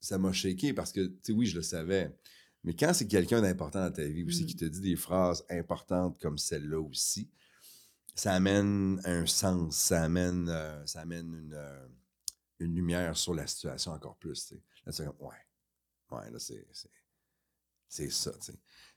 ça 0.00 0.18
m'a 0.18 0.32
shaké 0.32 0.72
parce 0.72 0.92
que, 0.92 1.00
tu 1.06 1.14
sais, 1.22 1.32
oui, 1.32 1.46
je 1.46 1.56
le 1.56 1.62
savais. 1.62 2.14
Mais 2.64 2.74
quand 2.74 2.92
c'est 2.92 3.06
quelqu'un 3.06 3.40
d'important 3.42 3.80
dans 3.84 3.92
ta 3.92 4.04
vie 4.04 4.24
aussi 4.24 4.44
Mm. 4.44 4.46
qui 4.46 4.56
te 4.56 4.64
dit 4.64 4.80
des 4.80 4.96
phrases 4.96 5.44
importantes 5.50 6.18
comme 6.20 6.38
celle-là 6.38 6.80
aussi, 6.80 7.30
ça 8.14 8.34
amène 8.34 9.00
un 9.04 9.26
sens, 9.26 9.76
ça 9.76 10.02
amène, 10.04 10.48
euh, 10.48 10.84
ça 10.86 11.00
amène 11.00 11.34
une, 11.34 11.54
euh, 11.54 11.88
une 12.58 12.74
lumière 12.74 13.16
sur 13.16 13.34
la 13.34 13.46
situation 13.46 13.92
encore 13.92 14.16
plus. 14.16 14.52
Là, 14.84 14.92
c'est 14.92 15.04
comme, 15.06 15.16
ouais, 15.20 15.36
ouais, 16.10 16.30
là, 16.30 16.38
c'est, 16.38 16.66
c'est, 16.72 16.90
c'est 17.88 18.10
ça. 18.10 18.30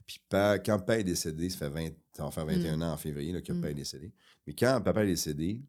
Puis 0.06 0.20
pa- 0.28 0.60
quand 0.60 0.80
papa 0.80 1.00
est 1.00 1.04
décédé, 1.04 1.50
ça 1.50 1.58
fait 1.58 1.70
20, 1.70 1.90
ça 2.16 2.24
va 2.26 2.32
faire 2.32 2.46
21 2.46 2.82
ans 2.82 2.92
en 2.94 2.98
février 2.98 3.32
là, 3.32 3.42
que 3.42 3.54
papa 3.54 3.68
Mm. 3.68 3.72
est 3.72 3.74
décédé. 3.76 4.14
Mais 4.46 4.54
quand 4.54 4.82
papa 4.84 5.04
est 5.04 5.08
décédé, 5.08 5.62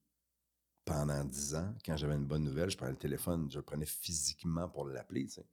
pendant 0.84 1.24
10 1.24 1.54
ans, 1.54 1.74
quand 1.84 1.96
j'avais 1.96 2.14
une 2.14 2.26
bonne 2.26 2.42
nouvelle, 2.44 2.68
je 2.70 2.76
prenais 2.76 2.90
le 2.92 2.98
téléphone, 2.98 3.50
je 3.50 3.56
le 3.58 3.62
prenais 3.62 3.86
physiquement 3.86 4.68
pour 4.68 4.84
l'appeler, 4.86 5.24
tu 5.26 5.34
sais. 5.34 5.46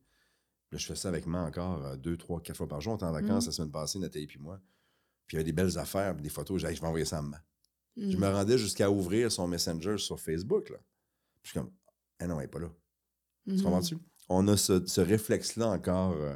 Là, 0.71 0.77
je 0.77 0.86
fais 0.86 0.95
ça 0.95 1.10
avec 1.10 1.25
moi 1.25 1.41
encore 1.41 1.86
euh, 1.86 1.95
deux, 1.97 2.17
trois, 2.17 2.41
quatre 2.41 2.58
fois 2.58 2.67
par 2.67 2.82
jour. 2.82 2.93
On 2.93 2.95
était 2.95 3.06
en 3.06 3.12
vacances 3.12 3.45
Mm. 3.45 3.49
la 3.49 3.51
semaine 3.54 3.71
passée, 3.71 3.99
Nathalie 3.99 4.27
puis 4.27 4.39
moi. 4.39 4.60
Puis 5.27 5.36
il 5.36 5.39
y 5.39 5.41
avait 5.41 5.43
des 5.45 5.54
belles 5.54 5.77
affaires, 5.77 6.13
puis 6.13 6.23
des 6.23 6.30
photos. 6.30 6.62
J'ai 6.62 6.73
je 6.75 6.82
vais 6.82 6.88
envoyer 6.88 7.06
ça 7.06 7.19
à 7.19 7.21
maman. 7.21 7.38
Je 7.97 8.17
me 8.17 8.27
rendais 8.27 8.58
jusqu'à 8.58 8.89
ouvrir 8.89 9.32
son 9.32 9.47
Messenger 9.47 9.97
sur 9.97 10.19
Facebook. 10.19 10.69
Là. 10.69 10.77
Puis 11.41 11.43
je 11.43 11.49
suis 11.51 11.60
comme, 11.60 11.71
ah 12.19 12.27
non, 12.27 12.36
elle 12.39 12.45
n'est 12.45 12.47
pas 12.51 12.60
là. 12.60 12.69
Tu 13.47 13.54
Hmm. 13.56 13.62
comprends-tu? 13.63 13.97
On 14.30 14.47
a 14.47 14.56
ce, 14.58 14.86
ce 14.86 15.01
réflexe-là 15.01 15.67
encore, 15.69 16.13
euh, 16.13 16.36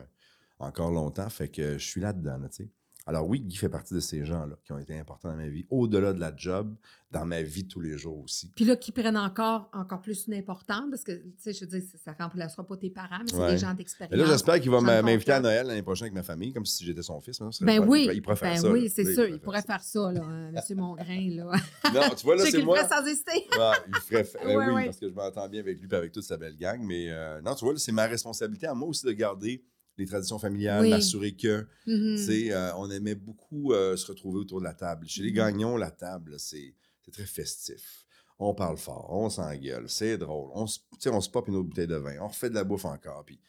encore 0.59 0.91
longtemps, 0.91 1.29
fait 1.29 1.49
que 1.49 1.77
je 1.77 1.85
suis 1.85 2.01
là-dedans, 2.01 2.37
là, 2.39 2.49
tu 2.49 2.63
sais. 2.65 2.69
Alors 3.07 3.27
oui, 3.29 3.39
Guy 3.39 3.55
fait 3.55 3.69
partie 3.69 3.93
de 3.93 3.99
ces 3.99 4.25
gens-là 4.25 4.55
qui 4.63 4.71
ont 4.71 4.79
été 4.79 4.97
importants 4.97 5.29
dans 5.29 5.35
ma 5.35 5.47
vie, 5.47 5.67
au-delà 5.69 6.11
de 6.11 6.19
la 6.19 6.33
job, 6.35 6.75
dans 7.11 7.23
ma 7.23 7.43
vie 7.43 7.67
tous 7.67 7.79
les 7.79 7.99
jours 7.99 8.17
aussi. 8.23 8.51
Puis 8.55 8.65
là, 8.65 8.75
qui 8.75 8.91
prennent 8.91 9.15
encore, 9.15 9.69
encore 9.73 10.01
plus 10.01 10.25
une 10.27 10.33
importance, 10.33 10.85
parce 10.89 11.03
que, 11.03 11.11
tu 11.11 11.33
sais, 11.37 11.53
je 11.53 11.61
veux 11.65 11.79
dire, 11.79 11.83
ça 12.03 12.15
ne 12.17 12.23
remplacera 12.23 12.65
pas 12.65 12.75
tes 12.77 12.89
parents, 12.89 13.19
mais 13.19 13.27
c'est 13.29 13.37
Ouais. 13.37 13.51
des 13.51 13.57
gens 13.59 13.73
d'expérience. 13.75 14.17
là, 14.19 14.25
j'espère 14.25 14.59
qu'il 14.59 14.71
va 14.71 14.81
m'inviter 14.81 15.33
à. 15.33 15.39
Noël 15.39 15.67
l'année 15.67 15.83
prochaine 15.83 16.05
avec 16.05 16.15
ma 16.15 16.23
famille, 16.23 16.51
comme 16.51 16.65
si 16.65 16.83
j'étais 16.83 17.03
son 17.03 17.21
fils. 17.21 17.35
serait 17.37 17.51
Ben 17.61 17.79
pas- 17.79 17.85
oui, 17.87 18.09
il 18.11 18.21
pourrait 18.23 18.35
faire 18.37 18.53
ben 18.55 18.61
ça. 18.61 18.71
oui, 18.71 18.89
c'est 18.89 19.13
sûr. 19.13 19.27
il 19.27 19.35
Il 19.35 19.39
pourrait 19.39 19.61
faire 19.61 19.83
ça, 19.83 20.11
là, 20.11 20.21
euh, 20.27 20.51
M. 20.69 20.77
Mongrain, 20.77 21.29
là. 21.29 21.51
Non, 21.93 22.15
tu 22.17 22.25
vois, 22.25 22.35
là, 22.37 22.45
c'est 22.49 22.63
moi. 22.63 22.77
le 22.81 22.87
ferait 22.87 22.95
sans 23.01 23.05
hésiter. 23.05 23.47
Ah, 23.59 23.73
il 23.87 23.95
ferait. 23.97 24.23
ben 24.43 24.57
Ouais, 24.57 24.65
oui, 24.65 24.73
ouais. 24.73 24.85
parce 24.85 24.97
que 24.97 25.07
je 25.09 25.13
m'entends 25.13 25.47
bien 25.47 25.59
avec 25.59 25.79
lui 25.79 25.87
et 25.91 25.93
avec 25.95 26.11
toute 26.11 26.23
sa 26.23 26.37
belle 26.37 26.57
gang. 26.57 26.81
Mais 26.81 27.11
euh, 27.11 27.39
non, 27.41 27.53
tu 27.53 27.65
vois, 27.65 27.73
là, 27.73 27.79
c'est 27.79 27.91
ma 27.91 28.07
responsabilité 28.07 28.65
à 28.65 28.73
moi 28.73 28.87
aussi 28.89 29.05
de 29.05 29.11
garder 29.11 29.63
les 29.97 30.05
traditions 30.05 30.39
familiales, 30.39 30.83
Oui. 30.83 30.89
m'assurer 30.89 31.33
que. 31.35 31.67
Mhm. 31.87 32.17
Sais, 32.17 32.51
euh, 32.51 32.75
on 32.77 32.89
aimait 32.89 33.15
beaucoup 33.15 33.71
euh, 33.73 33.95
se 33.97 34.07
retrouver 34.07 34.39
autour 34.39 34.59
de 34.59 34.65
la 34.65 34.73
table. 34.73 35.07
Chez 35.07 35.21
les 35.23 35.29
Mhm. 35.31 35.35
gagnons, 35.35 35.77
la 35.77 35.91
table, 35.91 36.35
c'est 36.39 36.73
très 37.11 37.25
festif. 37.25 38.05
On 38.39 38.53
parle 38.53 38.77
fort, 38.77 39.07
on 39.11 39.29
s'engueule, 39.29 39.89
c'est 39.89 40.17
drôle. 40.17 40.49
On 40.53 40.67
se, 40.67 40.79
on 41.07 41.21
pop 41.31 41.47
une 41.47 41.55
autre 41.55 41.69
bouteille 41.69 41.87
de 41.87 41.95
vin, 41.95 42.15
on 42.19 42.27
refait 42.27 42.49
de 42.49 42.55
la 42.55 42.63
bouffe 42.65 42.83
encore. 42.85 43.23
Puis, 43.25 43.39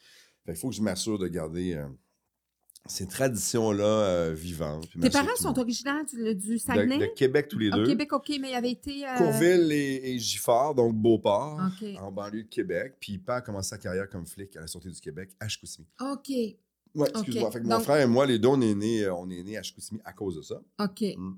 il 0.47 0.55
faut 0.55 0.69
que 0.69 0.75
je 0.75 0.81
m'assure 0.81 1.19
de 1.19 1.27
garder 1.27 1.73
euh, 1.73 1.87
ces 2.85 3.07
traditions-là 3.07 3.83
euh, 3.83 4.33
vivantes. 4.33 4.87
Tes 5.01 5.09
parents 5.09 5.27
tout 5.35 5.43
sont 5.43 5.59
originaires 5.59 6.03
du, 6.35 6.57
Saguenay? 6.57 6.99
de 6.99 7.05
Québec 7.15 7.47
tous 7.49 7.57
les 7.59 7.69
Au 7.69 7.75
deux. 7.77 7.87
Québec, 7.87 8.13
OK, 8.13 8.29
mais 8.39 8.51
il 8.51 8.55
avait 8.55 8.71
été. 8.71 9.05
euh, 9.07 9.17
Courville 9.17 9.71
et, 9.71 10.11
et 10.13 10.19
Giffard, 10.19 10.73
donc 10.75 10.95
Beauport, 10.95 11.59
en 11.99 12.11
banlieue 12.11 12.43
de 12.43 12.47
Québec. 12.49 12.95
Puis 12.99 13.17
Père 13.17 13.35
a 13.35 13.41
commencé 13.41 13.69
sa 13.69 13.77
carrière 13.77 14.09
comme 14.09 14.25
flic 14.25 14.55
à 14.55 14.61
la 14.61 14.67
Sûreté 14.67 14.89
du 14.89 14.99
Québec 15.01 15.31
à 15.39 15.47
Chicoutimi. 15.47 15.87
OK, 15.99 16.29
Ouais, 16.95 17.07
excuse-moi. 17.09 17.47
Ok, 17.47 17.53
Fait 17.53 17.59
que 17.59 17.63
mon 17.65 17.69
donc- 17.75 17.83
frère 17.83 18.01
et 18.01 18.07
moi, 18.07 18.25
les 18.25 18.39
deux, 18.39 18.47
on 18.47 18.61
est 18.61 18.73
nés, 18.73 19.03
euh, 19.03 19.13
on 19.13 19.29
est 19.29 19.43
nés 19.43 19.57
à 19.57 19.61
Chicoutimi 19.63 19.99
à 20.05 20.13
cause 20.13 20.37
de 20.37 20.41
ça. 20.41 20.61
OK. 20.79 21.01
Mm. 21.17 21.33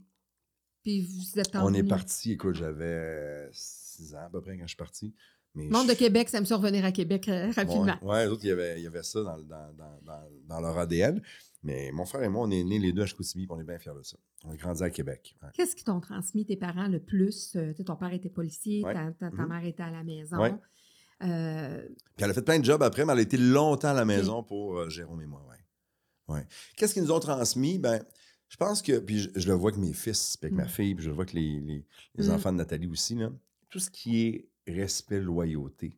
Puis 0.84 1.02
vous 1.02 1.39
êtes 1.39 1.49
On 1.56 1.73
est 1.73 1.84
parti, 1.84 2.34
écoute, 2.34 2.56
j'avais 2.56 3.49
6 3.52 4.15
ans 4.15 4.25
à 4.28 4.30
peu 4.30 4.39
près 4.41 4.56
quand 4.58 4.63
je 4.63 4.67
suis 4.69 4.78
parti. 4.78 5.13
Mais 5.55 5.67
Monde 5.67 5.88
je- 5.88 5.93
de 5.93 5.97
Québec, 5.97 6.29
ça 6.29 6.38
aime 6.38 6.45
ça 6.45 6.57
revenir 6.57 6.85
à 6.85 6.91
Québec 6.91 7.27
euh, 7.27 7.51
rapidement. 7.55 7.97
Ouais, 8.01 8.09
ouais, 8.09 8.25
les 8.25 8.31
autres, 8.31 8.43
il 8.43 8.49
y 8.49 8.51
avait, 8.51 8.79
il 8.79 8.83
y 8.83 8.88
avait 8.88 9.03
ça 9.03 9.21
dans, 9.23 9.38
dans, 9.39 9.75
dans, 10.47 10.59
leur 10.62 10.77
ADN. 10.77 11.21
Mais 11.63 11.91
mon 11.91 12.05
frère 12.05 12.23
et 12.23 12.29
moi, 12.29 12.45
on 12.47 12.51
est 12.51 12.63
nés 12.63 12.79
les 12.79 12.93
deux 12.93 13.01
à 13.01 13.05
Chicoutimi, 13.05 13.45
puis 13.47 13.53
on 13.57 13.59
est 13.59 13.65
bien 13.65 13.77
fiers 13.79 13.91
de 13.97 14.03
ça. 14.03 14.17
On 14.45 14.51
a 14.51 14.55
grandi 14.55 14.81
à 14.83 14.89
Québec. 14.89 15.35
ouais. 15.43 15.49
Qu'est-ce 15.53 15.75
qui 15.75 15.83
t'ont 15.83 15.99
transmis 15.99 16.45
tes 16.45 16.55
parents 16.55 16.88
le 16.88 16.99
plus? 16.99 17.53
Euh, 17.57 17.73
ton 17.85 17.95
père 17.97 18.13
était 18.13 18.29
policier, 18.29 18.83
Ouais. 18.85 18.93
ta, 18.93 19.12
ta- 19.12 19.31
ta 19.31 19.43
Mhm. 19.43 19.49
mère 19.49 19.65
était 19.65 19.83
à 19.83 19.91
la 19.91 20.03
maison. 20.03 20.38
Ouais. 20.39 20.53
Euh, 21.23 21.85
Puis 22.15 22.23
elle 22.23 22.29
a 22.31 22.33
fait 22.33 22.41
plein 22.41 22.59
de 22.59 22.63
jobs 22.65 22.81
après, 22.81 23.03
mais 23.05 23.12
elle 23.13 23.19
a 23.19 23.23
été 23.23 23.38
longtemps 23.38 23.89
à 23.89 23.93
la 23.93 24.05
maison 24.05 24.41
pour 24.43 24.89
Jérôme 24.89 25.21
et 25.21 25.25
moi. 25.25 25.45
Ouais. 25.49 26.35
Ouais. 26.35 26.47
Qu'est-ce 26.77 26.93
qu'ils 26.93 27.03
nous 27.03 27.12
ont 27.12 27.19
transmis? 27.19 27.77
Ben, 27.77 28.01
je 28.47 28.55
pense 28.55 28.81
que, 28.81 28.99
puis 28.99 29.19
je, 29.19 29.29
je 29.35 29.47
le 29.47 29.53
vois 29.55 29.71
avec 29.71 29.81
mes 29.83 29.93
fils, 29.93 30.38
puis 30.38 30.47
avec 30.47 30.57
ma 30.57 30.65
Mm. 30.65 30.69
fille, 30.69 30.95
puis 30.95 31.03
je 31.03 31.09
le 31.09 31.15
vois 31.15 31.23
avec 31.23 31.33
les, 31.33 31.59
les- 31.59 31.85
les 32.15 32.27
Mm. 32.27 32.31
enfants 32.31 32.51
de 32.53 32.57
Nathalie 32.57 32.88
aussi, 32.88 33.15
là, 33.15 33.31
tout 33.69 33.79
ce 33.79 33.89
qui 33.89 34.21
est 34.27 34.47
respect, 34.71 35.19
loyauté. 35.19 35.97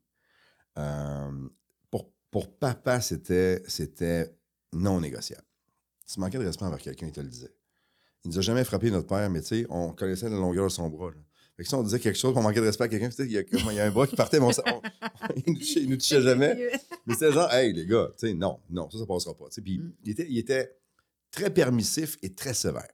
euh, 0.78 1.32
pour, 1.90 2.12
pour 2.30 2.58
papa, 2.58 3.02
c'était, 3.02 3.62
c'était 3.68 4.34
non 4.74 5.02
négociable. 5.02 5.44
Si 6.06 6.16
tu 6.16 6.20
manquais 6.22 6.38
de 6.40 6.46
respect 6.46 6.66
envers 6.66 6.80
quelqu'un, 6.82 7.08
il 7.08 7.12
te 7.12 7.20
le 7.22 7.28
disait. 7.28 7.54
Il 8.24 8.32
nous 8.32 8.38
a 8.38 8.42
jamais 8.42 8.64
frappé 8.64 8.92
notre 8.92 9.08
père, 9.08 9.30
mais 9.30 9.42
tu 9.42 9.48
sais, 9.48 9.66
on 9.70 9.94
connaissait 9.94 10.30
la 10.30 10.36
longueur 10.38 10.66
de 10.66 10.70
son 10.72 10.90
bras. 10.90 11.10
Là. 11.12 11.18
Fait 11.58 11.64
que 11.64 11.70
si 11.70 11.76
on 11.76 11.84
disait 11.84 12.00
quelque 12.00 12.18
chose, 12.18 12.34
on 12.38 12.42
manquait 12.42 12.62
de 12.62 12.66
respect 12.66 12.84
à 12.86 12.88
quelqu'un, 12.88 13.10
tu 13.10 13.16
sais, 13.16 13.26
il 13.26 13.32
y, 13.32 13.38
a, 13.38 13.44
comme- 13.44 13.60
il 13.72 13.76
y 13.76 13.80
a 13.80 13.86
un 13.86 13.92
bras 13.92 14.08
qui 14.08 14.16
partait, 14.16 14.40
mais 14.40 14.46
on, 14.46 14.52
s- 14.52 14.62
on- 14.66 14.82
il, 15.46 15.62
il 15.78 15.90
nous 15.90 15.98
touchait 15.98 16.22
jamais. 16.22 16.72
Mais 17.06 17.14
c'était 17.16 17.32
genre, 17.34 17.52
hey, 17.52 17.74
les 17.74 17.86
gars, 17.86 18.10
tu 18.18 18.28
sais, 18.28 18.34
non, 18.34 18.60
non, 18.70 18.90
ça, 18.90 19.00
ça 19.00 19.06
passera 19.06 19.36
pas. 19.36 19.46
Puis 19.64 19.80
Mm. 19.80 19.94
il, 20.06 20.12
était, 20.12 20.28
il 20.30 20.38
était 20.38 20.78
très 21.32 21.50
permissif 21.54 22.18
et 22.22 22.34
très 22.34 22.54
sévère. 22.54 22.88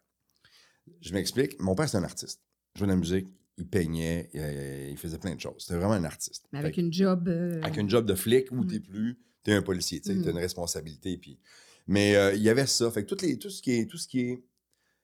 Je 1.02 1.14
m'explique. 1.14 1.60
Mon 1.60 1.76
père, 1.76 1.88
c'est 1.90 1.98
un 1.98 2.04
artiste. 2.04 2.42
Il 2.76 2.80
jouait 2.80 2.88
de 2.88 2.92
la 2.94 2.98
musique, 2.98 3.28
il 3.58 3.68
peignait, 3.68 4.30
il, 4.34 4.92
il 4.92 4.98
faisait 4.98 5.18
plein 5.18 5.34
de 5.36 5.40
choses. 5.40 5.56
C'était 5.60 5.76
vraiment 5.76 5.94
un 5.94 6.04
artiste. 6.04 6.46
Mais 6.52 6.60
Fait 6.60 6.66
avec 6.66 6.76
que- 6.76 6.82
une 6.82 6.94
job. 6.94 7.28
euh, 7.28 7.62
avec 7.64 7.78
un 7.80 7.88
job 7.88 8.06
de 8.06 8.16
flic 8.16 8.52
où 8.52 8.58
Mm. 8.64 8.68
t'es 8.68 8.80
plus, 8.80 9.20
t'es 9.44 9.54
un 9.54 9.62
policier, 9.62 10.00
tu 10.02 10.14
Mm. 10.14 10.24
t'as 10.24 10.32
une 10.32 10.38
responsabilité. 10.38 11.18
Puis... 11.18 11.40
Mais 11.88 12.16
euh, 12.16 12.34
il 12.36 12.42
y 12.42 12.50
avait 12.50 12.68
ça. 12.68 12.90
Fait 12.92 13.04
que 13.04 13.10
toutes 13.10 13.22
les, 13.24 13.38
tout, 13.40 13.50
ce 13.50 13.62
qui 13.62 13.72
est, 13.72 13.86
tout 13.86 13.98
ce 13.98 14.08
qui 14.08 14.20
est 14.22 14.44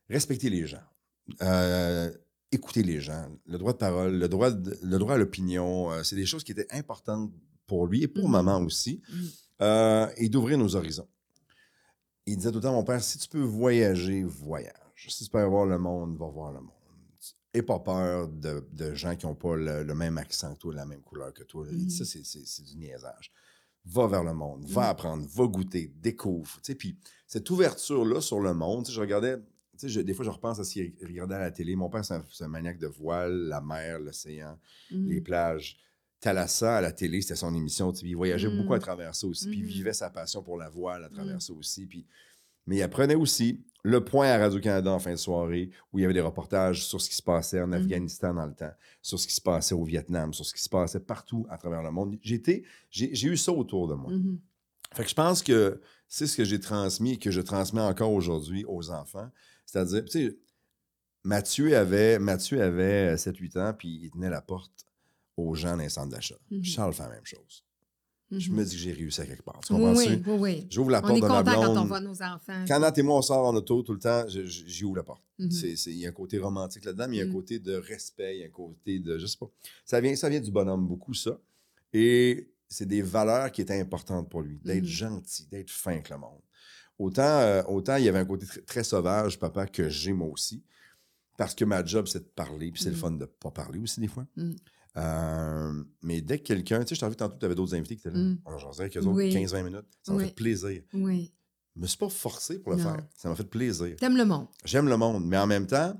respecter 0.09 0.49
les 0.49 0.67
gens, 0.67 0.83
euh, 1.41 2.11
écouter 2.51 2.83
les 2.83 2.99
gens, 3.01 3.27
le 3.47 3.57
droit 3.57 3.73
de 3.73 3.77
parole, 3.77 4.17
le 4.17 4.27
droit, 4.27 4.51
de- 4.51 4.77
le 4.83 4.97
droit 4.99 5.15
à 5.15 5.17
l'opinion, 5.17 5.91
euh, 5.91 6.03
c'est 6.03 6.15
des 6.15 6.25
choses 6.25 6.43
qui 6.43 6.51
étaient 6.51 6.71
importantes 6.71 7.31
pour 7.65 7.87
lui 7.87 8.03
et 8.03 8.07
pour 8.07 8.25
Mhm. 8.25 8.31
maman 8.31 8.57
aussi, 8.61 9.01
euh, 9.61 10.07
et 10.17 10.29
d'ouvrir 10.29 10.57
nos 10.57 10.75
horizons. 10.75 11.07
Il 12.25 12.35
disait 12.37 12.49
tout 12.51 12.57
le 12.57 12.61
temps, 12.63 12.73
mon 12.73 12.83
père, 12.83 13.03
si 13.03 13.17
tu 13.17 13.27
peux 13.27 13.41
voyager, 13.41 14.23
voyage. 14.23 14.73
Si 15.09 15.23
tu 15.25 15.29
peux 15.31 15.43
voir 15.43 15.65
le 15.65 15.77
monde, 15.77 16.17
va 16.17 16.27
voir 16.27 16.51
le 16.53 16.59
monde. 16.59 16.69
Et 17.53 17.61
pas 17.61 17.79
peur 17.79 18.27
de, 18.29 18.65
de 18.71 18.95
gens 18.95 19.15
qui 19.15 19.25
n'ont 19.27 19.35
pas 19.35 19.55
le, 19.55 19.83
le 19.83 19.93
même 19.95 20.17
accent 20.17 20.53
que 20.55 20.59
toi, 20.59 20.73
la 20.73 20.85
même 20.85 21.01
couleur 21.01 21.33
que 21.33 21.43
toi. 21.43 21.65
Mhm. 21.69 21.89
ça, 21.89 22.03
c'est- 22.05 22.63
du 22.63 22.77
niaisage. 22.77 23.31
Va 23.85 24.07
vers 24.07 24.23
le 24.23 24.33
monde, 24.33 24.65
va 24.65 24.81
Mhm. 24.83 24.87
apprendre, 24.89 25.27
va 25.27 25.45
goûter, 25.45 25.93
découvre. 26.01 26.55
Tu 26.63 26.71
sais, 26.71 26.75
Puis 26.75 26.97
cette 27.27 27.49
ouverture-là 27.49 28.21
sur 28.21 28.39
le 28.39 28.53
monde, 28.53 28.85
tu 28.85 28.91
sais, 28.91 28.95
je 28.95 29.01
regardais, 29.01 29.37
tu 29.37 29.43
sais, 29.77 29.89
je- 29.89 30.01
des 30.01 30.13
fois, 30.13 30.23
je 30.25 30.29
repense 30.31 30.57
à 30.59 30.63
ce 30.63 30.71
qu'il 30.73 30.95
regardait 31.05 31.35
à 31.35 31.39
la 31.39 31.51
télé. 31.51 31.75
Mon 31.75 31.89
père, 31.89 32.03
c'est 32.05 32.43
un, 32.43 32.47
maniaque 32.47 32.79
de 32.79 32.87
voile, 32.87 33.33
la 33.49 33.61
mer, 33.61 33.99
l'océan, 33.99 34.57
les 34.89 35.21
plages. 35.21 35.77
Thalassa, 36.21 36.77
à 36.77 36.81
la 36.81 36.93
télé, 36.93 37.21
c'était 37.21 37.35
son 37.35 37.53
émission. 37.53 37.91
tu 37.91 37.99
sais, 37.99 38.05
Il 38.07 38.15
voyageait 38.15 38.47
Mm. 38.49 38.57
beaucoup 38.61 38.73
à 38.73 38.79
travers 38.79 39.13
ça 39.13 39.27
aussi. 39.27 39.47
Puis 39.49 39.57
il 39.59 39.63
Mhm. 39.65 39.69
vivait 39.69 39.93
sa 39.93 40.09
passion 40.09 40.41
pour 40.41 40.57
la 40.57 40.69
voile 40.69 41.03
à 41.03 41.09
travers 41.09 41.35
Mm. 41.35 41.41
ça 41.41 41.53
aussi. 41.53 41.85
Puis... 41.85 42.07
Mais 42.65 42.77
il 42.77 42.81
apprenait 42.81 43.15
aussi 43.15 43.61
le 43.85 44.03
point 44.03 44.27
à 44.29 44.37
Radio-Canada 44.37 44.91
en 44.91 44.99
fin 44.99 45.11
de 45.11 45.17
soirée 45.17 45.69
où 45.91 45.99
il 45.99 46.03
y 46.03 46.05
avait 46.05 46.13
des 46.13 46.21
reportages 46.21 46.85
sur 46.87 47.01
ce 47.01 47.09
qui 47.09 47.15
se 47.15 47.21
passait 47.21 47.59
en 47.61 47.67
Mhm. 47.67 47.73
Afghanistan 47.73 48.33
dans 48.33 48.45
le 48.45 48.53
temps, 48.55 48.71
sur 49.01 49.19
ce 49.19 49.27
qui 49.27 49.35
se 49.35 49.41
passait 49.41 49.75
au 49.75 49.83
Vietnam, 49.83 50.33
sur 50.33 50.45
ce 50.45 50.53
qui 50.53 50.61
se 50.63 50.69
passait 50.69 51.01
partout 51.01 51.45
à 51.49 51.57
travers 51.57 51.83
le 51.83 51.91
monde. 51.91 52.17
J'ai 52.21 52.41
j'ai 52.89 53.27
eu 53.27 53.35
ça 53.37 53.51
autour 53.51 53.87
de 53.89 53.93
moi. 53.95 54.11
Mhm. 54.11 54.39
Fait 54.93 55.03
que 55.03 55.09
je 55.09 55.15
pense 55.15 55.43
que 55.43 55.81
c'est 56.07 56.27
ce 56.27 56.37
que 56.37 56.45
j'ai 56.45 56.59
transmis 56.59 57.13
et 57.13 57.17
que 57.17 57.31
je 57.31 57.41
transmets 57.41 57.81
encore 57.81 58.11
aujourd'hui 58.13 58.63
aux 58.67 58.89
enfants. 58.91 59.29
C'est-à-dire, 59.65 60.05
tu 60.05 60.11
sais, 60.11 60.37
Mathieu 61.23 61.75
avait, 61.75 62.19
Mathieu 62.19 62.61
avait 62.61 63.15
7-8 63.17 63.57
ans, 63.57 63.73
puis 63.73 63.99
il 64.03 64.11
tenait 64.11 64.29
la 64.29 64.41
porte 64.41 64.85
aux 65.37 65.55
gens 65.55 65.71
dans 65.77 65.83
les 65.83 65.89
centres 65.89 66.09
d'achat. 66.11 66.35
Mhm. 66.51 66.63
Charles 66.63 66.93
fait 66.93 67.03
la 67.03 67.09
même 67.09 67.25
chose. 67.25 67.63
Je 68.39 68.49
Mhm. 68.51 68.57
me 68.57 68.63
dis 68.65 68.71
que 68.75 68.81
j'ai 68.81 68.91
réussi 68.91 69.21
à 69.21 69.25
quelque 69.25 69.43
part. 69.43 69.59
Tu 69.65 69.73
Oui, 69.73 69.79
comprends-tu? 69.81 70.09
oui, 70.09 70.21
oui, 70.27 70.37
oui. 70.39 70.67
J'ouvre 70.69 70.91
la 70.91 70.99
On 70.99 71.01
porte 71.01 71.17
est 71.17 71.21
de 71.21 71.27
ma 71.27 71.37
content 71.43 71.51
quand 71.53 71.69
on 71.69 71.73
blonde. 71.73 71.87
voit 71.87 71.99
nos 72.01 72.21
enfants. 72.21 72.65
Quand 72.67 72.79
Nat 72.79 72.93
et 72.97 73.01
moi, 73.01 73.17
on 73.17 73.21
sort 73.21 73.45
en 73.45 73.55
auto 73.55 73.81
tout 73.83 73.93
le 73.93 73.99
temps, 73.99 74.25
j'y 74.27 74.83
ouvre 74.83 74.95
la 74.97 75.03
porte. 75.03 75.23
Mhm. 75.39 75.49
Il 75.51 75.93
y 75.97 76.05
a 76.05 76.09
un 76.09 76.13
côté 76.13 76.37
romantique 76.39 76.85
là-dedans, 76.85 77.07
mais 77.09 77.15
il 77.15 77.19
y 77.19 77.21
a 77.21 77.25
un 77.25 77.27
Mhm. 77.27 77.33
côté 77.33 77.59
de 77.59 77.73
respect, 77.73 78.37
il 78.37 78.39
y 78.41 78.43
a 78.43 78.47
un 78.47 78.49
côté 78.49 78.99
de. 78.99 79.17
Je 79.17 79.25
sais 79.25 79.37
pas. 79.39 79.49
Ça 79.85 79.99
vient, 80.01 80.15
ça 80.15 80.29
vient 80.29 80.39
du 80.41 80.51
bonhomme, 80.51 80.87
beaucoup, 80.87 81.13
ça. 81.13 81.39
Et 81.93 82.49
c'est 82.67 82.87
des 82.87 83.01
valeurs 83.01 83.51
qui 83.51 83.61
étaient 83.61 83.79
importantes 83.79 84.29
pour 84.29 84.41
lui, 84.41 84.59
d'être 84.63 84.85
gentil, 84.85 85.45
d'être 85.47 85.69
fin 85.69 85.91
avec 85.91 86.09
le 86.09 86.17
monde. 86.17 86.39
Autant, 86.99 87.21
euh, 87.23 87.63
autant 87.67 87.95
il 87.97 88.05
y 88.05 88.09
avait 88.09 88.19
un 88.19 88.25
côté 88.25 88.45
tr- 88.45 88.63
très 88.65 88.83
sauvage, 88.83 89.39
papa, 89.39 89.65
que 89.67 89.89
j'ai 89.89 90.13
moi 90.13 90.27
aussi. 90.29 90.63
Parce 91.37 91.55
que 91.55 91.65
ma 91.65 91.83
job, 91.83 92.07
c'est 92.07 92.19
de 92.19 92.29
parler, 92.29 92.71
puis 92.71 92.81
c'est 92.83 92.91
le 92.91 92.95
fun 92.95 93.11
de 93.11 93.25
pas 93.25 93.49
parler 93.51 93.79
aussi 93.79 93.99
des 93.99 94.07
fois. 94.07 94.25
Euh, 94.97 95.83
mais 96.01 96.21
dès 96.21 96.37
que 96.39 96.43
quelqu'un, 96.43 96.81
tu 96.83 96.89
sais, 96.89 96.95
je 96.95 96.99
t'ai 97.01 97.09
vu 97.09 97.15
tantôt, 97.15 97.35
tu 97.39 97.45
avais 97.45 97.55
d'autres 97.55 97.73
invités 97.75 97.95
qui 97.95 98.07
étaient 98.07 98.15
là. 98.17 98.35
Dirais 98.73 98.89
qu'eux 98.89 98.99
autres, 99.01 99.09
Oui. 99.11 99.33
15-20 99.33 99.63
minutes. 99.63 99.85
Ça 100.03 100.11
m'a 100.13 100.19
Oui. 100.19 100.25
fait 100.25 100.35
plaisir. 100.35 100.81
Oui. 100.93 101.33
Je 101.75 101.81
me 101.81 101.87
suis 101.87 101.97
pas 101.97 102.09
forcé 102.09 102.59
pour 102.59 102.73
le 102.73 102.77
Non. 102.77 102.83
faire. 102.83 103.03
Ça 103.17 103.29
m'a 103.29 103.35
fait 103.35 103.43
plaisir. 103.43 103.95
T'aimes 103.97 104.17
le 104.17 104.25
monde. 104.25 104.47
J'aime 104.63 104.87
le 104.87 104.97
monde, 104.97 105.25
mais 105.25 105.37
en 105.37 105.47
même 105.47 105.65
temps, 105.65 105.97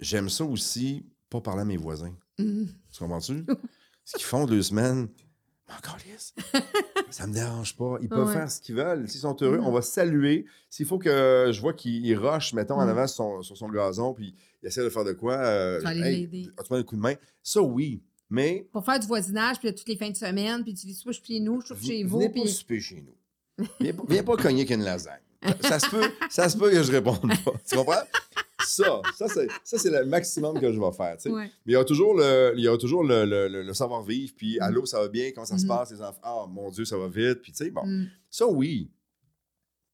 j'aime 0.00 0.28
ça 0.30 0.44
aussi, 0.44 1.04
pas 1.28 1.40
parler 1.42 1.62
à 1.62 1.64
mes 1.66 1.76
voisins. 1.76 2.14
Mhm. 2.38 2.68
Tu 2.92 2.98
comprends-tu? 2.98 3.44
Ce 4.06 4.14
qu'ils 4.16 4.24
font 4.24 4.46
deux 4.46 4.62
semaines, 4.62 5.08
encore 5.68 5.98
lisse. 6.10 6.34
ça 7.10 7.26
me 7.26 7.34
dérange 7.34 7.76
pas. 7.76 7.98
Ils 8.00 8.08
peuvent 8.08 8.26
Ouais. 8.28 8.32
faire 8.32 8.50
ce 8.50 8.62
qu'ils 8.62 8.76
veulent. 8.76 9.06
S'ils 9.06 9.20
sont 9.20 9.36
heureux, 9.42 9.58
Mhm. 9.58 9.66
on 9.66 9.72
va 9.72 9.82
saluer. 9.82 10.46
S'il 10.70 10.86
faut 10.86 10.98
que 10.98 11.50
je 11.52 11.60
vois 11.60 11.74
qu'il 11.74 12.16
rush, 12.16 12.54
mettons, 12.54 12.76
en 12.80 12.84
Mhm. 12.84 12.88
avant 12.90 13.06
sur 13.06 13.16
son, 13.16 13.42
sur 13.42 13.56
son 13.58 13.68
gazon, 13.68 14.14
puis 14.14 14.34
il 14.62 14.66
essaie 14.68 14.82
de 14.82 14.88
faire 14.90 15.04
de 15.04 15.12
quoi, 15.12 15.34
euh, 15.36 15.78
Tu 15.78 15.84
vas 15.84 15.90
aller 15.90 16.28
hey, 16.32 16.50
besoin 16.56 16.78
d'un 16.78 16.82
coup 16.84 16.96
de 16.96 17.00
main? 17.00 17.14
Ça, 17.42 17.60
oui. 17.62 18.02
Mais 18.30 18.68
Pour 18.72 18.84
faire 18.84 18.98
du 19.00 19.06
voisinage, 19.06 19.58
puis 19.58 19.68
là, 19.68 19.72
toutes 19.74 19.88
les 19.88 19.96
fins 19.96 20.10
de 20.10 20.16
semaine, 20.16 20.62
puis 20.62 20.74
tu 20.74 20.86
dis 20.86 20.94
soit 20.94 21.12
je 21.12 21.18
suis 21.22 21.34
chez 21.34 21.40
nous, 21.40 21.60
je 21.62 21.72
suis 21.74 21.86
chez 21.86 22.04
vous. 22.04 22.18
venez 22.18 22.28
pas 22.28 22.40
Puis... 22.42 22.50
souper 22.50 22.80
chez 22.80 23.00
nous. 23.02 23.66
Viens 23.80 23.92
pas, 23.94 24.02
viens 24.08 24.22
pas 24.22 24.36
cogner 24.36 24.66
qu'une 24.66 24.82
lasagne. 24.82 25.20
Ça 25.62 25.78
se, 25.78 25.88
peut, 25.88 26.10
ça 26.30 26.48
se 26.48 26.56
peut 26.58 26.70
que 26.70 26.82
je 26.82 26.90
réponde 26.92 27.20
pas. 27.44 27.52
Tu 27.66 27.76
comprends? 27.76 28.02
Ça, 28.66 29.00
ça 29.16 29.28
c'est, 29.28 29.48
ça, 29.64 29.78
c'est 29.78 29.90
le 29.90 30.04
maximum 30.04 30.60
que 30.60 30.70
je 30.72 30.78
vais 30.78 30.92
faire. 30.92 31.16
tu 31.16 31.22
sais. 31.22 31.30
Ouais. 31.30 31.44
Mais 31.64 31.72
il 31.72 31.74
y 31.74 31.76
a 31.76 31.84
toujours 31.84 32.14
le, 32.14 32.52
il 32.56 32.64
y 32.64 32.68
a 32.68 32.76
toujours 32.76 33.02
le, 33.04 33.24
le- 33.24 33.48
le- 33.48 33.62
le 33.62 33.72
savoir-vivre, 33.72 34.34
puis 34.36 34.56
Mhm. 34.56 34.62
allô, 34.62 34.84
ça 34.84 35.00
va 35.00 35.08
bien, 35.08 35.30
comment 35.32 35.46
ça 35.46 35.56
se 35.56 35.62
Mhm. 35.62 35.68
passe, 35.68 35.90
les 35.92 36.02
enfants, 36.02 36.20
ah 36.22 36.44
mon 36.48 36.70
Dieu, 36.70 36.84
ça 36.84 36.98
va 36.98 37.08
vite, 37.08 37.40
puis 37.40 37.52
tu 37.52 37.58
sais, 37.64 37.70
bon. 37.70 37.86
Mm. 37.86 38.08
Ça, 38.28 38.46
oui. 38.46 38.90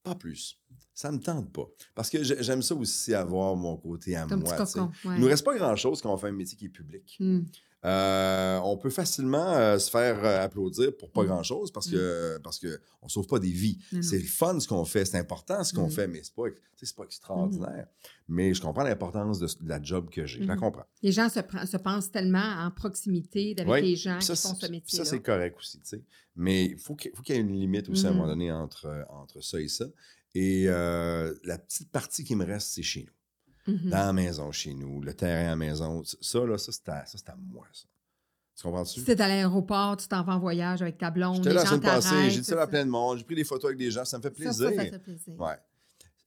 Pas 0.03 0.15
plus. 0.15 0.59
Ça 0.95 1.11
me 1.11 1.19
tente 1.19 1.53
pas. 1.53 1.67
Parce 1.95 2.09
que 2.09 2.23
j'ai- 2.23 2.41
j'aime 2.43 2.63
ça 2.63 2.75
aussi 2.75 3.13
avoir 3.15 3.57
mon 3.57 3.77
côté 3.77 4.15
à 4.17 4.27
Ton 4.27 4.37
moi. 4.37 4.53
cocon. 4.57 4.91
ouais. 5.05 5.17
Il 5.17 5.21
nous 5.21 5.27
reste 5.27 5.45
pas 5.45 5.57
grand-chose 5.57 6.01
quand 6.01 6.13
on 6.15 6.17
fait 6.17 6.29
un 6.29 6.33
métier 6.33 6.57
qui 6.57 6.67
est 6.67 6.69
public. 6.69 7.17
Mm. 7.19 7.41
Euh, 7.85 8.59
on 8.65 8.79
peut 8.79 8.89
facilement 8.89 9.53
euh, 9.53 9.79
se 9.79 9.91
faire 9.91 10.25
euh, 10.25 10.43
applaudir 10.43 10.97
pour 10.97 11.11
pas 11.11 11.23
Mm. 11.23 11.27
grand-chose 11.27 11.71
parce 11.71 11.91
que 11.91 12.39
parce 12.43 12.59
que 12.59 12.81
on 13.03 13.09
sauve 13.09 13.27
pas 13.27 13.39
des 13.39 13.51
vies. 13.51 13.79
C'est 14.01 14.19
le 14.19 14.25
fun 14.25 14.59
ce 14.59 14.67
qu'on 14.67 14.87
fait, 14.87 15.05
c'est 15.05 15.19
important 15.19 15.63
ce 15.65 15.75
qu'on 15.75 15.91
fait, 15.91 16.07
mais 16.07 16.23
c'est 16.23 16.35
pas, 16.35 16.45
c'est 16.81 16.97
pas 16.97 17.05
extraordinaire. 17.05 17.87
Mais 18.27 18.55
je 18.55 18.63
comprends 18.63 18.85
l'importance 18.85 19.39
de, 19.39 19.47
de 19.47 19.69
la 19.69 19.83
job 19.83 20.09
que 20.09 20.25
j'ai. 20.25 20.43
Je 20.43 20.49
la 20.49 20.57
comprends. 20.57 20.87
Les 21.03 21.13
gens 21.13 21.29
se, 21.29 21.77
pensent 21.77 22.11
tellement 22.11 22.39
en 22.65 22.71
proximité 22.71 23.55
avec 23.59 23.71
Oui. 23.71 23.83
les 23.83 23.97
gens 23.97 24.19
Ça, 24.21 24.35
qui 24.35 24.41
font 24.41 24.55
ce 24.55 24.67
métier. 24.69 24.97
Ça, 24.99 25.05
c'est 25.05 25.21
correct 25.21 25.57
aussi, 25.59 25.79
tu 25.81 25.89
sais. 25.89 26.03
Mais 26.37 26.65
il 26.67 26.79
faut 26.79 26.95
qu'il 26.95 27.11
faut 27.15 27.23
qu'il 27.23 27.35
y 27.35 27.39
ait 27.39 27.43
une 27.43 27.53
limite 27.53 27.89
aussi 27.91 28.07
à 28.07 28.09
un 28.09 28.13
Mhm. 28.13 28.17
moment 28.19 28.29
donné 28.31 28.51
entre, 28.51 29.05
entre 29.11 29.43
ça 29.43 29.61
et 29.61 29.69
ça. 29.69 29.85
Et 30.35 30.65
euh, 30.69 31.35
la 31.45 31.59
petite 31.59 31.91
partie 31.91 32.25
qui 32.25 32.35
me 32.35 32.45
reste, 32.45 32.69
c'est 32.73 32.83
chez 32.83 33.07
nous. 33.07 33.75
Mhm. 33.75 33.91
Dans 33.91 33.99
la 33.99 34.13
maison, 34.13 34.53
chez 34.53 34.75
nous, 34.75 35.01
le 35.01 35.15
terrain 35.15 35.47
à 35.47 35.51
la 35.51 35.57
maison. 35.57 36.03
Ça, 36.21 36.45
là, 36.45 36.59
ça, 36.59 36.73
c'est 36.73 36.89
à, 36.89 37.07
ça, 37.07 37.19
moi, 37.39 37.67
ça. 37.73 37.85
Tu 38.57 38.63
comprends-tu? 38.63 39.01
Si 39.01 39.05
t'es 39.05 39.21
à 39.21 39.27
l'aéroport, 39.27 39.97
tu 39.97 40.07
t'en 40.07 40.23
vas 40.23 40.37
en 40.37 40.39
voyage 40.39 40.81
avec 40.83 40.99
ta 40.99 41.11
blonde, 41.11 41.37
J'étais 41.37 41.55
là 41.55 41.63
la 41.63 41.67
semaine 41.67 41.81
passée, 41.81 42.31
j'ai 42.31 42.41
dit 42.41 42.45
ça 42.47 42.61
à 42.63 42.67
plein 42.69 42.85
de 42.85 42.91
monde, 42.91 43.19
j'ai 43.19 43.25
pris 43.25 43.35
des 43.35 43.43
photos 43.43 43.65
avec 43.67 43.79
des 43.79 43.91
gens, 43.91 44.05
ça 44.05 44.19
me 44.19 44.23
fait 44.23 44.29
Ça, 44.29 44.35
plaisir. 44.35 44.69
ça, 44.69 44.77
ça 44.77 44.91
fait 44.91 44.99
plaisir. 45.01 45.35
Ouais. 45.41 45.57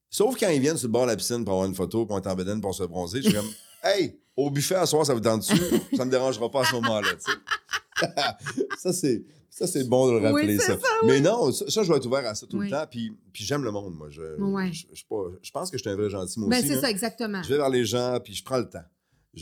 Sauf 0.10 0.38
quand 0.38 0.50
ils 0.50 0.60
viennent 0.60 0.78
sur 0.78 0.88
le 0.88 0.92
bord 0.92 1.04
de 1.04 1.12
la 1.12 1.16
piscine 1.16 1.46
pour 1.46 1.54
avoir 1.54 1.68
une 1.70 1.76
photo, 1.76 2.06
on 2.10 2.18
est 2.20 2.28
en 2.28 2.36
bedaine 2.36 2.60
pour 2.60 2.76
se 2.76 2.84
bronzer, 2.84 3.22
je 3.22 3.30
suis 3.30 3.34
comme 3.38 3.50
Hey, 3.84 4.20
au 4.36 4.50
buffet 4.50 4.76
à 4.76 4.86
soir, 4.86 5.06
ça 5.06 5.14
vous 5.14 5.22
tente 5.22 5.40
dessus? 5.42 5.58
ça 5.96 6.04
me 6.04 6.12
dérangera 6.12 6.52
pas 6.52 6.62
à 6.64 6.66
ce 6.66 6.74
moment-là, 6.76 7.08
tu 7.14 7.32
sais. 7.32 8.08
ça, 8.78 8.94
c'est. 8.94 9.24
Ça, 9.58 9.66
c'est 9.68 9.84
bon 9.90 10.08
de 10.08 10.20
le 10.20 10.28
rappeler, 10.28 10.58
ça. 10.60 10.78
ça, 10.78 10.88
Mais 11.06 11.20
non, 11.20 11.52
ça, 11.52 11.70
ça, 11.70 11.82
je 11.84 11.92
vais 11.92 11.98
être 11.98 12.06
ouvert 12.06 12.26
à 12.28 12.36
ça 12.36 12.46
tout 12.46 12.58
Oui. 12.58 12.66
le 12.66 12.72
temps. 12.72 12.86
Puis, 12.90 13.12
puis 13.34 13.44
j'aime 13.44 13.64
le 13.64 13.72
monde, 13.72 13.96
moi. 13.96 14.08
Je, 14.10 14.22
Ouais. 14.40 14.72
je, 14.72 14.86
je, 14.92 14.96
suis 14.98 15.06
pas- 15.10 15.26
je 15.42 15.52
pense 15.52 15.72
que 15.72 15.78
je 15.78 15.82
suis 15.82 15.90
un 15.90 15.96
vrai 15.96 16.10
gentil, 16.10 16.40
moi 16.40 16.50
Ben, 16.50 16.60
aussi. 16.60 16.68
c'est 16.68 16.80
ça, 16.82 16.90
exactement. 16.92 17.42
Je 17.42 17.50
vais 17.50 17.58
vers 17.58 17.70
les 17.70 17.84
gens, 17.86 18.20
puis 18.24 18.34
je 18.36 18.44
prends 18.44 18.58
le 18.60 18.70
temps. 18.70 18.84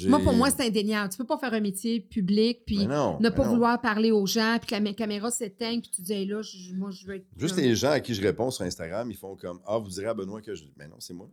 Moi, 0.08 0.20
pour 0.20 0.34
moi, 0.34 0.50
c'est 0.50 0.66
indéniable. 0.68 1.10
Tu 1.10 1.18
peux 1.18 1.26
pas 1.26 1.38
faire 1.38 1.54
un 1.54 1.60
métier 1.62 2.02
public, 2.02 2.64
puis 2.66 2.80
Ben 2.80 2.88
non, 2.90 3.18
ne 3.20 3.30
ben 3.30 3.32
pas 3.36 3.44
vouloir 3.48 3.80
parler 3.80 4.12
aux 4.12 4.26
gens, 4.26 4.58
puis 4.60 4.68
que 4.68 4.76
la 4.76 4.82
mé- 4.82 4.94
caméra 4.96 5.32
s'éteigne, 5.32 5.80
puis 5.82 5.90
tu 5.90 6.02
dis, 6.02 6.12
Hey, 6.14 6.26
là, 6.26 6.42
je- 6.42 6.74
moi, 6.74 6.92
je 6.92 7.06
veux 7.08 7.16
être. 7.16 7.26
Juste 7.38 7.56
les 7.56 7.76
gens 7.76 7.92
à 7.92 8.00
qui 8.02 8.14
je 8.14 8.22
réponds 8.22 8.52
sur 8.52 8.66
Instagram, 8.66 9.10
ils 9.10 9.16
font 9.18 9.36
comme 9.38 9.60
Ah, 9.66 9.78
vous 9.78 9.88
direz 9.90 10.08
à 10.08 10.14
Benoît 10.14 10.42
que 10.42 10.54
je. 10.54 10.64
Mais 10.76 10.88
non, 10.88 10.96
c'est 11.00 11.14
moi. 11.14 11.30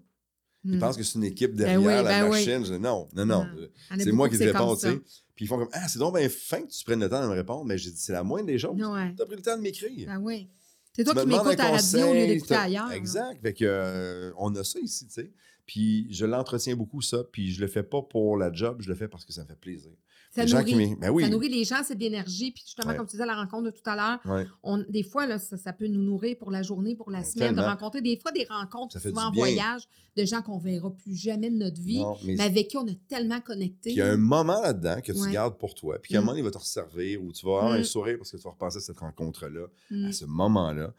Ils 0.64 0.76
Hmm. 0.76 0.78
pensent 0.78 0.96
que 0.96 1.02
c'est 1.02 1.18
une 1.18 1.24
équipe 1.24 1.54
derrière 1.54 1.80
oui, 1.80 1.86
la 1.86 2.02
ben 2.04 2.28
machine. 2.28 2.58
Non, 2.78 3.08
non, 3.14 3.26
non. 3.26 3.44
Non. 3.44 3.46
Il 3.54 3.60
y 3.62 3.94
en 3.94 3.98
a 3.98 4.04
C'est 4.04 4.12
moi 4.12 4.28
qui 4.28 4.38
te 4.38 4.44
réponds, 4.44 4.76
tu 4.76 4.82
sais. 4.88 5.00
Puis 5.34 5.44
ils 5.46 5.48
font 5.48 5.58
comme 5.58 5.68
Ah, 5.72 5.88
c'est 5.88 5.98
donc 5.98 6.16
bien 6.16 6.28
fin 6.28 6.60
que 6.62 6.68
tu 6.70 6.84
prennes 6.84 7.00
le 7.00 7.08
temps 7.08 7.20
de 7.22 7.26
me 7.28 7.32
répondre. 7.34 7.64
Mais 7.64 7.78
j'ai 7.78 7.90
dit 7.90 7.96
C'est 7.98 8.12
la 8.12 8.22
moindre 8.22 8.46
des 8.46 8.58
choses. 8.58 8.80
Ouais. 8.80 9.12
Tu 9.16 9.22
as 9.22 9.26
pris 9.26 9.36
le 9.36 9.42
temps 9.42 9.56
de 9.56 9.62
m'écrire. 9.62 10.08
Ah 10.10 10.20
oui. 10.20 10.48
C'est 10.94 11.04
toi 11.04 11.14
qui 11.14 11.26
m'écoutes 11.26 11.58
à 11.58 11.70
la 11.70 11.70
radio 11.76 12.06
au 12.06 12.14
lieu 12.14 12.26
d'écouter 12.26 12.54
ailleurs. 12.54 12.92
Exact. 12.92 13.40
Fait 13.42 13.54
que, 13.54 13.64
euh, 13.66 14.30
on 14.36 14.54
a 14.54 14.62
ça 14.62 14.78
ici, 14.78 15.06
tu 15.06 15.12
sais. 15.14 15.32
Puis 15.66 16.06
je 16.10 16.26
l'entretiens 16.26 16.76
beaucoup, 16.76 17.00
ça. 17.02 17.24
Puis 17.32 17.50
je 17.52 17.60
le 17.60 17.66
fais 17.66 17.82
pas 17.82 18.02
pour 18.02 18.36
la 18.36 18.52
job, 18.52 18.82
je 18.82 18.88
le 18.88 18.94
fais 18.94 19.08
parce 19.08 19.24
que 19.24 19.32
ça 19.32 19.42
me 19.42 19.48
fait 19.48 19.56
plaisir. 19.58 19.92
Ça 20.34 20.42
les 20.42 20.48
gens 20.48 20.64
qui 20.64 20.72
nourrit. 20.72 20.90
m'é- 20.90 20.96
ben 20.96 21.10
oui. 21.10 21.22
Ça 21.24 21.28
nourrit 21.28 21.48
les 21.50 21.64
gens, 21.64 21.82
c'est 21.84 21.94
de 21.94 22.00
l'énergie. 22.00 22.52
Puis 22.52 22.62
justement, 22.64 22.88
Ouais. 22.92 22.96
comme 22.96 23.06
tu 23.06 23.12
disais, 23.12 23.26
la 23.26 23.34
rencontre 23.36 23.64
de 23.64 23.70
tout 23.70 23.82
à 23.84 23.96
l'heure, 23.96 24.18
Ouais. 24.34 24.46
on, 24.62 24.78
des 24.88 25.02
fois, 25.02 25.26
là, 25.26 25.38
ça, 25.38 25.56
ça 25.58 25.72
peut 25.74 25.86
nous 25.86 26.02
nourrir 26.02 26.36
pour 26.38 26.50
la 26.50 26.62
journée, 26.62 26.96
pour 26.96 27.10
la 27.10 27.22
semaine, 27.22 27.54
de 27.54 27.60
rencontrer 27.60 28.00
des 28.00 28.16
fois 28.18 28.32
des 28.32 28.46
rencontres, 28.48 28.98
souvent 28.98 29.26
en 29.26 29.32
voyage, 29.32 29.82
de 30.16 30.24
gens 30.24 30.40
qu'on 30.42 30.58
verra 30.58 30.90
plus 30.94 31.14
jamais 31.14 31.50
de 31.50 31.56
notre 31.56 31.80
vie, 31.80 31.98
Non, 32.00 32.16
mais 32.24 32.34
mais 32.36 32.42
avec 32.44 32.68
qui 32.68 32.76
on 32.78 32.86
a 32.86 32.92
tellement 33.08 33.40
connecté. 33.40 33.90
Puis 33.90 33.92
il 33.92 33.98
y 33.98 34.02
a 34.02 34.10
un 34.10 34.16
moment 34.16 34.60
là-dedans 34.60 35.00
que 35.02 35.12
tu 35.12 35.18
Ouais. 35.20 35.32
gardes 35.32 35.58
pour 35.58 35.74
toi. 35.74 35.98
Puis 36.02 36.12
qu'à 36.12 36.18
un 36.18 36.22
Mm. 36.22 36.24
moment, 36.24 36.36
il 36.38 36.44
va 36.44 36.50
te 36.50 36.58
resservir 36.58 37.22
ou 37.22 37.32
tu 37.32 37.44
vas 37.46 37.52
avoir 37.58 37.70
Mm. 37.72 37.80
un 37.80 37.84
sourire 37.84 38.16
parce 38.18 38.30
que 38.30 38.36
tu 38.38 38.42
vas 38.42 38.50
repenser 38.50 38.78
à 38.78 38.80
cette 38.80 38.98
rencontre-là, 38.98 39.66
Mm. 39.90 40.06
à 40.06 40.12
ce 40.12 40.24
moment-là. 40.24 40.94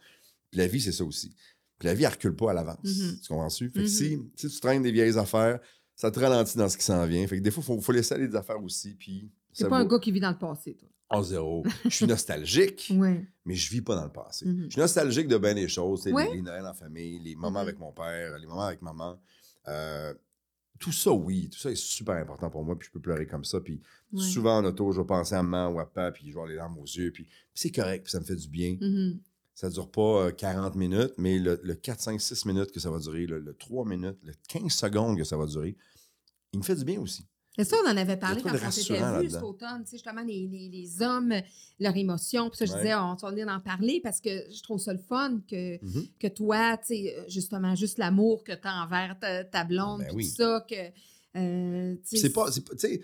Puis 0.50 0.58
la 0.60 0.66
vie, 0.68 0.80
c'est 0.80 0.92
ça 0.92 1.04
aussi. 1.04 1.34
Puis 1.78 1.86
la 1.88 1.94
vie, 1.94 2.04
elle 2.04 2.10
recule 2.12 2.36
pas 2.36 2.50
à 2.52 2.54
l'avance. 2.54 2.78
Mhm. 2.84 3.18
Tu 3.20 3.28
comprends-tu? 3.28 3.68
Fait 3.70 3.80
que 3.82 3.86
si, 3.88 4.16
si 4.36 4.48
tu 4.48 4.60
traînes 4.60 4.82
des 4.82 4.92
vieilles 4.92 5.18
affaires, 5.18 5.58
ça 5.96 6.10
te 6.10 6.18
ralentit 6.20 6.56
dans 6.58 6.68
ce 6.68 6.76
qui 6.76 6.84
s'en 6.84 7.06
vient. 7.06 7.26
Fait 7.26 7.38
que 7.38 7.42
des 7.42 7.50
fois, 7.50 7.62
il 7.62 7.66
faut, 7.66 7.80
faut 7.80 7.92
laisser 7.92 8.14
aller 8.14 8.28
des 8.28 8.36
affaires 8.36 8.62
aussi. 8.62 8.94
Puis 8.94 9.30
C'est 9.52 9.68
pas 9.68 9.78
un 9.78 9.84
gars 9.86 9.98
qui 9.98 10.10
vit 10.12 10.20
dans 10.20 10.30
le 10.30 10.38
passé, 10.38 10.74
toi. 10.74 10.88
en 11.10 11.22
zéro. 11.22 11.64
Je 11.84 11.90
suis 11.90 12.06
nostalgique, 12.06 12.88
Oui. 12.96 13.24
mais 13.44 13.54
je 13.54 13.70
vis 13.70 13.80
pas 13.82 13.94
dans 13.94 14.04
le 14.04 14.12
passé. 14.12 14.46
Mhm. 14.46 14.64
Je 14.64 14.70
suis 14.70 14.80
nostalgique 14.80 15.28
de 15.28 15.38
bien 15.38 15.54
des 15.54 15.68
choses. 15.68 16.06
Ouais. 16.06 16.28
Les, 16.30 16.36
les 16.36 16.42
Noëls 16.42 16.66
en 16.66 16.74
famille, 16.74 17.18
les 17.20 17.34
moments 17.36 17.60
Mhm. 17.60 17.68
avec 17.68 17.78
mon 17.78 17.92
père, 17.92 18.38
les 18.38 18.46
moments 18.46 18.62
avec 18.66 18.82
maman. 18.82 19.20
Euh, 19.68 20.12
tout 20.80 20.90
ça, 20.92 21.12
oui. 21.12 21.48
Tout 21.50 21.58
ça 21.58 21.70
est 21.70 21.76
super 21.76 22.16
important 22.16 22.50
pour 22.50 22.64
moi. 22.64 22.76
Puis 22.78 22.88
je 22.88 22.92
peux 22.92 23.00
pleurer 23.00 23.26
comme 23.26 23.44
ça. 23.44 23.60
Puis 23.60 23.80
Ouais. 24.12 24.20
souvent 24.22 24.58
en 24.58 24.64
auto, 24.64 24.90
je 24.92 25.00
vais 25.00 25.06
penser 25.06 25.34
à 25.36 25.42
maman 25.42 25.68
ou 25.74 25.78
à 25.80 25.84
papa, 25.86 26.10
puis 26.12 26.22
je 26.24 26.28
vais 26.28 26.32
avoir 26.32 26.46
les 26.48 26.56
larmes 26.56 26.78
aux 26.78 26.84
yeux. 26.84 27.10
Puis, 27.12 27.24
puis 27.24 27.32
c'est 27.54 27.70
correct, 27.70 28.02
puis 28.04 28.10
ça 28.12 28.18
me 28.20 28.24
fait 28.24 28.36
du 28.36 28.48
bien. 28.48 28.76
Mhm. 28.80 29.20
Ça 29.54 29.70
dure 29.70 29.88
pas 29.90 30.26
euh, 30.26 30.30
40 30.32 30.74
minutes, 30.74 31.12
mais 31.16 31.38
le, 31.38 31.60
le 31.62 31.74
4, 31.74 32.00
5, 32.00 32.20
6 32.20 32.44
minutes 32.46 32.72
que 32.72 32.80
ça 32.80 32.90
va 32.90 32.98
durer, 32.98 33.26
le, 33.26 33.38
le 33.38 33.54
3 33.54 33.84
minutes, 33.84 34.18
le 34.24 34.32
15 34.48 34.72
secondes 34.72 35.16
que 35.16 35.24
ça 35.24 35.36
va 35.36 35.46
durer, 35.46 35.76
il 36.52 36.58
me 36.58 36.64
fait 36.64 36.74
du 36.74 36.84
bien 36.84 37.00
aussi. 37.00 37.24
C'est 37.56 37.62
ça, 37.62 37.76
on 37.86 37.88
en 37.88 37.96
avait 37.96 38.16
parlé 38.16 38.42
quand 38.42 38.50
on 38.52 38.70
s'était 38.72 38.94
vu 39.22 39.30
cet 39.30 39.42
automne, 39.44 39.84
tu 39.84 39.90
sais, 39.90 39.96
justement, 39.98 40.22
les, 40.22 40.48
les, 40.48 40.68
les 40.68 41.02
hommes, 41.02 41.32
leurs 41.78 41.96
émotions. 41.96 42.50
Puis 42.50 42.58
ça, 42.58 42.64
je 42.66 42.72
Ouais. 42.72 42.78
disais, 42.78 42.94
on 42.96 43.14
va 43.14 43.30
venir 43.30 43.46
en 43.46 43.60
parler 43.60 44.00
parce 44.02 44.20
que 44.20 44.30
je 44.52 44.60
trouve 44.60 44.80
ça 44.80 44.92
le 44.92 44.98
fun 44.98 45.40
que, 45.48 45.78
Mhm. 45.84 46.04
que 46.18 46.26
toi, 46.26 46.76
euh, 46.90 47.24
justement, 47.28 47.76
juste 47.76 47.98
l'amour 47.98 48.42
que 48.42 48.50
tu 48.50 48.66
as 48.66 48.82
envers 48.82 49.16
ta, 49.20 49.44
ta 49.44 49.62
blonde, 49.62 50.00
Ben 50.00 50.10
oui. 50.16 50.28
tout 50.28 50.34
ça, 50.34 50.66
que. 50.68 50.74
euh, 51.38 51.94
c'est 52.02 52.32
pas, 52.32 52.50
tu 52.50 52.60
sais, 52.76 53.00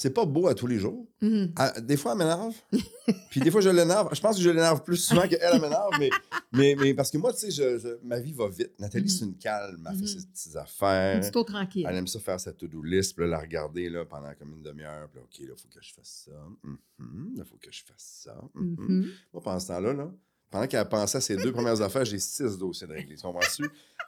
c'est 0.00 0.10
pas 0.10 0.24
beau 0.24 0.46
à 0.46 0.54
tous 0.54 0.68
les 0.68 0.78
jours. 0.78 1.08
Mhm. 1.20 1.52
Des 1.82 1.96
fois, 1.96 2.12
elle 2.12 2.18
m'énerve. 2.18 2.54
puis 3.30 3.40
des 3.40 3.50
fois, 3.50 3.60
je 3.60 3.68
l'énerve. 3.68 4.08
Je 4.14 4.20
pense 4.20 4.36
que 4.36 4.42
je 4.42 4.48
l'énerve 4.50 4.84
plus 4.84 4.96
souvent 4.98 5.26
qu'elle, 5.26 5.40
elle 5.42 5.60
m'énerve. 5.60 5.90
Mais, 5.98 6.10
mais, 6.52 6.76
mais 6.78 6.94
parce 6.94 7.10
que 7.10 7.18
moi, 7.18 7.32
tu 7.32 7.40
sais, 7.40 7.50
je- 7.50 7.78
je- 7.80 7.98
ma 8.06 8.20
vie 8.20 8.32
va 8.32 8.48
vite. 8.48 8.78
Nathalie, 8.78 9.04
Mhm. 9.06 9.10
c'est 9.10 9.24
une 9.24 9.36
calme. 9.38 9.84
Elle 9.90 9.96
Mhm. 9.96 10.00
fait 10.00 10.06
ses 10.20 10.26
petites 10.26 10.54
affaires. 10.56 11.30
taux 11.32 11.42
tranquille. 11.42 11.84
Elle 11.88 11.96
aime 11.96 12.06
ça 12.06 12.20
faire 12.20 12.38
sa 12.38 12.52
to-do 12.52 12.80
list, 12.82 13.16
puis 13.16 13.24
là, 13.24 13.30
la 13.32 13.38
regarder 13.40 13.88
là, 13.90 14.04
pendant 14.04 14.32
comme 14.38 14.52
une 14.52 14.62
demi-heure. 14.62 15.08
Puis 15.10 15.18
là, 15.18 15.24
OK, 15.24 15.38
là, 15.48 15.54
il 15.56 15.60
faut 15.60 15.68
que 15.68 15.82
je 15.84 15.92
fasse 15.92 16.26
ça. 16.26 16.46
Mhm. 16.62 17.32
Là, 17.36 17.42
il 17.44 17.44
faut 17.44 17.56
que 17.56 17.72
je 17.72 17.82
fasse 17.84 18.20
ça. 18.24 18.40
Mhm. 18.54 18.76
Mhm. 18.78 19.10
Moi, 19.32 19.42
pendant 19.42 19.58
ce 19.58 19.66
temps-là, 19.66 19.92
là, 19.94 20.12
pendant 20.48 20.66
qu'elle 20.68 20.88
pensait 20.88 21.18
à 21.18 21.20
ses 21.20 21.36
deux 21.36 21.50
premières 21.52 21.80
affaires, 21.82 22.04
j'ai 22.04 22.20
six 22.20 22.56
dossiers 22.56 22.86
de 22.86 22.92
régler. 22.92 23.16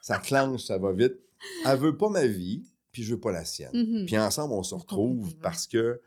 Ça 0.01 0.19
clenche, 0.19 0.63
ça 0.65 0.79
va 0.79 0.93
vite. 0.93 1.17
Elle 1.67 1.79
veut 1.79 1.97
pas 1.97 2.09
ma 2.11 2.27
vie, 2.27 2.63
puis 2.93 3.03
je 3.03 3.15
veux 3.15 3.21
pas 3.21 3.33
la 3.33 3.45
sienne. 3.45 3.71
Mhm. 3.75 4.07
Puis 4.07 4.19
ensemble, 4.19 4.55
on 4.55 4.63
se 4.63 4.75
retrouve 4.75 5.37
parce 5.37 5.67
que, 5.67 6.01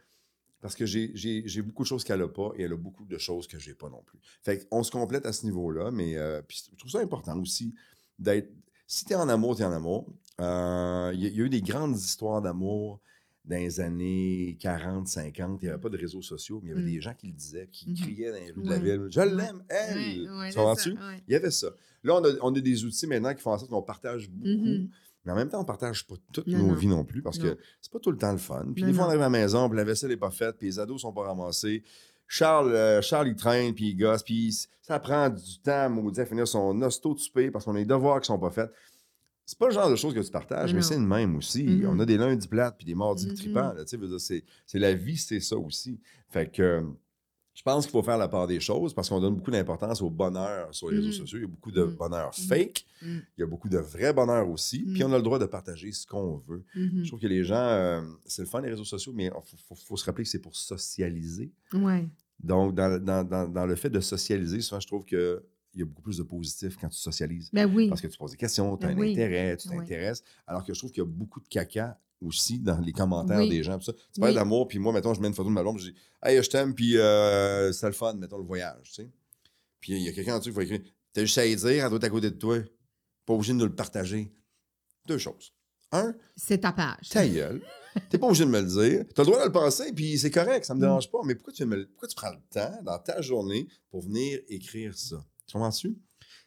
parce 0.61 0.75
que 0.75 0.85
j'ai- 0.85 1.61
beaucoup 1.61 1.83
de 1.83 1.87
choses 1.87 2.03
qu'elle 2.03 2.19
n'a 2.19 2.27
pas 2.27 2.51
et 2.57 2.63
elle 2.63 2.73
a 2.73 2.77
beaucoup 2.77 3.05
de 3.05 3.17
choses 3.17 3.47
que 3.47 3.59
j'ai 3.59 3.73
pas 3.73 3.89
non 3.89 4.01
plus. 4.05 4.19
Fait 4.43 4.67
qu'on 4.67 4.83
se 4.83 4.91
complète 4.91 5.25
à 5.25 5.33
ce 5.33 5.45
niveau-là, 5.45 5.91
mais 5.91 6.15
euh, 6.17 6.41
puis 6.47 6.63
je 6.71 6.75
trouve 6.77 6.91
ça 6.91 6.99
important 6.99 7.37
aussi 7.39 7.73
d'être. 8.19 8.49
Si 8.87 9.05
tu 9.05 9.13
es 9.13 9.15
en 9.15 9.27
amour, 9.29 9.55
tu 9.55 9.61
es 9.61 9.65
en 9.65 9.71
amour. 9.71 10.07
Euh, 10.39 11.11
Il 11.13 11.21
y, 11.21 11.25
a- 11.25 11.29
il 11.29 11.35
y 11.37 11.41
a 11.41 11.45
eu 11.45 11.49
des 11.49 11.61
grandes 11.61 11.97
histoires 11.97 12.41
d'amour 12.41 12.99
dans 13.45 13.57
les 13.57 13.79
années 13.81 14.57
40, 14.59 15.07
50. 15.07 15.59
Il 15.61 15.65
n'y 15.65 15.69
avait 15.71 15.81
pas 15.81 15.89
de 15.89 15.97
réseaux 15.97 16.21
sociaux, 16.21 16.61
mais 16.63 16.69
il 16.69 16.71
y 16.71 16.73
avait 16.73 16.81
Mm. 16.89 16.93
des 16.93 17.01
gens 17.01 17.13
qui 17.13 17.27
le 17.27 17.33
disaient, 17.33 17.67
qui 17.71 17.89
Mhm. 17.89 17.95
criaient 17.97 18.31
dans 18.31 18.37
les 18.37 18.51
rues 18.51 18.63
de 18.63 18.69
la 18.69 18.79
ville 18.79 19.07
Je 19.09 19.19
l'aime, 19.21 19.63
elle 19.67 20.29
Ouais, 20.31 20.57
ouais, 20.57 20.75
Tu. 20.81 20.95
Il 21.27 21.33
y 21.33 21.35
avait 21.35 21.51
ça. 21.51 21.67
Là, 22.03 22.15
on 22.15 22.23
a, 22.23 22.29
on 22.41 22.55
a 22.55 22.59
des 22.61 22.85
outils 22.85 23.05
maintenant 23.07 23.33
qui 23.33 23.41
font 23.41 23.51
en 23.51 23.57
sorte 23.57 23.69
qu'on 23.69 23.81
partage 23.81 24.29
beaucoup. 24.29 24.47
Mhm. 24.47 24.89
Mais 25.25 25.31
en 25.31 25.35
même 25.35 25.49
temps, 25.49 25.61
on 25.61 25.65
partage 25.65 26.05
pas 26.05 26.15
toutes 26.33 26.47
Non, 26.47 26.57
nos 26.59 26.67
non. 26.67 26.73
vies 26.73 26.87
non 26.87 27.03
plus 27.05 27.21
parce 27.21 27.39
Non. 27.39 27.45
que 27.53 27.57
c'est 27.81 27.91
pas 27.91 27.99
tout 27.99 28.11
le 28.11 28.17
temps 28.17 28.31
le 28.33 28.37
fun. 28.37 28.65
Puis 28.75 28.83
des 28.83 28.93
fois, 28.93 29.05
on 29.05 29.07
arrive 29.07 29.21
à 29.21 29.25
la 29.25 29.29
maison, 29.29 29.69
puis 29.69 29.77
la 29.77 29.83
vaisselle 29.85 30.09
n'est 30.09 30.17
pas 30.17 30.31
faite, 30.31 30.57
puis 30.57 30.67
les 30.67 30.79
ados 30.79 31.01
sont 31.01 31.13
pas 31.13 31.23
ramassés. 31.23 31.83
Charles, 32.27 32.73
euh, 32.73 33.01
Charles 33.01 33.27
il 33.29 33.35
traîne, 33.35 33.73
puis 33.73 33.89
il 33.89 33.95
gosse, 33.95 34.23
puis 34.23 34.53
ça 34.81 34.99
prend 34.99 35.29
du 35.29 35.59
temps, 35.61 35.89
maudit, 35.89 36.19
à 36.21 36.25
finir 36.25 36.47
son 36.47 36.81
hosto 36.81 37.13
de 37.13 37.19
souper 37.19 37.51
parce 37.51 37.65
qu'on 37.65 37.75
a 37.75 37.79
des 37.79 37.85
devoirs 37.85 38.19
qui 38.21 38.27
sont 38.27 38.39
pas 38.39 38.49
faits. 38.49 38.71
C'est 39.45 39.57
pas 39.59 39.67
le 39.67 39.73
genre 39.73 39.89
de 39.89 39.95
choses 39.97 40.13
que 40.13 40.21
tu 40.21 40.31
partages, 40.31 40.73
mais 40.73 40.81
c'est 40.81 40.95
le 40.95 41.01
même 41.01 41.35
aussi. 41.35 41.63
Mhm. 41.65 41.89
On 41.89 41.99
a 41.99 42.05
des 42.05 42.17
lundis 42.17 42.47
plates, 42.47 42.75
puis 42.77 42.85
des 42.85 42.95
mardis 42.95 43.33
tripants. 43.33 43.73
sais, 43.85 43.97
veux 43.97 44.07
dire, 44.07 44.19
c'est, 44.19 44.43
c'est 44.65 44.79
la 44.79 44.93
vie, 44.93 45.17
c'est 45.17 45.41
ça 45.41 45.57
aussi. 45.57 45.99
Fait 46.29 46.49
que 46.49 46.81
je 47.53 47.61
pense 47.61 47.85
qu'il 47.85 47.91
faut 47.91 48.01
faire 48.03 48.17
la 48.17 48.27
part 48.27 48.47
des 48.47 48.59
choses 48.59 48.93
parce 48.93 49.09
qu'on 49.09 49.19
donne 49.21 49.35
beaucoup 49.35 49.51
d'importance 49.51 50.01
au 50.01 50.09
bonheur 50.09 50.73
sur 50.73 50.89
les 50.89 50.97
réseaux 50.97 51.07
Mhm. 51.09 51.13
sociaux. 51.13 51.37
Il 51.37 51.41
y 51.41 51.45
a 51.45 51.47
beaucoup 51.47 51.71
de 51.71 51.83
Mhm. 51.83 51.93
bonheur 51.95 52.31
Mhm. 52.37 52.45
fake. 52.47 52.85
Il 53.03 53.21
y 53.37 53.43
a 53.43 53.45
beaucoup 53.45 53.69
de 53.69 53.77
vrai 53.77 54.11
bonheur 54.13 54.49
aussi. 54.49 54.79
Puis 54.79 55.03
on 55.03 55.11
a 55.13 55.17
le 55.17 55.23
droit 55.23 55.37
de 55.39 55.45
partager 55.45 55.91
ce 55.91 56.07
qu'on 56.07 56.37
veut. 56.37 56.63
Mhm. 56.75 57.03
Je 57.03 57.07
trouve 57.09 57.19
que 57.19 57.27
les 57.27 57.43
gens, 57.43 57.55
euh, 57.55 58.01
c'est 58.25 58.41
le 58.41 58.47
fun 58.47 58.61
les 58.61 58.69
réseaux 58.69 58.83
sociaux, 58.85 59.11
mais 59.13 59.25
il 59.25 59.31
faut, 59.31 59.57
faut- 59.57 59.75
faut 59.75 59.97
se 59.97 60.05
rappeler 60.05 60.23
que 60.23 60.29
c'est 60.29 60.39
pour 60.41 60.55
socialiser. 60.55 61.51
Ouais. 61.73 62.07
Donc, 62.43 62.73
dans, 62.75 62.97
dans- 63.03 63.23
dans- 63.23 63.47
dans 63.47 63.65
le 63.65 63.75
fait 63.75 63.89
de 63.89 63.99
socialiser, 63.99 64.59
souvent, 64.61 64.79
je 64.79 64.87
trouve 64.87 65.05
qu'il 65.05 65.39
y 65.75 65.81
a 65.81 65.85
beaucoup 65.85 66.01
plus 66.01 66.17
de 66.17 66.23
positif 66.23 66.75
quand 66.79 66.89
tu 66.89 66.97
socialises. 66.97 67.49
Ben 67.53 67.71
oui. 67.73 67.87
Parce 67.89 68.01
que 68.01 68.07
tu 68.07 68.17
poses 68.17 68.31
des 68.31 68.37
questions, 68.37 68.75
tu 68.77 68.85
as 68.85 68.89
Ben 68.89 68.97
un 68.97 68.99
oui. 69.01 69.11
intérêt, 69.11 69.55
tu 69.57 69.69
Oui. 69.69 69.77
t'intéresses. 69.77 70.23
Alors 70.47 70.65
que 70.65 70.73
je 70.73 70.79
trouve 70.79 70.91
qu'il 70.91 71.03
y 71.03 71.05
a 71.05 71.09
beaucoup 71.09 71.39
de 71.39 71.47
caca 71.47 71.99
aussi 72.25 72.59
dans 72.59 72.79
les 72.79 72.91
commentaires 72.91 73.39
Oui. 73.39 73.49
des 73.49 73.63
gens. 73.63 73.79
ça. 73.81 73.93
Tu 74.13 74.19
parles 74.19 74.31
Oui. 74.31 74.35
d'amour, 74.35 74.67
puis 74.67 74.79
moi, 74.79 74.91
mettons, 74.93 75.13
je 75.13 75.21
mets 75.21 75.27
une 75.27 75.33
photo 75.33 75.49
de 75.49 75.53
ma 75.53 75.61
blonde, 75.61 75.79
je 75.79 75.89
dis 75.91 75.95
Hey, 76.23 76.41
je 76.41 76.49
t'aime, 76.49 76.73
puis 76.73 76.97
euh, 76.97 77.71
c'est 77.73 77.87
le 77.87 77.91
fun, 77.93 78.13
mettons 78.13 78.37
le 78.37 78.45
voyage. 78.45 78.87
Tu 78.89 78.93
sais. 78.93 79.09
Puis 79.79 79.93
il 79.93 80.03
y 80.03 80.07
a 80.09 80.13
quelqu'un 80.13 80.35
en 80.35 80.39
dessous 80.39 80.49
qui 80.51 80.55
va 80.55 80.63
écrire 80.63 80.81
T'as 81.13 81.21
juste 81.21 81.37
à 81.37 81.45
y 81.45 81.55
dire, 81.55 81.83
elle 81.83 81.89
doit 81.89 81.97
être 81.97 82.03
à 82.05 82.09
côté 82.09 82.31
de 82.31 82.35
toi. 82.37 82.57
Pas 83.25 83.33
obligé 83.33 83.53
de 83.53 83.57
nous 83.59 83.65
le 83.65 83.75
partager. 83.75 84.33
Deux 85.05 85.17
choses. 85.19 85.53
Un, 85.91 86.15
C'est 86.35 86.59
ta 86.59 86.71
page. 86.71 87.09
ta 87.09 87.27
gueule. 87.27 87.61
T'es 88.09 88.17
pas 88.17 88.25
obligé 88.25 88.45
de 88.45 88.49
me 88.49 88.59
le 88.61 88.67
dire. 88.67 89.05
T'as 89.13 89.21
le 89.21 89.27
droit 89.27 89.39
de 89.41 89.45
le 89.45 89.51
penser, 89.51 89.93
puis 89.93 90.17
c'est 90.17 90.31
correct, 90.31 90.65
ça 90.65 90.73
me 90.73 90.79
Mm. 90.79 90.81
dérange 90.81 91.11
pas. 91.11 91.19
Mais 91.23 91.35
pourquoi 91.35 91.53
tu, 91.53 91.63
me 91.65 91.85
pourquoi 91.85 92.07
tu 92.07 92.15
prends 92.15 92.31
le 92.31 92.39
temps 92.49 92.79
dans 92.83 92.97
ta 92.97 93.21
journée 93.21 93.67
pour 93.91 94.01
venir 94.01 94.39
écrire 94.49 94.97
ça? 94.97 95.23
Tu 95.45 95.53
comprends-tu? 95.53 95.95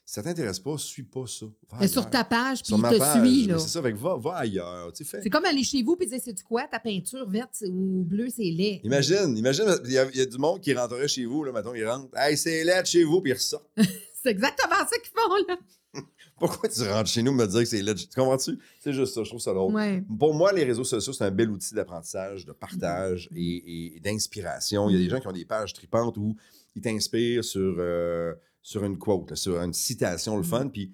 Ça 0.08 0.22
t'intéresse 0.22 0.60
pas, 0.60 0.78
suis 0.78 1.02
pas 1.02 1.26
ça. 1.26 1.46
Mais 1.80 1.88
sur 1.88 2.08
ta 2.08 2.22
page, 2.22 2.62
puis 2.62 2.72
te 2.72 2.98
page. 2.98 3.60
C'est 3.60 3.68
ça, 3.68 3.82
fait 3.82 3.92
que 3.92 3.98
va, 3.98 4.16
va 4.16 4.36
ailleurs. 4.36 4.92
Tu 4.92 5.04
sais, 5.04 5.10
fais- 5.10 5.22
C'est 5.24 5.30
comme 5.30 5.44
aller 5.44 5.64
chez 5.64 5.82
vous 5.82 5.96
puis 5.96 6.06
dire 6.06 6.20
c'est 6.24 6.32
du 6.32 6.44
quoi 6.44 6.62
ta 6.70 6.78
peinture 6.78 7.28
verte 7.28 7.56
ou 7.68 8.04
bleue 8.04 8.28
c'est 8.30 8.44
laid? 8.44 8.80
Imagine, 8.84 9.36
imagine, 9.36 9.64
il 9.84 9.90
y, 9.90 9.94
y 9.94 10.20
a 10.20 10.26
du 10.26 10.38
monde 10.38 10.60
qui 10.60 10.72
rentrerait 10.74 11.08
chez 11.08 11.24
vous, 11.26 11.42
là, 11.42 11.50
mettons, 11.50 11.74
il 11.74 11.84
rentre. 11.84 12.06
Hey, 12.16 12.36
c'est 12.36 12.62
laid 12.62 12.84
chez 12.86 13.02
vous, 13.02 13.20
puis 13.20 13.32
il 13.32 13.34
ressort. 13.34 13.66
C'est 14.22 14.30
exactement 14.32 14.74
ça 14.78 14.98
qu'ils 14.98 15.12
font 15.14 15.34
là. 15.48 15.56
Pourquoi 16.38 16.68
tu 16.68 16.82
rentres 16.82 17.08
chez 17.10 17.22
nous 17.22 17.32
me 17.32 17.46
dire 17.46 17.60
que 17.60 17.64
c'est 17.66 17.80
laid? 17.82 17.94
Tu 17.96 18.06
comprends-tu? 18.14 18.58
C'est 18.80 18.92
juste 18.92 19.14
ça, 19.14 19.22
je 19.24 19.28
trouve 19.28 19.40
ça 19.40 19.54
drôle. 19.54 19.72
Ouais. 19.74 20.04
Pour 20.18 20.34
moi, 20.34 20.52
les 20.52 20.64
réseaux 20.64 20.82
sociaux, 20.84 21.12
c'est 21.12 21.24
un 21.24 21.30
bel 21.30 21.48
outil 21.50 21.74
d'apprentissage, 21.74 22.44
de 22.44 22.52
partage 22.52 23.28
et, 23.34 23.40
et- 23.40 23.96
et 23.96 24.00
d'inspiration. 24.00 24.88
Il 24.90 24.96
y 24.96 25.00
a 25.00 25.02
des 25.04 25.08
gens 25.10 25.20
qui 25.20 25.26
ont 25.28 25.32
des 25.32 25.44
pages 25.44 25.72
tripantes 25.74 26.16
où 26.16 26.36
ils 26.74 26.82
t'inspirent 26.82 27.44
sur, 27.44 27.76
euh, 27.78 28.34
sur 28.66 28.82
une 28.84 28.98
quote, 28.98 29.30
là, 29.30 29.36
sur 29.36 29.60
une 29.62 29.72
citation, 29.72 30.36
le 30.36 30.42
fun. 30.42 30.66
Puis 30.68 30.92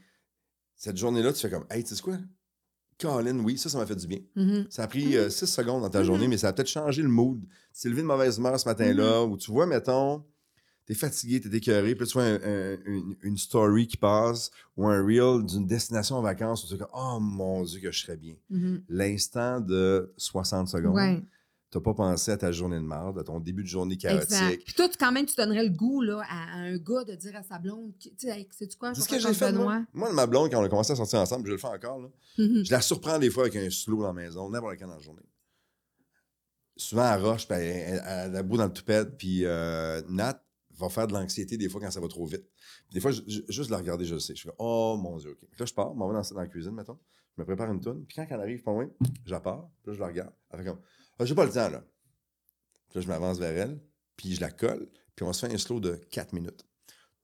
cette 0.76 0.98
journée-là, 0.98 1.32
tu 1.32 1.40
fais 1.40 1.48
comme, 1.48 1.64
hey, 1.70 1.82
tu 1.82 1.94
sais 1.94 2.02
quoi? 2.02 2.18
Colin, 3.00 3.38
oui, 3.38 3.56
ça, 3.56 3.70
ça 3.70 3.78
m'a 3.78 3.86
fait 3.86 3.96
du 3.96 4.06
bien. 4.06 4.18
Mhm. 4.36 4.66
Ça 4.68 4.82
a 4.82 4.86
pris 4.88 5.16
euh, 5.16 5.30
six 5.30 5.46
secondes 5.46 5.80
dans 5.80 5.88
ta 5.88 6.04
journée, 6.04 6.28
mais 6.28 6.36
ça 6.36 6.48
a 6.48 6.52
peut-être 6.52 6.68
changé 6.68 7.00
le 7.02 7.08
mood. 7.08 7.40
Tu 7.74 7.80
t'es 7.82 7.88
levé 7.88 8.02
de 8.02 8.06
mauvaise 8.06 8.36
humeur 8.36 8.60
ce 8.60 8.68
matin-là, 8.68 9.24
où 9.24 9.38
tu 9.38 9.50
vois, 9.50 9.64
mettons, 9.66 10.22
t'es 10.84 10.92
fatigué, 10.94 11.40
t'es 11.40 11.48
écœuré, 11.56 11.94
puis 11.94 12.06
tu 12.06 12.12
vois 12.12 12.24
un- 12.24 12.42
un- 12.42 12.78
une, 12.84 13.16
une 13.22 13.36
story 13.38 13.86
qui 13.86 13.96
passe 13.96 14.50
ou 14.76 14.86
un 14.86 15.02
reel 15.02 15.42
d'une 15.46 15.66
destination 15.66 16.16
en 16.16 16.22
vacances 16.22 16.62
où 16.64 16.68
tu 16.68 16.76
comme, 16.76 16.88
oh 16.92 17.18
mon 17.20 17.62
Dieu, 17.64 17.80
que 17.80 17.90
je 17.90 18.00
serais 18.02 18.18
bien. 18.18 18.34
L'instant 18.90 19.60
de 19.60 20.12
60 20.18 20.68
secondes, 20.68 20.94
Ouais, 20.94 21.24
t'as 21.72 21.80
pas 21.80 21.94
pensé 21.94 22.30
à 22.30 22.36
ta 22.36 22.52
journée 22.52 22.76
de 22.76 22.82
marde, 22.84 23.18
à 23.18 23.24
ton 23.24 23.40
début 23.40 23.62
de 23.62 23.68
journée 23.68 23.94
exact. 23.94 24.28
chaotique. 24.28 24.64
Puis 24.66 24.74
toi, 24.74 24.88
tu- 24.88 24.96
quand 24.98 25.10
même, 25.10 25.26
tu 25.26 25.34
donnerais 25.34 25.64
le 25.64 25.70
goût 25.70 26.02
là, 26.02 26.22
à, 26.28 26.52
à 26.52 26.56
un 26.58 26.76
gars 26.76 27.02
de 27.04 27.14
dire 27.16 27.34
à 27.34 27.42
sa 27.42 27.58
blonde, 27.58 27.92
tu 27.98 28.10
sais, 28.18 28.46
sais-tu 28.52 28.76
quoi, 28.76 28.94
C'est 28.94 29.00
ce 29.00 29.08
que 29.08 29.18
j'ai 29.18 29.32
fait, 29.34 29.52
moi. 29.52 29.84
Moi, 29.92 30.12
ma 30.12 30.26
blonde, 30.26 30.50
quand 30.50 30.60
on 30.60 30.64
a 30.64 30.68
commencé 30.68 30.92
à 30.92 30.96
sortir 30.96 31.18
ensemble, 31.18 31.46
je 31.46 31.52
le 31.52 31.58
fais 31.58 31.66
encore, 31.68 31.98
là, 31.98 32.08
Mhm. 32.38 32.64
je 32.64 32.70
la 32.70 32.80
surprends 32.80 33.18
des 33.18 33.30
fois 33.30 33.44
avec 33.44 33.56
un 33.56 33.68
slow 33.70 34.02
dans 34.02 34.08
la 34.08 34.12
maison, 34.12 34.48
n'importe 34.50 34.78
quand 34.78 34.86
dans 34.86 34.94
la 34.94 35.00
journée. 35.00 35.22
Souvent, 36.76 37.12
elle 37.14 37.22
roche, 37.22 37.46
puis 37.46 37.56
elle, 37.56 38.02
elle, 38.06 38.36
a 38.36 38.42
beau 38.42 38.56
dans 38.56 38.64
le 38.66 38.72
toupette, 38.72 39.16
puis 39.18 39.44
euh, 39.44 40.00
Nat 40.08 40.42
va 40.78 40.88
faire 40.88 41.06
de 41.06 41.12
l'anxiété 41.12 41.56
des 41.58 41.68
fois 41.68 41.80
quand 41.80 41.90
ça 41.90 42.00
va 42.00 42.08
trop 42.08 42.24
vite. 42.24 42.44
Des 42.92 43.00
fois, 43.00 43.10
je- 43.10 43.20
je- 43.26 43.40
juste 43.48 43.70
la 43.70 43.76
regarder, 43.76 44.04
je 44.06 44.14
le 44.14 44.20
sais. 44.20 44.34
Je 44.34 44.42
fais 44.42 44.54
Oh 44.58 44.98
mon 45.00 45.16
Dieu, 45.18 45.30
OK. 45.32 45.38
Puis 45.40 45.58
Là, 45.60 45.66
je 45.66 45.74
pars, 45.74 45.92
je 45.92 45.98
m'en 45.98 46.08
vais 46.08 46.14
dans, 46.14 46.34
dans 46.34 46.40
la 46.40 46.46
cuisine, 46.48 46.72
mettons. 46.72 46.98
Je 47.36 47.42
me 47.42 47.46
prépare 47.46 47.70
une 47.72 47.80
tonne. 47.80 48.04
Puis 48.06 48.16
quand 48.16 48.26
elle 48.28 48.40
arrive 48.40 48.62
pas 48.62 48.72
loin, 48.72 48.88
je 49.24 49.30
la 49.30 49.40
pars. 49.40 49.68
Puis 49.82 49.90
là, 49.90 49.94
je 49.94 50.00
la 50.00 50.06
regarde. 50.06 50.32
Elle 50.50 50.58
fait 50.60 50.64
comme 50.66 50.80
Ah, 51.18 51.24
J'ai 51.24 51.34
pas 51.34 51.44
le 51.44 51.52
temps, 51.52 51.68
là. 51.70 51.84
Puis 52.88 52.98
là, 52.98 53.00
je 53.02 53.08
m'avance 53.08 53.38
vers 53.38 53.56
elle. 53.56 53.80
Puis 54.16 54.34
je 54.34 54.40
la 54.40 54.50
colle. 54.50 54.88
Puis 55.14 55.24
on 55.24 55.32
se 55.32 55.46
fait 55.46 55.52
un 55.52 55.58
slow 55.58 55.80
de 55.80 55.96
4 56.10 56.32
minutes. 56.32 56.66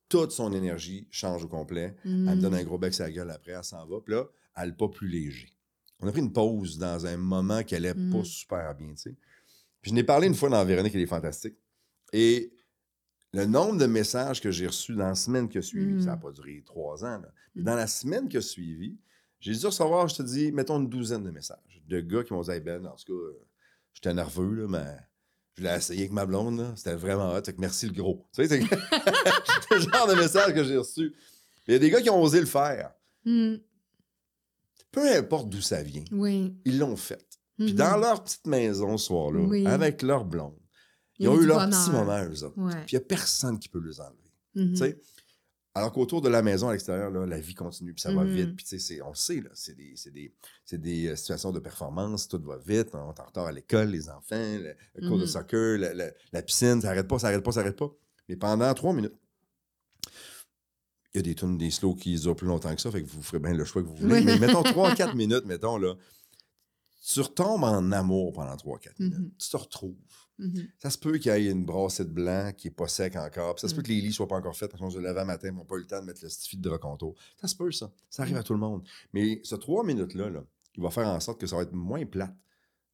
Toute 0.09 0.31
son 0.31 0.51
énergie 0.53 1.07
change 1.11 1.43
au 1.43 1.47
complet. 1.47 1.95
Elle 2.03 2.11
me 2.11 2.35
donne 2.41 2.55
un 2.55 2.63
gros 2.63 2.77
bec 2.79 2.93
sur 2.93 3.03
la 3.03 3.11
gueule 3.11 3.29
après, 3.29 3.51
elle 3.51 3.63
s'en 3.63 3.85
va. 3.85 3.99
Puis 4.01 4.13
là, 4.13 4.25
elle 4.57 4.69
n'est 4.69 4.75
pas 4.75 4.87
plus 4.89 5.07
léger. 5.07 5.53
On 5.99 6.07
a 6.07 6.11
pris 6.11 6.21
une 6.21 6.33
pause 6.33 6.77
dans 6.77 7.05
un 7.05 7.17
moment 7.17 7.61
qu'elle 7.63 7.83
n'est 7.83 7.93
Mm. 7.93 8.11
pas 8.13 8.23
super 8.23 8.73
bien, 8.75 8.89
tu 8.89 8.97
sais. 8.97 9.15
Puis 9.81 9.91
je 9.91 9.95
n'ai 9.95 10.03
parlé 10.03 10.27
une 10.27 10.33
fois 10.35 10.49
dans 10.49 10.63
Véronique, 10.65 10.95
elle 10.95 11.01
est 11.01 11.05
fantastique. 11.05 11.55
Et 12.13 12.51
le 13.33 13.45
nombre 13.45 13.77
de 13.77 13.85
messages 13.85 14.41
que 14.41 14.49
j'ai 14.49 14.65
reçus 14.67 14.95
dans 14.95 15.07
la 15.07 15.15
semaine 15.15 15.47
qui 15.47 15.57
a 15.59 15.61
suivi, 15.61 15.93
Mm. 15.93 16.01
ça 16.01 16.05
n'a 16.11 16.17
pas 16.17 16.31
duré 16.31 16.63
trois 16.65 17.03
ans, 17.05 17.19
là. 17.19 17.31
Mais 17.55 17.61
dans 17.63 17.75
la 17.75 17.85
semaine 17.87 18.27
qui 18.29 18.37
a 18.37 18.41
suivi, 18.41 18.97
j'ai 19.39 19.53
dû 19.53 19.65
recevoir, 19.65 20.07
je 20.07 20.15
te 20.15 20.23
dis, 20.23 20.51
mettons 20.51 20.79
une 20.79 20.89
douzaine 20.89 21.23
de 21.23 21.31
messages 21.31 21.81
de 21.87 21.99
gars 22.01 22.23
qui 22.23 22.33
m'ont 22.33 22.41
dit 22.41 22.51
Hey 22.51 22.59
Ben, 22.61 22.85
en 22.85 22.95
tout 22.95 23.13
cas, 23.13 23.37
j'étais 24.01 24.13
nerveux, 24.13 24.53
là, 24.53 24.67
mais 24.67 24.97
je 25.57 25.63
l'ai 25.63 25.75
essayé 25.75 25.99
avec 26.01 26.11
ma 26.13 26.25
blonde, 26.25 26.73
c'était 26.75 26.95
vraiment 26.95 27.31
hot, 27.33 27.43
fait 27.43 27.53
que 27.53 27.59
merci 27.61 27.85
le 27.87 27.93
gros. 27.93 28.25
Tu 28.33 28.47
sais, 28.47 28.59
c'est 29.69 29.75
le 29.75 29.81
genre 29.81 30.07
de 30.07 30.15
message 30.15 30.53
que 30.53 30.63
j'ai 30.63 30.77
reçu. 30.77 31.13
Il 31.67 31.73
y 31.73 31.75
a 31.75 31.79
des 31.79 31.89
gars 31.89 32.01
qui 32.01 32.09
ont 32.09 32.21
osé 32.21 32.39
le 32.39 32.45
faire. 32.45 32.91
Mhm. 33.25 33.59
Peu 34.91 35.15
importe 35.15 35.49
d'où 35.49 35.61
ça 35.61 35.83
vient, 35.83 36.03
Oui. 36.11 36.55
ils 36.65 36.79
l'ont 36.79 36.95
fait. 36.95 37.25
Puis 37.57 37.73
Mhm. 37.73 37.77
dans 37.77 37.97
leur 37.97 38.23
petite 38.23 38.47
maison 38.47 38.97
ce 38.97 39.05
soir-là, 39.07 39.41
Oui. 39.41 39.65
avec 39.67 40.01
leur 40.01 40.25
blonde, 40.25 40.57
ils 41.19 41.27
ont 41.27 41.39
eu 41.39 41.45
leur 41.45 41.59
bonheur. 41.59 41.83
petit 41.83 41.91
moment, 41.91 42.23
eux 42.23 42.43
autres. 42.43 42.57
Ouais. 42.57 42.83
Puis 42.85 42.95
il 42.95 42.99
n'y 42.99 43.03
a 43.03 43.05
personne 43.05 43.59
qui 43.59 43.67
peut 43.69 43.81
les 43.85 43.99
enlever. 43.99 44.15
Tu 44.55 44.75
sais, 44.77 44.99
Alors 45.75 45.91
qu'autour 45.93 46.21
de 46.21 46.29
la 46.29 46.41
maison, 46.41 46.67
à 46.69 46.71
l'extérieur, 46.73 47.11
là, 47.11 47.25
la 47.25 47.39
vie 47.39 47.53
continue, 47.53 47.93
puis 47.93 48.01
ça 48.01 48.11
va 48.11 48.23
vite. 48.25 48.55
Puis 48.55 48.65
tu 48.65 48.79
sais, 48.79 49.01
on 49.01 49.09
le 49.09 49.15
sait, 49.15 49.39
là, 49.39 49.49
c'est 49.53 49.75
des, 49.75 49.93
des, 50.11 50.77
des 50.77 51.07
euh, 51.07 51.15
situations 51.15 51.51
de 51.51 51.59
performance, 51.59 52.27
tout 52.27 52.41
va 52.43 52.57
vite, 52.57 52.89
on 52.93 53.11
est 53.13 53.19
en 53.19 53.25
retard 53.25 53.45
à 53.45 53.51
l'école, 53.51 53.89
les 53.89 54.09
enfants, 54.09 54.35
le, 54.57 54.75
le 54.95 55.07
cours 55.07 55.17
de 55.17 55.23
Mhm. 55.23 55.27
soccer, 55.29 55.77
la, 55.77 55.93
la- 55.93 56.11
la 56.33 56.41
piscine, 56.41 56.81
ça 56.81 56.87
n'arrête 56.87 57.07
pas, 57.07 57.19
ça 57.19 57.27
n'arrête 57.29 57.43
pas, 57.43 57.51
ça 57.51 57.59
n'arrête 57.61 57.77
pas. 57.77 57.91
Mais 58.27 58.35
pendant 58.35 58.73
trois 58.73 58.93
minutes, 58.93 59.13
il 61.13 61.17
y 61.17 61.19
a 61.19 61.21
des 61.21 61.35
tunes, 61.35 61.57
des 61.57 61.71
slows 61.71 61.95
qui 61.95 62.15
durent 62.19 62.35
plus 62.35 62.47
longtemps 62.47 62.73
que 62.75 62.81
ça, 62.81 62.91
fait 62.91 63.03
que 63.03 63.07
vous 63.09 63.21
ferez 63.21 63.39
bien 63.39 63.53
le 63.53 63.63
choix 63.65 63.81
que 63.81 63.87
vous 63.87 63.95
voulez. 63.95 64.21
Mais 64.21 64.37
mettons 64.39 64.63
trois, 64.63 64.93
quatre 64.95 65.15
minutes, 65.15 65.45
mettons, 65.45 65.77
là, 65.77 65.95
tu 67.03 67.21
retombes 67.21 67.63
en 67.63 67.91
amour 67.91 68.33
pendant 68.33 68.55
3-4 68.55 68.99
minutes. 68.99 69.17
Mhm. 69.17 69.31
Tu 69.37 69.49
te 69.49 69.57
retrouves. 69.57 69.95
Mhm. 70.39 70.67
Ça 70.79 70.89
se 70.89 70.97
peut 70.97 71.17
qu'il 71.19 71.31
y 71.31 71.47
ait 71.47 71.51
une 71.51 71.65
brassée 71.65 72.05
de 72.05 72.09
blanc 72.09 72.51
qui 72.57 72.67
n'est 72.67 72.73
pas 72.73 72.87
sec 72.87 73.15
encore. 73.15 73.55
Puis 73.55 73.61
ça 73.61 73.67
se 73.67 73.75
peut 73.75 73.81
que 73.81 73.89
les 73.89 74.01
lits 74.01 74.13
soient 74.13 74.27
pas 74.27 74.37
encore 74.37 74.55
faits 74.55 74.71
parce 74.71 74.81
qu'on 74.81 74.89
se 74.89 74.97
lève 74.97 75.17
à 75.17 75.25
matin, 75.25 75.49
ils 75.49 75.53
n'ont 75.53 75.65
pas 75.65 75.75
eu 75.75 75.79
le 75.81 75.85
temps 75.87 75.99
de 76.01 76.05
mettre 76.05 76.21
le 76.23 76.29
stifi 76.29 76.57
de 76.57 76.61
drap 76.63 76.79
contour. 76.79 77.15
Ça 77.39 77.47
se 77.47 77.55
peut, 77.55 77.71
ça. 77.71 77.91
Ça 78.09 78.23
arrive 78.23 78.35
Mm. 78.35 78.39
à 78.39 78.43
tout 78.43 78.53
le 78.53 78.59
monde. 78.59 78.83
Mais 79.13 79.41
ce 79.43 79.55
trois 79.55 79.83
minutes-là, 79.83 80.29
là, 80.29 80.43
il 80.75 80.81
va 80.81 80.89
faire 80.91 81.07
en 81.07 81.19
sorte 81.19 81.39
que 81.39 81.45
ça 81.47 81.55
va 81.57 81.63
être 81.63 81.73
moins 81.73 82.05
plate 82.05 82.35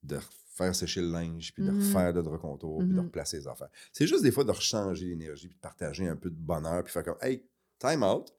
de 0.04 0.18
faire 0.56 0.74
sécher 0.74 1.02
le 1.02 1.12
linge, 1.12 1.54
puis 1.54 1.64
de 1.64 1.70
Mhm. 1.72 1.80
refaire 1.80 2.14
le 2.14 2.24
drap 2.24 2.38
contour, 2.40 2.80
puis 2.80 2.88
de 2.88 2.94
Mhm. 2.94 3.00
replacer 3.08 3.38
les 3.38 3.48
affaires. 3.48 3.70
C'est 3.92 4.08
juste 4.08 4.24
des 4.24 4.32
fois 4.32 4.44
de 4.44 4.52
rechanger 4.52 5.06
l'énergie, 5.06 5.48
puis 5.48 5.56
de 5.58 5.62
partager 5.62 6.08
un 6.08 6.16
peu 6.16 6.30
de 6.30 6.36
bonheur, 6.36 6.84
puis 6.84 6.94
faire 6.94 7.04
comme 7.04 7.18
Hey, 7.22 7.46
time 7.78 8.04
out. 8.04 8.34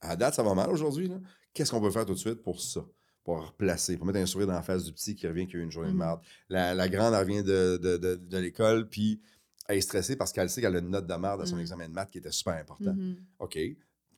À 0.00 0.14
date, 0.16 0.34
ça 0.34 0.42
va 0.42 0.54
mal 0.54 0.70
aujourd'hui. 0.70 1.10
Qu'est-ce 1.54 1.70
qu'on 1.70 1.80
peut 1.80 1.90
faire 1.90 2.04
tout 2.06 2.14
de 2.14 2.18
suite 2.18 2.42
pour 2.42 2.60
ça? 2.60 2.84
Pour 3.24 3.46
replacer, 3.46 3.96
pour 3.96 4.06
mettre 4.06 4.18
un 4.18 4.26
sourire 4.26 4.48
dans 4.48 4.52
la 4.54 4.62
face 4.62 4.84
du 4.84 4.92
petit 4.92 5.14
qui 5.14 5.26
revient, 5.28 5.46
qui 5.46 5.54
a 5.56 5.60
eu 5.60 5.62
une 5.62 5.70
journée 5.70 5.92
de 5.92 5.96
merde. 5.96 6.20
La, 6.48 6.74
la 6.74 6.88
grande, 6.88 7.14
elle 7.14 7.20
revient 7.20 7.44
de, 7.44 7.76
de, 7.80 7.96
de- 7.96 8.16
de 8.16 8.38
l'école, 8.38 8.88
puis 8.88 9.20
elle 9.68 9.78
est 9.78 9.80
stressée 9.82 10.16
parce 10.16 10.32
qu'elle 10.32 10.50
sait 10.50 10.60
qu'elle 10.60 10.74
a 10.74 10.80
une 10.80 10.90
note 10.90 11.06
de 11.06 11.14
merde 11.14 11.40
à 11.40 11.46
son 11.46 11.54
Mhm. 11.54 11.60
examen 11.60 11.88
de 11.88 11.94
maths 11.94 12.10
qui 12.10 12.18
était 12.18 12.32
super 12.32 12.54
important. 12.54 12.92
Mhm. 12.94 13.16
OK, 13.38 13.58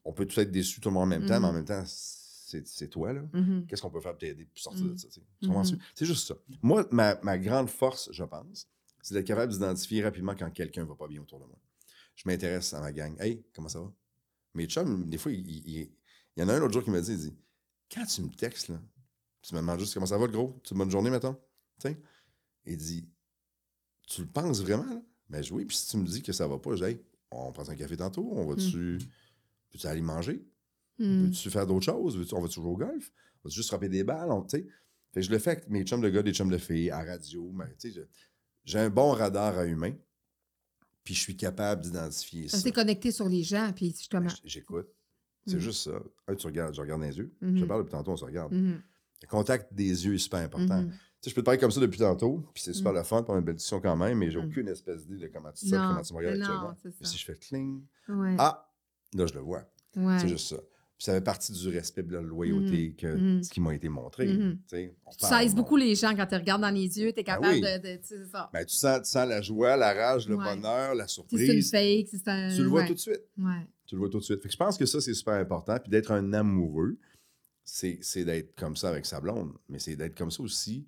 on 0.04 0.12
peut 0.14 0.24
tout 0.26 0.40
être 0.40 0.50
déçu 0.50 0.80
tout 0.80 0.88
le 0.88 0.94
monde 0.94 1.02
en 1.02 1.06
même 1.06 1.26
temps, 1.26 1.38
mais 1.40 1.46
en 1.48 1.52
même 1.52 1.64
temps, 1.66 1.84
c'est 1.86 2.88
toi, 2.88 3.12
là. 3.12 3.22
Qu'est-ce 3.68 3.82
qu'on 3.82 3.90
peut 3.90 4.00
faire 4.00 4.12
pour 4.12 4.20
t'aider 4.20 4.44
pour 4.46 4.58
sortir 4.58 4.86
de 4.86 4.96
ça? 4.96 5.08
C'est 5.94 6.06
juste 6.06 6.26
ça. 6.28 6.34
Moi, 6.62 6.86
ma, 6.90 7.18
ma 7.22 7.36
grande 7.38 7.68
force, 7.68 8.08
je 8.12 8.24
pense, 8.24 8.68
c'est 9.02 9.14
d'être 9.14 9.26
capable 9.26 9.52
d'identifier 9.52 10.02
rapidement 10.02 10.34
quand 10.34 10.50
quelqu'un 10.50 10.84
va 10.84 10.94
pas 10.94 11.08
bien 11.08 11.20
autour 11.20 11.40
de 11.40 11.44
moi. 11.46 11.58
Je 12.16 12.22
m'intéresse 12.26 12.72
à 12.72 12.80
ma 12.80 12.92
gang. 12.92 13.14
Hey, 13.20 13.44
comment 13.54 13.68
ça 13.68 13.80
va? 13.80 13.92
Mes 14.54 14.66
chums, 14.66 15.10
des 15.10 15.18
fois, 15.18 15.32
il, 15.32 15.40
il- 15.46 15.68
il- 15.68 15.90
il 16.36 16.40
y 16.40 16.42
en 16.42 16.48
a 16.48 16.54
un 16.54 16.58
l'autre 16.60 16.72
jour 16.72 16.84
qui 16.84 16.90
m'a 16.90 17.00
dit, 17.00 17.12
il 17.12 17.18
dit, 17.18 17.34
quand 17.92 18.06
tu 18.06 18.22
me 18.22 18.30
textes, 18.30 18.68
là, 18.68 18.80
tu 19.46 19.54
me 19.54 19.60
demandes 19.60 19.78
juste 19.80 19.94
comment 19.94 20.06
ça 20.06 20.18
va, 20.18 20.26
le 20.26 20.32
gros? 20.32 20.58
Tu 20.64 20.72
as 20.72 20.74
une 20.74 20.78
bonne 20.78 20.90
journée, 20.90 21.10
mettons? 21.10 21.34
Tu 21.80 21.88
sais? 21.88 22.00
Il 22.66 22.76
dit, 22.76 23.08
tu 24.06 24.22
le 24.22 24.26
penses 24.28 24.60
vraiment, 24.62 24.84
là? 24.86 25.02
Ben 25.28 25.42
je- 25.42 25.52
oui, 25.54 25.64
puis 25.64 25.76
si 25.76 25.88
tu 25.88 25.96
me 25.96 26.06
dis 26.06 26.22
que 26.22 26.32
ça 26.32 26.46
va 26.46 26.58
pas, 26.58 26.74
je 26.76 26.84
dis, 26.84 26.90
hey, 26.90 27.00
on 27.30 27.52
prend 27.52 27.68
un 27.68 27.74
café 27.74 27.96
tantôt, 27.96 28.28
on 28.32 28.46
va-tu 28.46 28.98
peux-tu 29.70 29.86
aller 29.86 30.02
manger? 30.02 30.46
Mhm. 30.98 31.24
Veux-tu 31.26 31.50
faire 31.50 31.66
d'autres 31.66 31.84
choses? 31.84 32.32
On 32.32 32.40
va-tu 32.40 32.54
jouer 32.54 32.68
au 32.70 32.76
golf? 32.76 33.12
On 33.42 33.48
va-tu 33.48 33.56
juste 33.56 33.68
frapper 33.68 33.88
des 33.88 34.04
balles? 34.04 34.30
On-? 34.30 34.46
Fait 34.48 34.62
que 35.14 35.20
je 35.22 35.30
le 35.30 35.38
fais 35.38 35.50
avec 35.52 35.68
mes 35.68 35.84
chums 35.84 36.00
de 36.00 36.08
gars, 36.10 36.22
des 36.22 36.32
chums 36.32 36.50
de 36.50 36.58
filles, 36.58 36.90
à 36.90 37.02
radio. 37.04 37.52
je- 37.82 38.00
J'ai 38.64 38.78
un 38.78 38.90
bon 38.90 39.10
radar 39.12 39.58
à 39.58 39.64
humain, 39.66 39.92
puis 41.02 41.14
je 41.14 41.20
suis 41.20 41.36
capable 41.36 41.82
d'identifier 41.82 42.48
ça. 42.48 42.58
S'est 42.58 42.72
connecté 42.72 43.10
sur 43.12 43.28
les 43.28 43.42
gens, 43.42 43.72
puis 43.74 43.90
justement. 43.90 44.28
J- 44.28 44.40
J'écoute. 44.44 44.88
C'est 45.46 45.56
Mhm. 45.56 45.60
juste 45.60 45.82
ça. 45.90 46.02
Un, 46.28 46.34
tu 46.36 46.46
regardes, 46.46 46.74
je 46.74 46.80
regarde 46.80 47.00
dans 47.02 47.06
les 47.06 47.16
yeux. 47.18 47.34
Je 47.42 47.60
te 47.60 47.64
parle 47.64 47.82
depuis 47.82 47.90
tantôt, 47.92 48.12
on 48.12 48.16
se 48.16 48.24
regarde. 48.24 48.52
Le 49.24 49.28
contact 49.28 49.72
des 49.72 50.04
yeux 50.06 50.14
est 50.14 50.18
super 50.18 50.40
important. 50.40 50.82
Mhm. 50.82 50.90
Tu 50.90 50.96
sais, 51.22 51.30
je 51.30 51.34
peux 51.34 51.40
te 51.40 51.46
parler 51.46 51.58
comme 51.58 51.70
ça 51.70 51.80
depuis 51.80 51.98
tantôt, 51.98 52.44
puis 52.52 52.62
c'est 52.62 52.74
super 52.74 52.92
Mhm. 52.92 52.98
le 52.98 53.04
fun, 53.04 53.22
pour 53.22 53.34
une 53.36 53.44
belle 53.44 53.54
discussion 53.54 53.80
quand 53.80 53.96
même, 53.96 54.18
mais 54.18 54.30
j'ai 54.30 54.38
Mhm. 54.38 54.48
aucune 54.48 54.68
espèce 54.68 55.06
d'idée 55.06 55.26
de 55.26 55.32
comment 55.32 55.50
tu 55.52 55.66
sais, 55.66 55.76
comment 55.76 56.02
tu 56.02 56.12
me 56.12 56.18
regardes 56.18 56.40
actuellement. 56.40 56.76
Mais 56.84 57.06
si 57.06 57.16
je 57.18 57.24
fais 57.24 57.34
cling, 57.36 57.82
Ouais. 58.08 58.36
ah, 58.38 58.70
là, 59.14 59.26
je 59.26 59.32
le 59.34 59.40
vois. 59.40 59.64
Ouais. 59.96 60.18
C'est 60.18 60.28
juste 60.28 60.48
ça. 60.48 60.56
Puis 60.96 61.06
ça 61.06 61.14
fait 61.14 61.20
partie 61.22 61.50
du 61.52 61.68
respect 61.70 62.02
de 62.04 62.12
la 62.12 62.20
loyauté 62.20 62.94
que 62.94 63.06
Mhm. 63.16 63.42
ce 63.42 63.50
qui 63.50 63.60
m'a 63.60 63.74
été 63.74 63.88
montré. 63.88 64.26
Tu 64.28 64.58
sais, 64.68 64.94
Tu 65.18 65.26
saises 65.26 65.54
beaucoup 65.54 65.76
les 65.76 65.94
gens 65.94 66.14
quand 66.14 66.26
tu 66.26 66.34
regardes 66.36 66.60
dans 66.62 66.70
les 66.70 66.98
yeux, 67.00 67.12
tu 67.12 67.20
es 67.20 67.24
capable 67.24 67.54
oui. 67.54 67.60
de, 67.62 67.78
de- 67.78 67.96
tu 67.96 68.04
sais, 68.06 68.18
c'est 68.24 68.30
ça. 68.30 68.50
Ben, 68.52 68.64
tu, 68.64 68.74
sens, 68.76 68.98
tu 69.02 69.10
sens 69.10 69.26
la 69.28 69.40
joie, 69.40 69.76
la 69.76 69.92
rage, 69.94 70.28
le 70.28 70.36
Ouais. 70.36 70.44
bonheur, 70.44 70.94
la 70.94 71.08
Si 71.08 71.14
c'est 71.30 71.36
une 71.36 71.62
surprise. 71.62 71.70
fake, 71.70 72.08
si 72.10 72.18
c'est 72.18 72.28
un. 72.28 72.54
Tu 72.54 72.62
le 72.62 72.68
vois 72.68 72.84
tout 72.86 72.94
de 72.94 72.98
suite. 72.98 73.22
Tu 73.86 73.94
le 73.96 73.98
vois 73.98 74.08
tout 74.10 74.18
de 74.18 74.24
suite. 74.24 74.40
Fait 74.42 74.48
que 74.48 74.52
je 74.52 74.58
pense 74.58 74.76
que 74.78 74.86
ça, 74.86 75.00
c'est 75.00 75.14
super 75.14 75.34
important. 75.34 75.76
Puis 75.78 75.90
d'être 75.90 76.10
un 76.12 76.32
amoureux, 76.32 76.96
c'est 77.64 78.24
d'être 78.24 78.54
comme 78.56 78.76
ça 78.76 78.88
avec 78.90 79.06
sa 79.06 79.20
blonde. 79.20 79.52
Mais 79.68 79.78
c'est 79.78 79.96
d'être 79.96 80.16
comme 80.16 80.30
ça 80.30 80.42
aussi, 80.42 80.86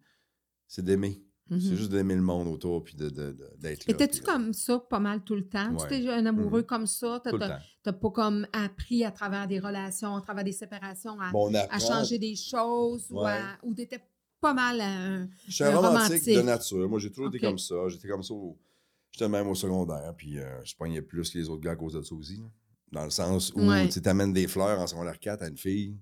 c'est 0.67 0.85
d'aimer. 0.85 1.23
C'est 1.49 1.77
juste 1.77 1.93
d'aimer 1.93 2.17
le 2.17 2.23
monde 2.23 2.49
autour 2.49 2.83
puis 2.83 2.97
de- 2.97 3.09
de- 3.09 3.31
de- 3.31 3.51
d'être 3.59 3.87
là. 3.87 3.95
Étais-tu 3.95 4.21
euh, 4.21 4.25
comme 4.25 4.53
ça 4.53 4.81
pas 4.81 4.99
mal 4.99 5.23
tout 5.23 5.37
le 5.37 5.47
temps? 5.49 5.73
Ouais. 5.77 5.89
Tu 5.89 5.95
étais 5.95 6.09
un 6.11 6.27
amoureux 6.27 6.65
comme 6.65 6.89
ça? 6.89 7.23
T'as- 7.23 7.93
pas 7.93 8.11
comme 8.11 8.49
appris 8.53 9.05
à 9.05 9.13
travers 9.13 9.47
des 9.47 9.61
relations, 9.61 10.17
à 10.17 10.21
travers 10.23 10.43
des 10.43 10.51
séparations, 10.51 11.21
à, 11.21 11.31
Bon, 11.31 11.53
changer 11.79 12.19
des 12.19 12.35
choses 12.35 13.07
ou, 13.13 13.23
Ouais. 13.23 13.39
ou 13.63 13.73
t'étais 13.75 14.01
pas 14.41 14.55
mal 14.55 14.81
un. 14.81 15.29
Je 15.47 15.53
suis 15.55 15.63
un 15.65 15.69
un 15.71 15.77
romantique, 15.77 16.09
romantique. 16.09 16.37
de 16.37 16.43
nature. 16.43 16.89
Moi, 16.89 16.99
j'ai 16.99 17.11
toujours 17.11 17.29
été 17.29 17.39
comme 17.39 17.59
ça. 17.59 17.77
J'étais 17.89 18.09
comme 18.09 18.25
ça. 18.25 18.35
au- 18.35 18.59
J'étais 19.13 19.29
même 19.29 19.47
au 19.47 19.55
secondaire. 19.55 20.13
Puis 20.17 20.39
euh, 20.41 20.63
je 20.65 20.75
pognais 20.75 21.01
plus 21.01 21.31
que 21.31 21.39
les 21.39 21.49
autres 21.49 21.63
gars 21.63 21.71
à 21.71 21.77
cause 21.77 21.93
de 21.95 22.03
ça 22.03 22.15
aussi. 22.17 22.39
là. 22.39 22.49
Dans 22.91 23.05
le 23.05 23.11
sens 23.11 23.53
où 23.55 23.61
Ouais. 23.69 23.89
tu 23.89 24.01
amènes 24.09 24.33
des 24.33 24.49
fleurs 24.49 24.81
en 24.81 24.87
secondaire 24.89 25.19
4 25.21 25.43
à 25.43 25.49
une 25.49 25.57
fille. 25.57 25.97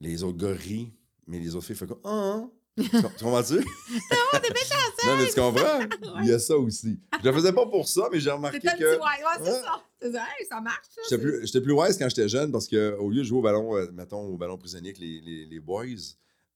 Les 0.00 0.22
autres 0.22 0.38
gars 0.38 0.52
rient, 0.52 0.92
mais 1.26 1.38
les 1.38 1.54
autres 1.54 1.66
filles 1.66 1.76
font 1.76 1.86
comme 1.86 2.00
Ah! 2.04 2.44
Tu 2.78 2.90
com- 2.90 3.10
tu 3.16 3.24
comprends-tu? 3.24 3.54
Non, 3.56 4.40
t'es 4.42 4.50
méchant, 4.52 4.74
non, 5.06 5.16
mais 5.16 5.26
tu 5.28 5.34
comprends? 5.34 6.20
Il 6.22 6.28
y 6.28 6.32
a 6.32 6.38
ça 6.38 6.58
aussi. 6.58 7.00
Je 7.22 7.26
le 7.26 7.32
faisais 7.34 7.52
pas 7.54 7.64
pour 7.66 7.88
ça, 7.88 8.08
mais 8.12 8.20
j'ai 8.20 8.30
remarqué 8.30 8.58
C'était 8.58 8.68
un 8.68 8.72
petit 8.72 8.80
que. 8.82 8.90
ouais, 8.90 8.96
ouais, 8.98 9.36
c'est 9.36 9.42
Ouais. 9.44 9.60
ça. 9.62 9.82
C'est 9.98 10.12
ça, 10.12 10.22
hey, 10.38 10.46
ça 10.46 10.60
marche. 10.60 10.84
ça, 10.90 11.00
J'étais 11.08 11.16
c'est- 11.16 11.18
plus, 11.38 11.46
j'étais 11.46 11.60
plus 11.62 11.72
wise 11.72 11.96
quand 11.96 12.08
j'étais 12.10 12.28
jeune 12.28 12.52
parce 12.52 12.68
qu'au 12.68 13.08
lieu 13.10 13.18
de 13.20 13.22
jouer 13.22 13.38
au 13.38 13.42
ballon, 13.42 13.74
euh, 13.76 13.90
mettons, 13.92 14.20
au 14.26 14.36
ballon 14.36 14.58
prisonnier 14.58 14.90
avec 14.90 14.98
les, 14.98 15.22
les, 15.22 15.46
les 15.46 15.60
boys, 15.60 15.84
euh, 15.86 15.94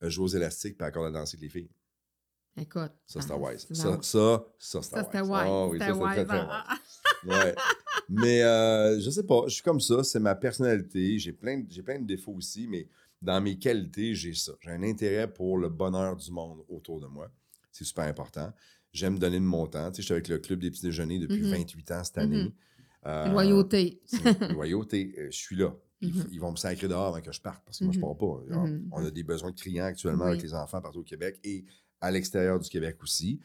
je 0.02 0.08
jouais 0.10 0.24
aux 0.24 0.28
élastiques 0.36 0.76
puis 0.76 0.86
encore 0.86 1.06
à 1.06 1.10
danser 1.10 1.36
avec 1.38 1.42
les 1.44 1.60
filles. 1.60 1.70
Écoute. 2.60 2.92
Ça, 3.06 3.22
c'était 3.22 3.32
ah, 3.34 3.38
wise. 3.38 3.64
c'est 3.66 3.74
Ça, 3.74 3.98
ça, 4.02 4.44
ça, 4.58 4.82
c'était 4.82 4.96
Ça, 4.96 4.98
wise. 4.98 5.06
c'était 5.06 5.20
wise. 5.22 5.30
Ah 5.32 5.66
oui, 5.68 5.78
ça, 5.78 5.86
C'était 5.86 5.94
c'était 5.94 6.04
très, 6.04 6.18
wise. 6.18 6.26
très 6.28 6.38
Ah, 6.38 6.64
wise. 6.68 6.78
ah, 7.32 7.44
Ouais. 7.44 7.54
Mais 8.10 8.42
euh, 8.42 9.00
je 9.00 9.08
sais 9.08 9.22
pas, 9.24 9.42
je 9.46 9.54
suis 9.54 9.62
comme 9.62 9.80
ça, 9.80 10.04
c'est 10.04 10.20
ma 10.20 10.34
personnalité. 10.34 11.18
J'ai 11.18 11.32
plein, 11.32 11.58
de- 11.60 11.66
j'ai 11.70 11.82
plein 11.82 11.98
de 11.98 12.04
défauts 12.06 12.32
aussi, 12.32 12.66
mais 12.68 12.86
dans 13.22 13.40
mes 13.40 13.58
qualités, 13.58 14.14
j'ai 14.14 14.34
ça. 14.34 14.52
J'ai 14.60 14.70
un 14.70 14.82
intérêt 14.82 15.32
pour 15.32 15.58
le 15.58 15.68
bonheur 15.68 16.16
du 16.16 16.30
monde 16.30 16.64
autour 16.68 17.00
de 17.00 17.06
moi. 17.06 17.30
C'est 17.70 17.84
super 17.84 18.04
important. 18.04 18.52
J'aime 18.92 19.18
donner 19.18 19.38
de 19.38 19.44
mon 19.44 19.66
temps. 19.66 19.90
Tu 19.90 19.96
sais, 19.96 20.02
je 20.02 20.06
suis 20.06 20.12
avec 20.14 20.28
le 20.28 20.38
Club 20.38 20.60
des 20.60 20.70
petits 20.70 20.82
déjeuners 20.82 21.18
depuis 21.20 21.42
Mhm. 21.42 21.50
28 21.50 21.90
ans 21.92 22.04
cette 22.04 22.18
année. 22.18 22.44
Mhm. 22.44 22.52
Euh, 23.06 23.24
ah. 23.26 23.28
Loyauté. 23.30 24.00
loyauté. 24.50 25.14
Euh, 25.18 25.26
Je 25.30 25.36
suis 25.36 25.56
là. 25.56 25.74
Mhm. 26.02 26.26
Ils 26.32 26.40
vont 26.40 26.50
me 26.50 26.56
sacrer 26.56 26.88
dehors 26.88 27.06
avant 27.14 27.20
que 27.20 27.30
je 27.32 27.40
parte 27.40 27.62
parce 27.64 27.78
que 27.78 27.84
moi, 27.84 27.92
je 27.92 27.98
Mhm. 27.98 28.04
pars 28.04 28.16
pas. 28.16 28.40
Alors, 28.50 28.66
Mhm. 28.66 28.88
On 28.92 29.04
a 29.04 29.10
des 29.10 29.22
besoins 29.22 29.52
criants 29.52 29.84
actuellement 29.84 30.24
Oui. 30.24 30.30
avec 30.32 30.42
les 30.42 30.54
enfants 30.54 30.80
partout 30.80 31.00
au 31.00 31.04
Québec 31.04 31.38
et 31.44 31.64
à 32.00 32.10
l'extérieur 32.10 32.58
du 32.58 32.68
Québec 32.68 32.96
aussi. 33.02 33.40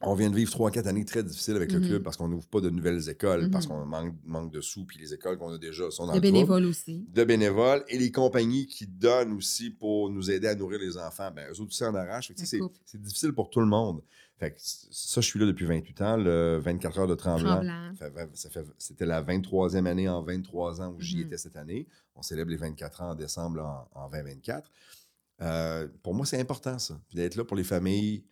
On 0.00 0.14
vient 0.14 0.28
de 0.28 0.34
vivre 0.36 0.50
trois, 0.50 0.70
quatre 0.70 0.86
années 0.86 1.04
très 1.04 1.22
difficiles 1.22 1.56
avec 1.56 1.72
le 1.72 1.80
Mhm. 1.80 1.86
club 1.88 2.02
parce 2.02 2.16
qu'on 2.16 2.28
n'ouvre 2.28 2.46
pas 2.48 2.60
de 2.60 2.68
nouvelles 2.68 3.08
écoles, 3.08 3.48
parce 3.50 3.66
Mhm. 3.66 3.72
qu'on 3.72 3.86
manque, 3.86 4.14
manque 4.24 4.52
de 4.52 4.60
sous, 4.60 4.84
puis 4.84 4.98
les 4.98 5.14
écoles 5.14 5.38
qu'on 5.38 5.52
a 5.52 5.58
déjà 5.58 5.90
sont 5.90 6.06
dans 6.06 6.12
De 6.12 6.16
le 6.18 6.22
trouble. 6.22 6.32
bénévoles 6.34 6.64
aussi. 6.66 7.06
De 7.08 7.24
bénévoles 7.24 7.84
et 7.88 7.96
les 7.98 8.10
compagnies 8.10 8.66
qui 8.66 8.86
donnent 8.86 9.32
aussi 9.32 9.70
pour 9.70 10.10
nous 10.10 10.30
aider 10.30 10.48
à 10.48 10.54
nourrir 10.54 10.78
les 10.80 10.98
enfants, 10.98 11.30
ben, 11.34 11.46
eux 11.48 11.60
autres 11.60 11.68
aussi 11.70 11.84
en 11.84 11.94
arrachent. 11.94 12.30
C'est 12.36 13.00
difficile 13.00 13.32
pour 13.32 13.48
tout 13.50 13.60
le 13.60 13.66
monde. 13.66 14.02
Fait 14.36 14.50
que 14.50 14.56
ça, 14.60 15.20
je 15.20 15.26
suis 15.26 15.38
là 15.38 15.46
depuis 15.46 15.64
28 15.64 16.00
ans, 16.02 16.16
le 16.16 16.58
24 16.58 16.98
heures 16.98 17.06
de 17.06 17.14
tremblant. 17.14 17.62
C'était 18.78 19.06
la 19.06 19.22
23e 19.22 19.86
année 19.86 20.08
en 20.08 20.22
23 20.22 20.82
ans 20.82 20.92
où 20.92 21.00
j'y 21.00 21.18
Mhm. 21.18 21.22
étais 21.26 21.38
cette 21.38 21.56
année. 21.56 21.86
On 22.16 22.22
célèbre 22.22 22.50
les 22.50 22.56
24 22.56 23.00
ans 23.02 23.10
en 23.10 23.14
décembre 23.14 23.60
en, 23.62 23.88
en 23.98 24.08
2024. 24.10 24.70
Euh, 25.40 25.88
pour 26.02 26.14
moi, 26.14 26.26
c'est 26.26 26.38
important, 26.40 26.78
ça. 26.78 27.00
D'être 27.14 27.36
là 27.36 27.44
pour 27.44 27.56
les 27.56 27.64
familles 27.64 28.24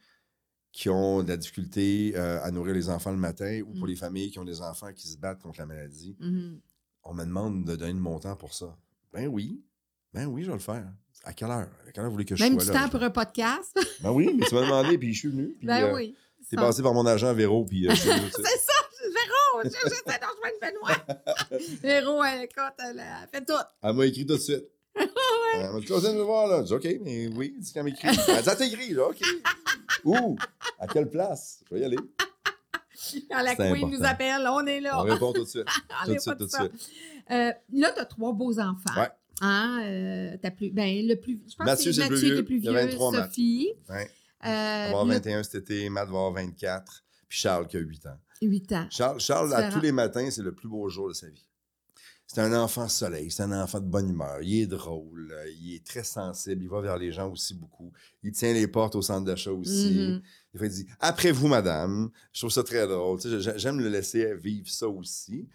qui 0.73 0.89
ont 0.89 1.23
de 1.23 1.29
la 1.29 1.37
difficulté 1.37 2.13
euh, 2.17 2.43
à 2.43 2.51
nourrir 2.51 2.75
les 2.75 2.89
enfants 2.89 3.11
le 3.11 3.19
matin 3.19 3.61
ou 3.67 3.73
pour 3.75 3.83
Mhm. 3.85 3.89
les 3.89 3.97
familles 3.97 4.31
qui 4.31 4.39
ont 4.39 4.45
des 4.45 4.61
enfants 4.63 4.93
qui 4.95 5.07
se 5.07 5.19
battent 5.19 5.41
contre 5.43 5.59
la 5.61 5.67
maladie. 5.67 6.17
Mhm. 6.19 6.61
On 7.05 7.15
me 7.15 7.25
demande 7.25 7.65
de 7.65 7.77
donner 7.77 7.93
de 7.93 7.99
mon 7.99 8.19
temps 8.19 8.37
pour 8.37 8.55
ça. 8.55 8.77
Ben 9.13 9.27
oui. 9.27 9.63
Ben 10.15 10.27
oui, 10.27 10.43
je 10.43 10.47
vais 10.49 10.53
le 10.57 10.59
faire. 10.63 10.87
À 11.25 11.33
quelle 11.35 11.51
heure? 11.51 11.69
À 11.87 11.93
quelle 11.93 12.03
heure 12.05 12.09
vous 12.11 12.15
voulez 12.15 12.25
que 12.25 12.37
je 12.37 12.43
Même 12.43 12.55
sois 12.59 12.65
du 12.73 12.79
là? 12.79 12.85
temps 12.85 12.89
pour 12.91 13.03
un 13.03 13.11
podcast? 13.11 13.79
Ben 14.03 14.11
oui, 14.13 14.35
mais 14.37 14.47
tu 14.47 14.55
m'as 14.55 14.63
demandé, 14.63 14.97
puis 14.99 15.13
je 15.13 15.19
suis 15.21 15.29
venu. 15.29 15.55
Puis, 15.59 15.67
ben 15.67 15.85
euh, 15.85 15.95
oui. 15.95 16.17
T'es 16.51 16.57
Ça. 16.57 16.63
passé 16.63 16.83
par 16.83 16.93
mon 16.95 17.07
agent 17.07 17.33
Véro, 17.35 17.65
puis... 17.65 17.87
euh. 17.89 17.95
C'est 17.95 18.09
ça, 18.09 18.73
Véro, 19.03 19.63
je- 19.65 19.69
j'essaie 19.69 20.03
de 20.07 20.27
rejoindre 20.27 20.59
Benoît. 20.61 21.59
Véro, 21.83 22.25
elle, 22.25 22.43
écoute, 22.45 22.75
elle, 22.79 22.99
elle 23.01 23.29
fait 23.31 23.45
tout. 23.45 23.53
Elle 23.83 23.95
m'a 23.95 24.07
écrit 24.07 24.27
tout 24.27 24.35
de 24.35 24.39
suite. 24.41 24.65
Elle 24.95 25.71
m'a 25.73 25.81
dit, 25.81 25.87
Claudine, 25.87 26.21
voir, 26.21 26.47
là. 26.49 26.65
J'ai 26.65 26.79
dit, 26.79 26.97
OK, 26.97 27.01
mais 27.05 27.27
oui, 27.29 27.55
dis 27.59 27.73
qu'elle 27.73 27.85
m'écrit. 27.85 28.09
Elle 28.09 28.69
dit, 28.69 28.95
là, 28.95 29.09
OK. 29.09 29.21
Où? 30.05 30.37
À 30.79 30.87
quelle 30.87 31.09
place? 31.09 31.63
Je 31.69 31.75
vais 31.75 31.81
y 31.83 31.85
aller. 31.85 31.99
Quand 33.31 33.43
la 33.43 33.55
Queen 33.57 33.67
important. 33.73 33.89
nous 33.89 34.05
appelle, 34.05 34.47
on 34.49 34.67
est 34.67 34.81
là. 34.81 35.01
On 35.01 35.03
répond 35.03 35.33
tout 35.33 35.45
de 35.45 35.49
suite. 35.49 35.67
On 36.03 36.07
tout 36.07 36.15
de 36.15 36.19
suite, 36.21 36.39
tout 36.39 36.47
de 36.47 36.51
suite. 36.51 36.73
Euh, 37.31 37.53
là, 37.73 37.93
tu 37.93 38.01
as 38.01 38.05
trois 38.05 38.33
beaux 38.33 38.59
enfants. 38.59 38.95
Ouais. 38.97 39.09
Hein, 39.41 39.83
euh, 39.85 40.37
t'as 40.41 40.51
plus, 40.51 40.71
ben, 40.71 41.07
le 41.07 41.17
plus, 41.17 41.41
je 41.51 41.57
pense 41.57 41.67
Mathieu, 41.67 41.91
que 41.91 41.97
c'est 41.97 42.03
le 42.05 42.11
Mathieu 42.11 42.27
qui 42.29 42.33
vieux. 42.33 42.39
est 42.39 42.43
plus 42.45 42.59
Il 42.59 42.69
a 42.69 42.73
vieux, 42.73 42.91
23, 42.91 43.11
Matt. 43.13 43.25
Sophie. 43.27 43.73
Ouais. 43.89 44.11
Euh, 44.45 44.49
va 44.49 44.87
avoir 44.87 45.05
là, 45.05 45.15
21 45.15 45.43
cet 45.43 45.55
été, 45.63 45.89
Matt 45.89 46.05
va 46.09 46.17
avoir 46.19 46.33
24, 46.33 47.05
puis 47.29 47.39
Charles 47.39 47.67
qui 47.67 47.77
a 47.77 47.81
8 47.81 48.07
ans. 48.07 48.19
8 48.41 48.73
ans. 48.73 48.87
Charles, 48.91 49.21
Charles 49.21 49.55
à 49.55 49.71
tous 49.71 49.81
les 49.81 49.93
matins, 49.93 50.29
c'est 50.31 50.43
le 50.43 50.53
plus 50.55 50.69
beau 50.69 50.89
jour 50.89 51.09
de 51.09 51.15
sa 51.15 51.29
vie. 51.29 51.45
C'est 52.35 52.41
un 52.41 52.55
enfant 52.55 52.89
soleil, 52.89 53.31
c'est 53.31 53.43
un 53.43 53.53
enfant 53.63 53.79
de 53.79 53.85
bonne 53.85 54.09
humeur. 54.09 54.39
Il 54.41 54.63
est 54.63 54.67
drôle, 54.67 55.31
euh, 55.33 55.51
il 55.61 55.75
est 55.75 55.85
très 55.85 56.03
sensible, 56.03 56.63
il 56.65 56.69
va 56.71 56.81
vers 56.81 56.97
les 56.97 57.13
gens 57.13 57.31
aussi 57.31 57.53
beaucoup. 57.55 57.93
Il 58.23 58.33
tient 58.33 58.55
les 58.55 58.67
portes 58.67 58.95
au 58.95 59.03
centre 59.03 59.27
d'achat 59.27 59.53
aussi. 59.53 59.99
Mhm. 59.99 60.23
Des 60.55 60.59
fois, 60.59 60.67
il 60.69 60.73
dit 60.73 60.87
Après 60.99 61.31
vous, 61.31 61.47
madame. 61.49 62.11
Je 62.33 62.41
trouve 62.41 62.51
ça 62.51 62.63
très 62.63 62.87
drôle. 62.89 63.21
Tu 63.21 63.29
sais, 63.29 63.41
j'ai- 63.43 63.59
J'aime 63.59 63.81
le 63.81 63.91
laisser 63.91 64.35
vivre 64.35 64.67
ça 64.71 64.89
aussi. 64.89 65.47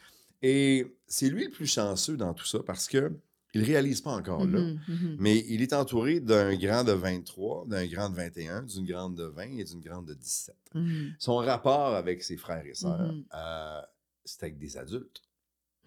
Et 0.43 0.95
c'est 1.07 1.29
lui 1.29 1.45
le 1.45 1.49
plus 1.49 1.65
chanceux 1.65 2.15
dans 2.15 2.35
tout 2.35 2.45
ça 2.45 2.59
parce 2.63 2.87
que 2.87 3.11
Il 3.55 3.61
ne 3.61 3.65
réalise 3.65 4.01
pas 4.01 4.11
encore 4.11 4.45
là. 4.45 4.59
Mhm, 4.59 4.79
mhm. 4.87 5.15
Mais 5.19 5.43
il 5.47 5.63
est 5.63 5.73
entouré 5.73 6.19
d'un 6.19 6.55
grand 6.57 6.83
de 6.83 6.91
23, 6.91 7.65
d'un 7.65 7.87
grand 7.87 8.09
de 8.11 8.15
21, 8.15 8.61
d'une 8.61 8.85
grande 8.85 9.15
de 9.15 9.23
20 9.23 9.57
et 9.57 9.63
d'une 9.63 9.79
grande 9.81 10.05
de 10.05 10.13
17. 10.13 10.55
Mhm, 10.75 11.15
Son 11.17 11.37
rapport 11.37 11.95
avec 11.95 12.21
ses 12.23 12.37
frères 12.37 12.63
et 12.67 12.75
sœurs, 12.75 13.15
euh, 13.33 13.81
c'est 14.25 14.43
avec 14.43 14.59
des 14.59 14.77
adultes. 14.77 15.23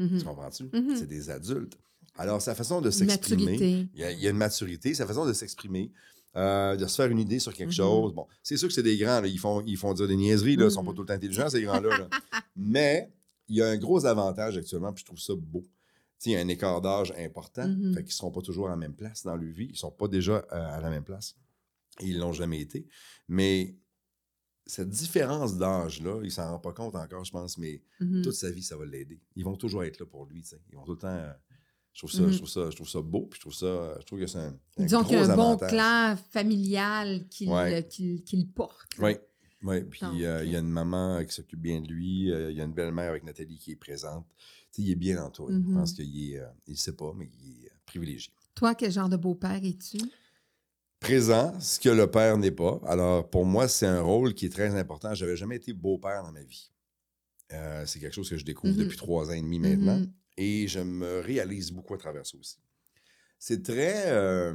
Mhm. 0.05 0.18
Tu 0.18 0.24
comprends-tu? 0.24 0.64
Mhm. 0.72 0.96
C'est 0.96 1.07
des 1.07 1.30
adultes. 1.30 1.78
Alors, 2.16 2.42
sa 2.42 2.55
façon 2.55 2.80
de 2.80 2.90
s'exprimer, 2.90 3.88
il 3.94 4.01
y, 4.01 4.22
y 4.22 4.26
a 4.26 4.30
une 4.30 4.36
maturité, 4.36 4.92
sa 4.94 5.07
façon 5.07 5.24
de 5.26 5.32
s'exprimer, 5.32 5.92
euh, 6.36 6.76
de 6.76 6.86
se 6.86 6.96
faire 6.96 7.11
une 7.11 7.18
idée 7.18 7.38
sur 7.38 7.55
quelque 7.55 7.68
Mhm. 7.70 7.74
chose. 7.74 8.14
Bon, 8.14 8.26
c'est 8.42 8.57
sûr 8.57 8.68
que 8.68 8.74
c'est 8.74 8.82
des 8.82 8.96
grands, 8.98 9.20
là, 9.20 9.26
ils, 9.28 9.38
font, 9.38 9.62
ils 9.66 9.76
font 9.76 9.94
dire 9.94 10.07
des 10.09 10.16
niaiseries, 10.16 10.57
là, 10.57 10.62
ils 10.62 10.66
ne 10.66 10.70
sont 10.70 10.84
pas 10.84 10.92
tout 10.92 11.03
le 11.03 11.07
temps 11.07 11.14
intelligents, 11.14 11.48
ces 11.48 11.62
grands-là. 11.62 11.98
là. 11.98 12.09
Mais 12.57 13.11
il 13.48 13.57
y 13.57 13.62
a 13.62 13.68
un 13.68 13.76
gros 13.76 14.05
avantage 14.07 14.57
actuellement, 14.57 14.92
puis 14.92 15.01
je 15.03 15.07
trouve 15.07 15.18
ça 15.18 15.34
beau. 15.36 15.64
Il 16.26 16.32
y 16.32 16.36
a 16.36 16.40
un 16.40 16.48
écart 16.48 16.80
d'âge 16.82 17.14
important, 17.18 17.62
fait 17.94 18.01
qu'ils 18.03 18.05
ne 18.05 18.11
seront 18.11 18.30
pas 18.30 18.42
toujours 18.42 18.66
à 18.66 18.70
la 18.70 18.76
même 18.76 18.92
place 18.94 19.22
dans 19.24 19.34
leur 19.36 19.53
vie. 19.53 19.66
Ils 19.66 19.72
ne 19.72 19.76
sont 19.76 19.90
pas 19.90 20.07
déjà 20.07 20.34
euh, 20.53 20.76
à 20.76 20.80
la 20.80 20.90
même 20.90 21.03
place. 21.05 21.34
Ils 22.01 22.16
ne 22.16 22.20
l'ont 22.20 22.32
jamais 22.34 22.61
été. 22.61 22.86
Mais 23.26 23.74
cette 24.67 24.89
différence 24.91 25.57
d'âge-là, 25.57 26.19
il 26.23 26.27
ne 26.27 26.31
s'en 26.31 26.51
rend 26.51 26.59
pas 26.59 26.73
compte 26.73 26.95
encore, 26.95 27.25
je 27.25 27.33
pense, 27.33 27.59
mais 27.59 27.83
Mhm. 28.01 28.23
toute 28.23 28.35
sa 28.35 28.51
vie, 28.51 28.63
ça 28.63 28.77
va 28.77 28.85
l'aider. 28.87 29.21
Ils 29.37 29.45
vont 29.45 29.57
toujours 29.57 29.85
être 29.85 29.99
là 30.01 30.07
pour 30.07 30.27
lui. 30.27 30.43
tu 30.43 30.49
sais. 30.51 30.61
Ils 30.71 30.77
vont 30.77 30.85
tout 30.85 30.93
le 30.93 30.99
temps. 30.99 31.09
euh, 31.09 31.33
je, 31.93 32.01
trouve 32.01 32.13
ça, 32.13 32.31
je, 32.31 32.37
trouve 32.37 32.49
ça, 32.49 32.71
je 32.71 32.77
trouve 32.77 32.89
ça 32.89 33.01
beau, 33.01 33.27
puis 33.27 33.39
je 33.39 33.41
trouve, 33.41 33.55
ça, 33.55 33.97
je 34.01 34.05
trouve 34.07 34.21
que 34.21 34.27
c'est 34.29 34.39
un, 34.39 34.57
un 34.79 34.85
Disons 34.85 35.03
qu'il 35.03 35.15
y 35.15 35.17
a 35.17 35.25
un 35.33 35.37
bon 35.37 35.57
clan 35.57 36.17
familial 36.31 37.27
qu'il 37.29 37.49
Ouais. 37.51 37.83
porte. 38.55 38.89
Oui, 39.01 39.17
oui. 39.63 39.83
Puis 39.85 40.25
euh, 40.25 40.45
il 40.45 40.53
y 40.53 40.57
a 40.57 40.61
une 40.61 40.69
maman 40.69 41.17
euh, 41.17 41.25
qui 41.25 41.35
s'occupe 41.35 41.61
bien 41.61 41.81
de 41.81 41.89
lui. 41.89 42.31
euh, 42.33 42.51
il 42.53 42.57
y 42.57 42.61
a 42.61 42.65
une 42.65 42.73
belle-mère 42.73 43.11
avec 43.11 43.25
Nathalie 43.25 43.59
qui 43.59 43.73
est 43.73 43.77
présente. 43.77 44.27
Il 44.79 44.89
est 44.91 44.95
bien 44.95 45.23
entouré. 45.23 45.53
Mhm. 45.55 45.65
Je 45.69 45.75
pense 45.75 45.93
qu'il 45.95 46.33
est, 46.33 46.39
euh, 46.39 46.47
il 46.69 46.77
sait 46.79 46.95
pas, 46.95 47.13
mais 47.17 47.29
il 47.43 47.65
est 47.65 47.69
euh, 47.69 47.75
privilégié. 47.85 48.33
Toi, 48.55 48.75
quel 48.77 48.93
genre 48.93 49.09
de 49.09 49.17
beau-père 49.17 49.61
es-tu? 49.65 49.99
Présent, 51.01 51.59
ce 51.61 51.80
que 51.80 51.88
le 51.88 52.11
père 52.11 52.36
n'est 52.36 52.51
pas. 52.51 52.78
Alors, 52.86 53.28
pour 53.28 53.46
moi, 53.46 53.68
c'est 53.68 53.86
un 53.86 54.03
rôle 54.03 54.34
qui 54.34 54.46
est 54.46 54.51
très 54.51 54.74
important. 54.78 55.14
J'avais 55.14 55.34
jamais 55.36 55.57
été 55.57 55.72
beau-père 55.72 56.22
dans 56.22 56.30
ma 56.32 56.42
vie. 56.42 56.70
Euh, 57.53 57.84
c'est 57.86 57.98
quelque 57.98 58.12
chose 58.14 58.28
que 58.28 58.36
je 58.36 58.44
découvre 58.44 58.74
Mhm. 58.74 58.80
depuis 58.84 58.96
trois 58.98 59.28
ans 59.30 59.32
et 59.32 59.40
demi 59.40 59.59
maintenant. 59.59 59.96
Mhm. 59.98 60.12
Et 60.36 60.68
je 60.68 60.80
me 60.80 61.20
réalise 61.20 61.72
beaucoup 61.72 61.94
à 61.94 61.98
travers 61.98 62.26
ça 62.26 62.36
aussi. 62.38 62.59
C'est 63.38 63.62
très. 63.62 64.05
euh, 64.12 64.55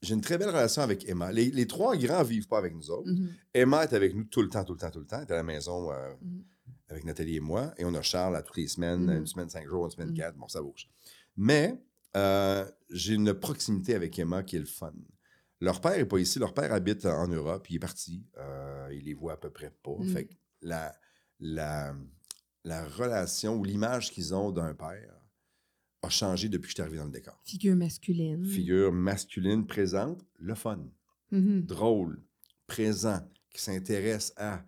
j'ai 0.00 0.14
une 0.14 0.20
très 0.20 0.38
belle 0.38 0.48
relation 0.50 0.82
avec 0.82 1.08
Emma. 1.08 1.32
Les, 1.32 1.50
les 1.50 1.66
trois 1.66 1.96
grands 1.96 2.22
vivent 2.22 2.46
pas 2.46 2.58
avec 2.58 2.72
nous 2.74 2.88
autres. 2.90 3.10
Mhm. 3.10 3.34
Emma 3.54 3.82
est 3.82 3.92
avec 3.92 4.14
nous 4.14 4.24
tout 4.24 4.40
le 4.42 4.48
temps, 4.48 4.64
tout 4.64 4.74
le 4.74 4.78
temps, 4.78 4.90
tout 4.92 5.00
le 5.00 5.06
temps. 5.06 5.18
Elle 5.20 5.28
est 5.28 5.32
à 5.32 5.36
la 5.36 5.42
maison 5.42 5.90
euh, 5.90 6.14
avec 6.88 7.02
Nathalie 7.04 7.36
et 7.36 7.40
moi. 7.40 7.74
Et 7.76 7.84
on 7.84 7.92
a 7.94 8.02
Charles 8.02 8.36
à 8.36 8.42
toutes 8.42 8.56
les 8.58 8.68
semaines, 8.68 9.10
une 9.10 9.26
semaine 9.26 9.50
cinq 9.50 9.66
jours, 9.66 9.86
une 9.86 9.90
semaine 9.90 10.14
quatre. 10.14 10.36
Bon, 10.36 10.46
ça 10.46 10.62
bouge. 10.62 10.88
Mais 11.36 11.76
euh, 12.16 12.64
j'ai 12.90 13.14
une 13.14 13.34
proximité 13.34 13.94
avec 13.94 14.18
Emma 14.18 14.42
qui 14.42 14.56
est 14.56 14.60
le 14.60 14.64
fun. 14.66 14.92
Leur 15.60 15.80
père 15.80 15.96
n'est 15.96 16.04
pas 16.06 16.18
ici. 16.18 16.38
Leur 16.38 16.54
père 16.54 16.72
habite 16.72 17.04
en 17.06 17.26
Europe. 17.28 17.68
Il 17.70 17.76
est 17.76 17.80
parti. 17.80 18.24
Euh, 18.38 18.88
il 18.92 19.04
les 19.04 19.14
voit 19.14 19.32
à 19.32 19.36
peu 19.36 19.50
près 19.50 19.70
pas. 19.82 19.96
Mhm. 19.98 20.08
Fait 20.12 20.24
que 20.26 20.34
la, 20.62 20.94
la, 21.40 21.94
la 22.64 22.84
relation 22.86 23.56
ou 23.56 23.64
l'image 23.64 24.10
qu'ils 24.12 24.34
ont 24.34 24.52
d'un 24.52 24.74
père 24.74 25.14
a 26.02 26.08
changé 26.08 26.48
depuis 26.48 26.66
que 26.66 26.70
je 26.70 26.74
suis 26.74 26.82
arrivé 26.82 26.98
dans 26.98 27.06
le 27.06 27.10
décor. 27.10 27.40
Figure 27.44 27.74
masculine. 27.74 28.44
Figure 28.44 28.92
masculine 28.92 29.66
présente, 29.66 30.24
le 30.38 30.54
fun, 30.54 30.88
Mhm. 31.32 31.62
drôle, 31.66 32.22
présent, 32.68 33.20
qui 33.52 33.60
s'intéresse 33.62 34.32
à. 34.36 34.64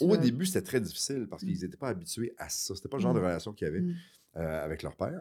Au 0.00 0.16
début, 0.16 0.46
c'était 0.46 0.62
très 0.62 0.80
difficile 0.80 1.26
parce 1.28 1.42
Mm. 1.42 1.46
qu'ils 1.46 1.60
n'étaient 1.60 1.76
pas 1.76 1.88
habitués 1.90 2.34
à 2.38 2.48
ça. 2.48 2.74
C'était 2.74 2.88
pas 2.88 2.96
le 2.96 3.02
genre 3.02 3.12
Mm. 3.12 3.16
de 3.18 3.20
relation 3.20 3.52
qu'ils 3.52 3.66
avaient 3.68 3.80
Mm. 3.82 3.94
euh, 4.36 4.64
avec 4.64 4.82
leur 4.82 4.96
père. 4.96 5.20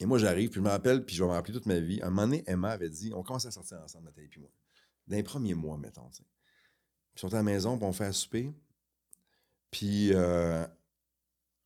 Et 0.00 0.06
moi, 0.06 0.18
j'arrive, 0.18 0.48
puis 0.50 0.56
je 0.58 0.64
me 0.64 0.68
rappelle, 0.68 1.04
puis 1.04 1.14
je 1.14 1.22
vais 1.22 1.28
me 1.28 1.34
rappeler 1.34 1.54
toute 1.54 1.66
ma 1.66 1.78
vie. 1.78 2.00
Un 2.02 2.10
moment 2.10 2.22
donné, 2.22 2.42
Emma 2.46 2.70
avait 2.70 2.90
dit 2.90 3.12
on 3.14 3.22
commence 3.22 3.46
à 3.46 3.50
sortir 3.50 3.80
ensemble, 3.80 4.06
Nathalie 4.06 4.28
et 4.36 4.40
moi. 4.40 4.50
Dans 5.06 5.16
les 5.16 5.22
premiers 5.22 5.54
mois, 5.54 5.78
mettons. 5.78 6.08
Puis 6.10 6.24
ils 7.16 7.20
sont 7.20 7.32
à 7.32 7.36
la 7.36 7.42
maison, 7.42 7.76
puis 7.76 7.86
on 7.86 7.92
fait 7.92 8.04
à 8.06 8.12
souper. 8.12 8.52
Puis 9.70 10.12
euh, 10.12 10.66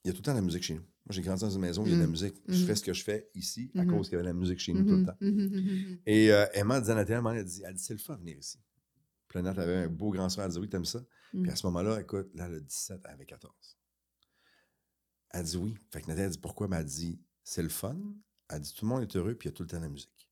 il 0.05 0.09
y 0.09 0.11
a 0.11 0.13
tout 0.13 0.19
le 0.19 0.23
temps 0.25 0.33
de 0.33 0.39
la 0.39 0.43
musique 0.43 0.63
chez 0.63 0.75
nous. 0.75 0.81
Moi, 0.81 1.13
j'ai 1.13 1.23
grandi 1.23 1.41
dans 1.41 1.51
une 1.51 1.61
maison 1.61 1.83
où 1.83 1.87
il 1.87 1.91
y 1.91 1.95
a 1.95 1.97
de 1.97 2.01
la 2.03 2.09
Mm. 2.09 2.11
musique. 2.11 2.35
Je 2.49 2.61
Mhm. 2.61 2.67
fais 2.67 2.75
ce 2.75 2.83
que 2.83 2.93
je 2.93 3.05
fais 3.05 3.31
ici 3.35 3.71
à 3.77 3.85
Mhm. 3.85 3.91
cause 3.93 4.09
qu'il 4.09 4.15
y 4.15 4.17
avait 4.17 4.25
de 4.25 4.29
la 4.35 4.39
musique 4.39 4.59
chez 4.59 4.73
nous 4.73 4.83
tout 4.85 4.91
le 4.91 4.97
Mhm. 4.99 5.07
temps. 5.07 6.01
Et 6.07 6.33
euh, 6.33 6.47
Emma 6.53 6.81
disait 6.81 6.93
à 6.93 6.97
Nathalie, 6.97 7.15
à 7.15 7.19
un 7.19 7.23
moment 7.23 7.31
donné, 7.31 7.41
elle 7.41 7.47
dit, 7.47 7.63
elle 7.65 7.75
dit 7.75 7.83
c'est 7.83 7.95
le 7.95 8.01
fun 8.01 8.15
de 8.15 8.21
venir 8.21 8.37
ici. 8.39 8.59
Puis 9.29 9.39
là, 9.39 9.43
Nat 9.53 9.61
avait 9.63 9.77
un 9.77 9.89
beau 9.89 10.11
grand 10.11 10.29
soir, 10.29 10.47
elle 10.47 10.53
dit 10.53 10.59
oui, 10.59 10.69
t'aimes 10.69 10.85
ça. 10.85 11.01
Mhm. 11.33 11.43
Puis 11.43 11.51
à 11.53 11.57
ce 11.57 11.67
moment-là, 11.69 12.01
écoute, 12.01 12.29
là, 12.35 12.49
le 12.49 12.61
17, 12.61 13.01
elle 13.05 13.11
avait 13.13 13.25
14. 13.27 13.77
Elle 15.31 15.45
dit 15.45 15.57
oui. 15.57 15.75
Fait 15.93 16.01
que 16.01 16.07
Nathalie 16.09 16.27
a 16.27 16.31
dit 16.31 16.39
pourquoi? 16.39 16.67
Mais 16.69 16.77
elle 16.77 16.85
dit 16.85 17.21
c'est 17.47 17.63
le 17.63 17.69
fun. 17.69 17.97
Elle 18.49 18.61
dit 18.61 18.75
tout 18.75 18.85
le 18.85 18.89
monde 18.89 19.03
est 19.03 19.17
heureux, 19.17 19.35
puis 19.37 19.49
il 19.49 19.53
y 19.53 19.55
a 19.55 19.57
tout 19.57 19.63
le 19.63 19.69
temps 19.69 19.79
de 19.79 19.83
la 19.85 19.89
musique. 19.89 20.29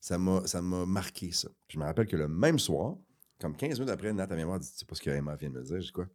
Ça 0.00 0.16
m'a, 0.18 0.46
ça 0.46 0.62
m'a 0.62 0.86
marqué 0.86 1.30
ça. 1.32 1.48
Puis 1.68 1.76
je 1.76 1.78
me 1.78 1.84
rappelle 1.84 2.06
que 2.06 2.16
le 2.16 2.28
même 2.28 2.58
soir, 2.58 2.96
comme 3.38 3.54
15 3.54 3.78
minutes 3.78 3.92
après, 3.92 4.12
Nat, 4.14 4.26
voir, 4.26 4.56
elle 4.56 4.60
dit 4.62 4.70
Tu 4.72 4.78
sais 4.78 4.84
pas 4.86 4.94
ce 4.94 5.02
que 5.02 5.10
Emma 5.10 5.36
vient 5.36 5.50
de 5.50 5.58
me 5.58 5.62
dire? 5.62 5.76
Je 5.80 5.86
dis 5.86 5.92
quoi? 5.92 6.08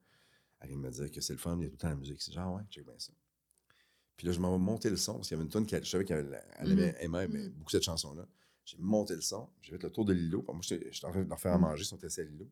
Elle 0.59 0.69
vient 0.69 0.77
de 0.77 0.81
me 0.81 0.89
dire 0.89 1.11
que 1.11 1.21
c'est 1.21 1.33
le 1.33 1.39
fun, 1.39 1.55
il 1.59 1.63
y 1.63 1.65
a 1.65 1.69
tout 1.69 1.73
le 1.75 1.77
temps 1.77 1.87
de 1.89 1.93
la 1.93 1.99
musique. 1.99 2.21
C'est 2.21 2.31
genre, 2.33 2.55
ouais, 2.55 2.63
check 2.71 2.83
bien 2.85 2.95
ça. 2.97 3.13
Puis 4.17 4.25
là, 4.25 4.33
je 4.33 4.39
m'en 4.39 4.51
vais 4.51 4.63
monter 4.63 4.89
le 4.89 4.95
son, 4.97 5.15
parce 5.15 5.27
qu'il 5.27 5.35
y 5.35 5.37
avait 5.37 5.45
une 5.45 5.51
tonne 5.51 5.65
qui 5.67 5.75
je 5.75 5.83
savais 5.83 6.05
qu'elle 6.05 6.41
aimait 6.59 7.27
Mhm. 7.27 7.49
beaucoup 7.51 7.69
cette 7.69 7.83
chanson-là. 7.83 8.27
J'ai 8.63 8.77
monté 8.79 9.13
le 9.13 9.21
son, 9.21 9.49
j'ai 9.61 9.73
fait 9.73 9.83
le 9.83 9.91
tour 9.91 10.05
de 10.05 10.13
l'îlot. 10.13 10.43
Moi, 10.47 10.57
j'étais 10.61 10.91
j'étais 10.91 11.05
en 11.05 11.11
train 11.11 11.23
de 11.23 11.29
leur 11.29 11.39
faire 11.39 11.53
à 11.53 11.57
Mhm. 11.57 11.61
manger, 11.61 11.83
ils 11.83 11.85
sont 11.85 12.03
assis 12.03 12.21
à 12.21 12.23
l'îlot. 12.23 12.49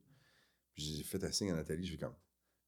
Puis 0.76 0.84
j'ai 0.98 1.04
fait 1.04 1.24
un 1.24 1.32
signe 1.32 1.52
à 1.52 1.56
Nathalie, 1.56 1.88
je 1.88 1.94
vais 1.94 1.98
comme. 1.98 2.14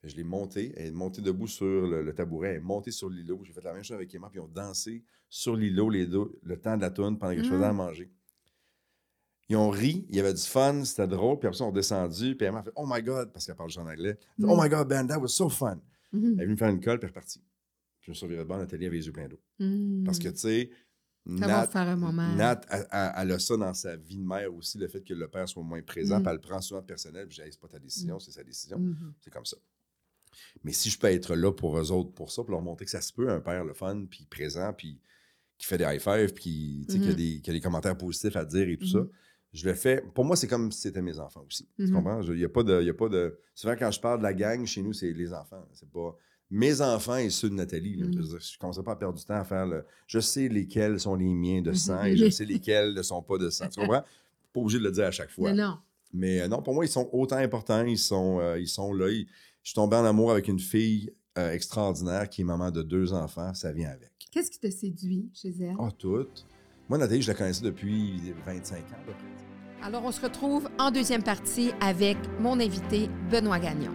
Je 0.08 0.16
l'ai 0.16 0.24
montée, 0.24 0.74
elle 0.78 0.88
est 0.88 0.92
montée 0.92 1.22
debout 1.22 1.48
sur 1.48 1.66
le, 1.66 2.04
le 2.04 2.14
tabouret, 2.14 2.50
elle 2.52 2.56
est 2.58 2.60
montée 2.60 2.92
sur 2.92 3.10
l'îlot. 3.10 3.42
J'ai 3.44 3.54
fait 3.54 3.64
la 3.64 3.74
même 3.74 3.84
chose 3.84 3.96
avec 3.96 4.14
Emma, 4.14 4.30
puis 4.30 4.40
ils 4.40 4.44
ont 4.44 4.48
dansé 4.48 5.04
sur 5.30 5.56
l'îlot 5.56 5.90
les 5.90 6.06
deux, 6.06 6.32
le 6.44 6.58
temps 6.60 6.76
de 6.78 6.82
la 6.82 6.92
tourne 6.92 7.18
pendant 7.18 7.34
que 7.36 7.44
je 7.44 7.50
faisais 7.50 7.64
à 7.66 7.72
Mhm. 7.72 7.78
manger. 7.78 8.12
Ils 9.50 9.56
ont 9.58 9.70
ri, 9.70 10.06
il 10.10 10.16
y 10.16 10.20
avait 10.20 10.34
du 10.34 10.42
fun, 10.42 10.84
c'était 10.86 11.08
drôle, 11.08 11.38
puis 11.38 11.48
après 11.48 11.58
ça, 11.58 11.66
on 11.66 11.70
est 11.70 11.74
descendu, 11.74 12.36
puis 12.36 12.48
Emma 12.48 12.60
a 12.60 12.64
fait 12.64 12.72
Oh 12.76 12.86
my 12.88 13.02
God, 13.04 13.32
parce 13.32 13.46
qu'elle 13.46 13.56
parle 13.56 13.70
juste 13.70 13.80
en 13.80 13.88
anglais. 13.88 14.18
Oh 14.42 14.56
Mhm. 14.56 14.64
my 14.64 14.70
God, 14.70 14.88
Ben, 14.88 15.08
that 15.08 15.20
was 15.20 15.30
so 15.30 15.50
fun. 15.50 15.80
Mhm. 16.12 16.24
Elle 16.24 16.40
est 16.40 16.44
venue 16.44 16.52
me 16.54 16.58
faire 16.58 16.70
une 16.70 16.80
colle, 16.80 17.00
puis 17.00 17.06
elle 17.08 17.12
est 17.14 17.18
repartie. 17.18 17.40
Puis 17.40 18.08
je 18.08 18.12
me 18.12 18.16
suis 18.16 18.26
reviré 18.26 18.44
de 18.44 18.48
bord, 18.48 18.58
Nathalie 18.58 18.86
avait 18.88 18.98
les 18.98 19.06
yeux 19.06 19.12
pleins 19.12 19.28
d'eau. 19.28 19.40
Parce 20.06 20.20
que, 20.20 20.30
tu 20.30 20.38
sais, 20.38 20.70
Nat. 21.28 21.68
Nat, 22.36 22.62
elle, 23.18 23.32
a 23.32 23.40
ça 23.40 23.58
dans 23.58 23.74
sa 23.74 23.96
vie 23.96 24.18
de 24.18 24.24
mère 24.24 24.54
aussi, 24.54 24.78
le 24.78 24.88
fait 24.88 25.02
que 25.02 25.14
le 25.16 25.28
père 25.28 25.50
soit 25.50 25.64
moins 25.64 25.82
présent, 25.82 26.20
Mm. 26.20 26.22
puis 26.24 26.30
elle 26.30 26.36
le 26.36 26.42
prend 26.42 26.62
souvent 26.62 26.84
personnel, 26.84 27.28
puis 27.28 27.38
je 27.38 27.42
dis, 27.42 27.48
Hey, 27.48 27.52
c'est 27.52 27.60
pas 27.60 27.68
ta 27.68 27.80
décision, 27.80 28.20
c'est 28.20 28.32
sa 28.32 28.44
décision. 28.44 28.78
Mhm. 28.78 29.14
C'est 29.22 29.32
comme 29.32 29.46
ça. 29.46 29.58
Mais 30.64 30.72
si 30.72 30.90
je 30.90 30.98
peux 31.00 31.08
être 31.08 31.36
là 31.36 31.52
pour 31.52 31.78
eux 31.78 31.92
autres, 31.92 32.12
pour 32.12 32.32
ça, 32.32 32.44
pour 32.44 32.52
leur 32.52 32.62
montrer 32.62 32.86
que 32.86 32.92
ça 32.92 33.02
se 33.02 33.14
peut, 33.14 33.30
un 33.30 33.40
père 33.40 33.64
le 33.66 33.74
fun, 33.74 34.06
puis 34.10 34.26
présent, 34.30 34.74
puis 34.74 35.00
qui 35.58 35.68
fait 35.68 35.78
des 35.78 35.86
high 35.86 36.00
five, 36.02 36.34
puis 36.34 36.86
qui, 36.90 36.96
a 36.96 36.98
Mhm. 36.98 37.14
des, 37.14 37.42
qui 37.42 37.50
a 37.50 37.54
des 37.54 37.62
commentaires 37.62 37.98
positifs 37.98 38.36
à 38.36 38.44
dire 38.46 38.68
et 38.68 38.78
tout 38.78 38.86
Mhm. 38.86 38.92
ça, 38.92 39.08
je 39.54 39.66
le 39.70 39.74
fais. 39.74 40.04
Pour 40.14 40.26
moi, 40.26 40.36
c'est 40.36 40.48
comme 40.48 40.72
si 40.72 40.82
c'était 40.82 41.02
mes 41.02 41.18
enfants 41.20 41.46
aussi. 41.48 41.68
Tu 41.78 41.84
Mhm. 41.88 41.94
comprends? 41.94 42.22
Il 42.24 42.34
n'y 42.34 42.44
a, 42.44 42.50
pas 42.50 42.64
de- 42.64 42.82
y 42.84 42.90
a 42.90 42.94
pas 42.94 43.08
de. 43.10 43.38
Souvent, 43.54 43.76
quand 43.78 43.90
je 43.92 44.00
parle 44.02 44.18
de 44.20 44.24
la 44.24 44.34
gang, 44.34 44.66
chez 44.66 44.82
nous, 44.82 44.92
c'est 44.94 45.14
les 45.14 45.32
enfants. 45.34 45.66
C'est 45.72 45.90
pas 45.90 46.16
mes 46.52 46.82
enfants 46.82 47.16
et 47.18 47.30
ceux 47.30 47.50
de 47.50 47.56
Nathalie. 47.56 47.96
là. 47.96 48.08
Mhm. 48.08 48.14
Je 48.14 48.36
ne 48.36 48.58
commencerai 48.60 48.84
pas 48.84 48.92
à 48.92 48.96
perdre 48.98 49.18
du 49.18 49.24
temps 49.24 49.36
à 49.36 49.46
faire 49.46 49.66
le. 49.66 49.86
Je 50.08 50.20
sais 50.20 50.50
lesquels 50.50 51.00
sont 51.00 51.16
les 51.16 51.34
miens 51.34 51.62
de 51.62 51.72
sang 51.74 52.02
Mhm. 52.02 52.08
et 52.08 52.18
je 52.18 52.30
sais 52.30 52.46
lesquels 52.46 52.94
ne 52.94 53.02
sont 53.02 53.22
pas 53.24 53.38
de 53.38 53.50
sang. 53.50 53.70
Tu 53.70 53.80
comprends? 53.80 54.04
Pas 54.54 54.60
obligé 54.60 54.78
de 54.80 54.84
le 54.84 54.92
dire 54.92 55.06
à 55.06 55.12
chaque 55.12 55.32
fois. 55.32 55.54
Non, 55.54 55.64
non. 55.70 55.78
Mais 56.14 56.42
euh, 56.42 56.48
non, 56.48 56.62
pour 56.62 56.74
moi, 56.74 56.86
ils 56.86 56.90
sont 56.90 57.10
autant 57.14 57.38
importants. 57.38 57.84
Ils 57.86 57.98
sont, 57.98 58.40
euh, 58.40 58.60
ils 58.60 58.68
sont 58.68 58.94
là. 58.94 59.10
Ils- 59.10 59.28
Je 59.66 59.72
suis 59.72 59.76
tombé 59.76 59.98
en 59.98 60.06
amour 60.06 60.30
avec 60.30 60.48
une 60.48 60.60
fille 60.60 61.12
euh, 61.40 61.52
extraordinaire 61.52 62.30
qui 62.30 62.42
est 62.42 62.44
maman 62.44 62.70
de 62.70 62.84
deux 62.84 63.14
enfants. 63.14 63.52
Ça 63.56 63.72
vient 63.72 63.90
avec. 63.90 64.12
Qu'est-ce 64.32 64.52
qui 64.52 64.60
te 64.60 64.70
séduit 64.70 65.32
chez 65.34 65.56
elle? 65.60 65.76
Ah, 65.80 65.90
toutes. 65.98 66.46
Moi, 66.88 67.00
Nathalie, 67.00 67.24
je 67.24 67.32
la 67.32 67.34
connaissais 67.34 67.64
depuis 67.64 68.32
25 68.46 68.78
ans 68.78 68.82
à 68.94 69.06
peu 69.08 69.14
près. 69.14 69.88
Alors, 69.88 70.04
on 70.06 70.12
se 70.12 70.22
retrouve 70.22 70.70
en 70.78 70.92
deuxième 70.92 71.24
partie 71.24 71.72
avec 71.82 72.16
mon 72.40 72.60
invité, 72.60 73.10
Benoît 73.32 73.58
Gagnon. 73.58 73.92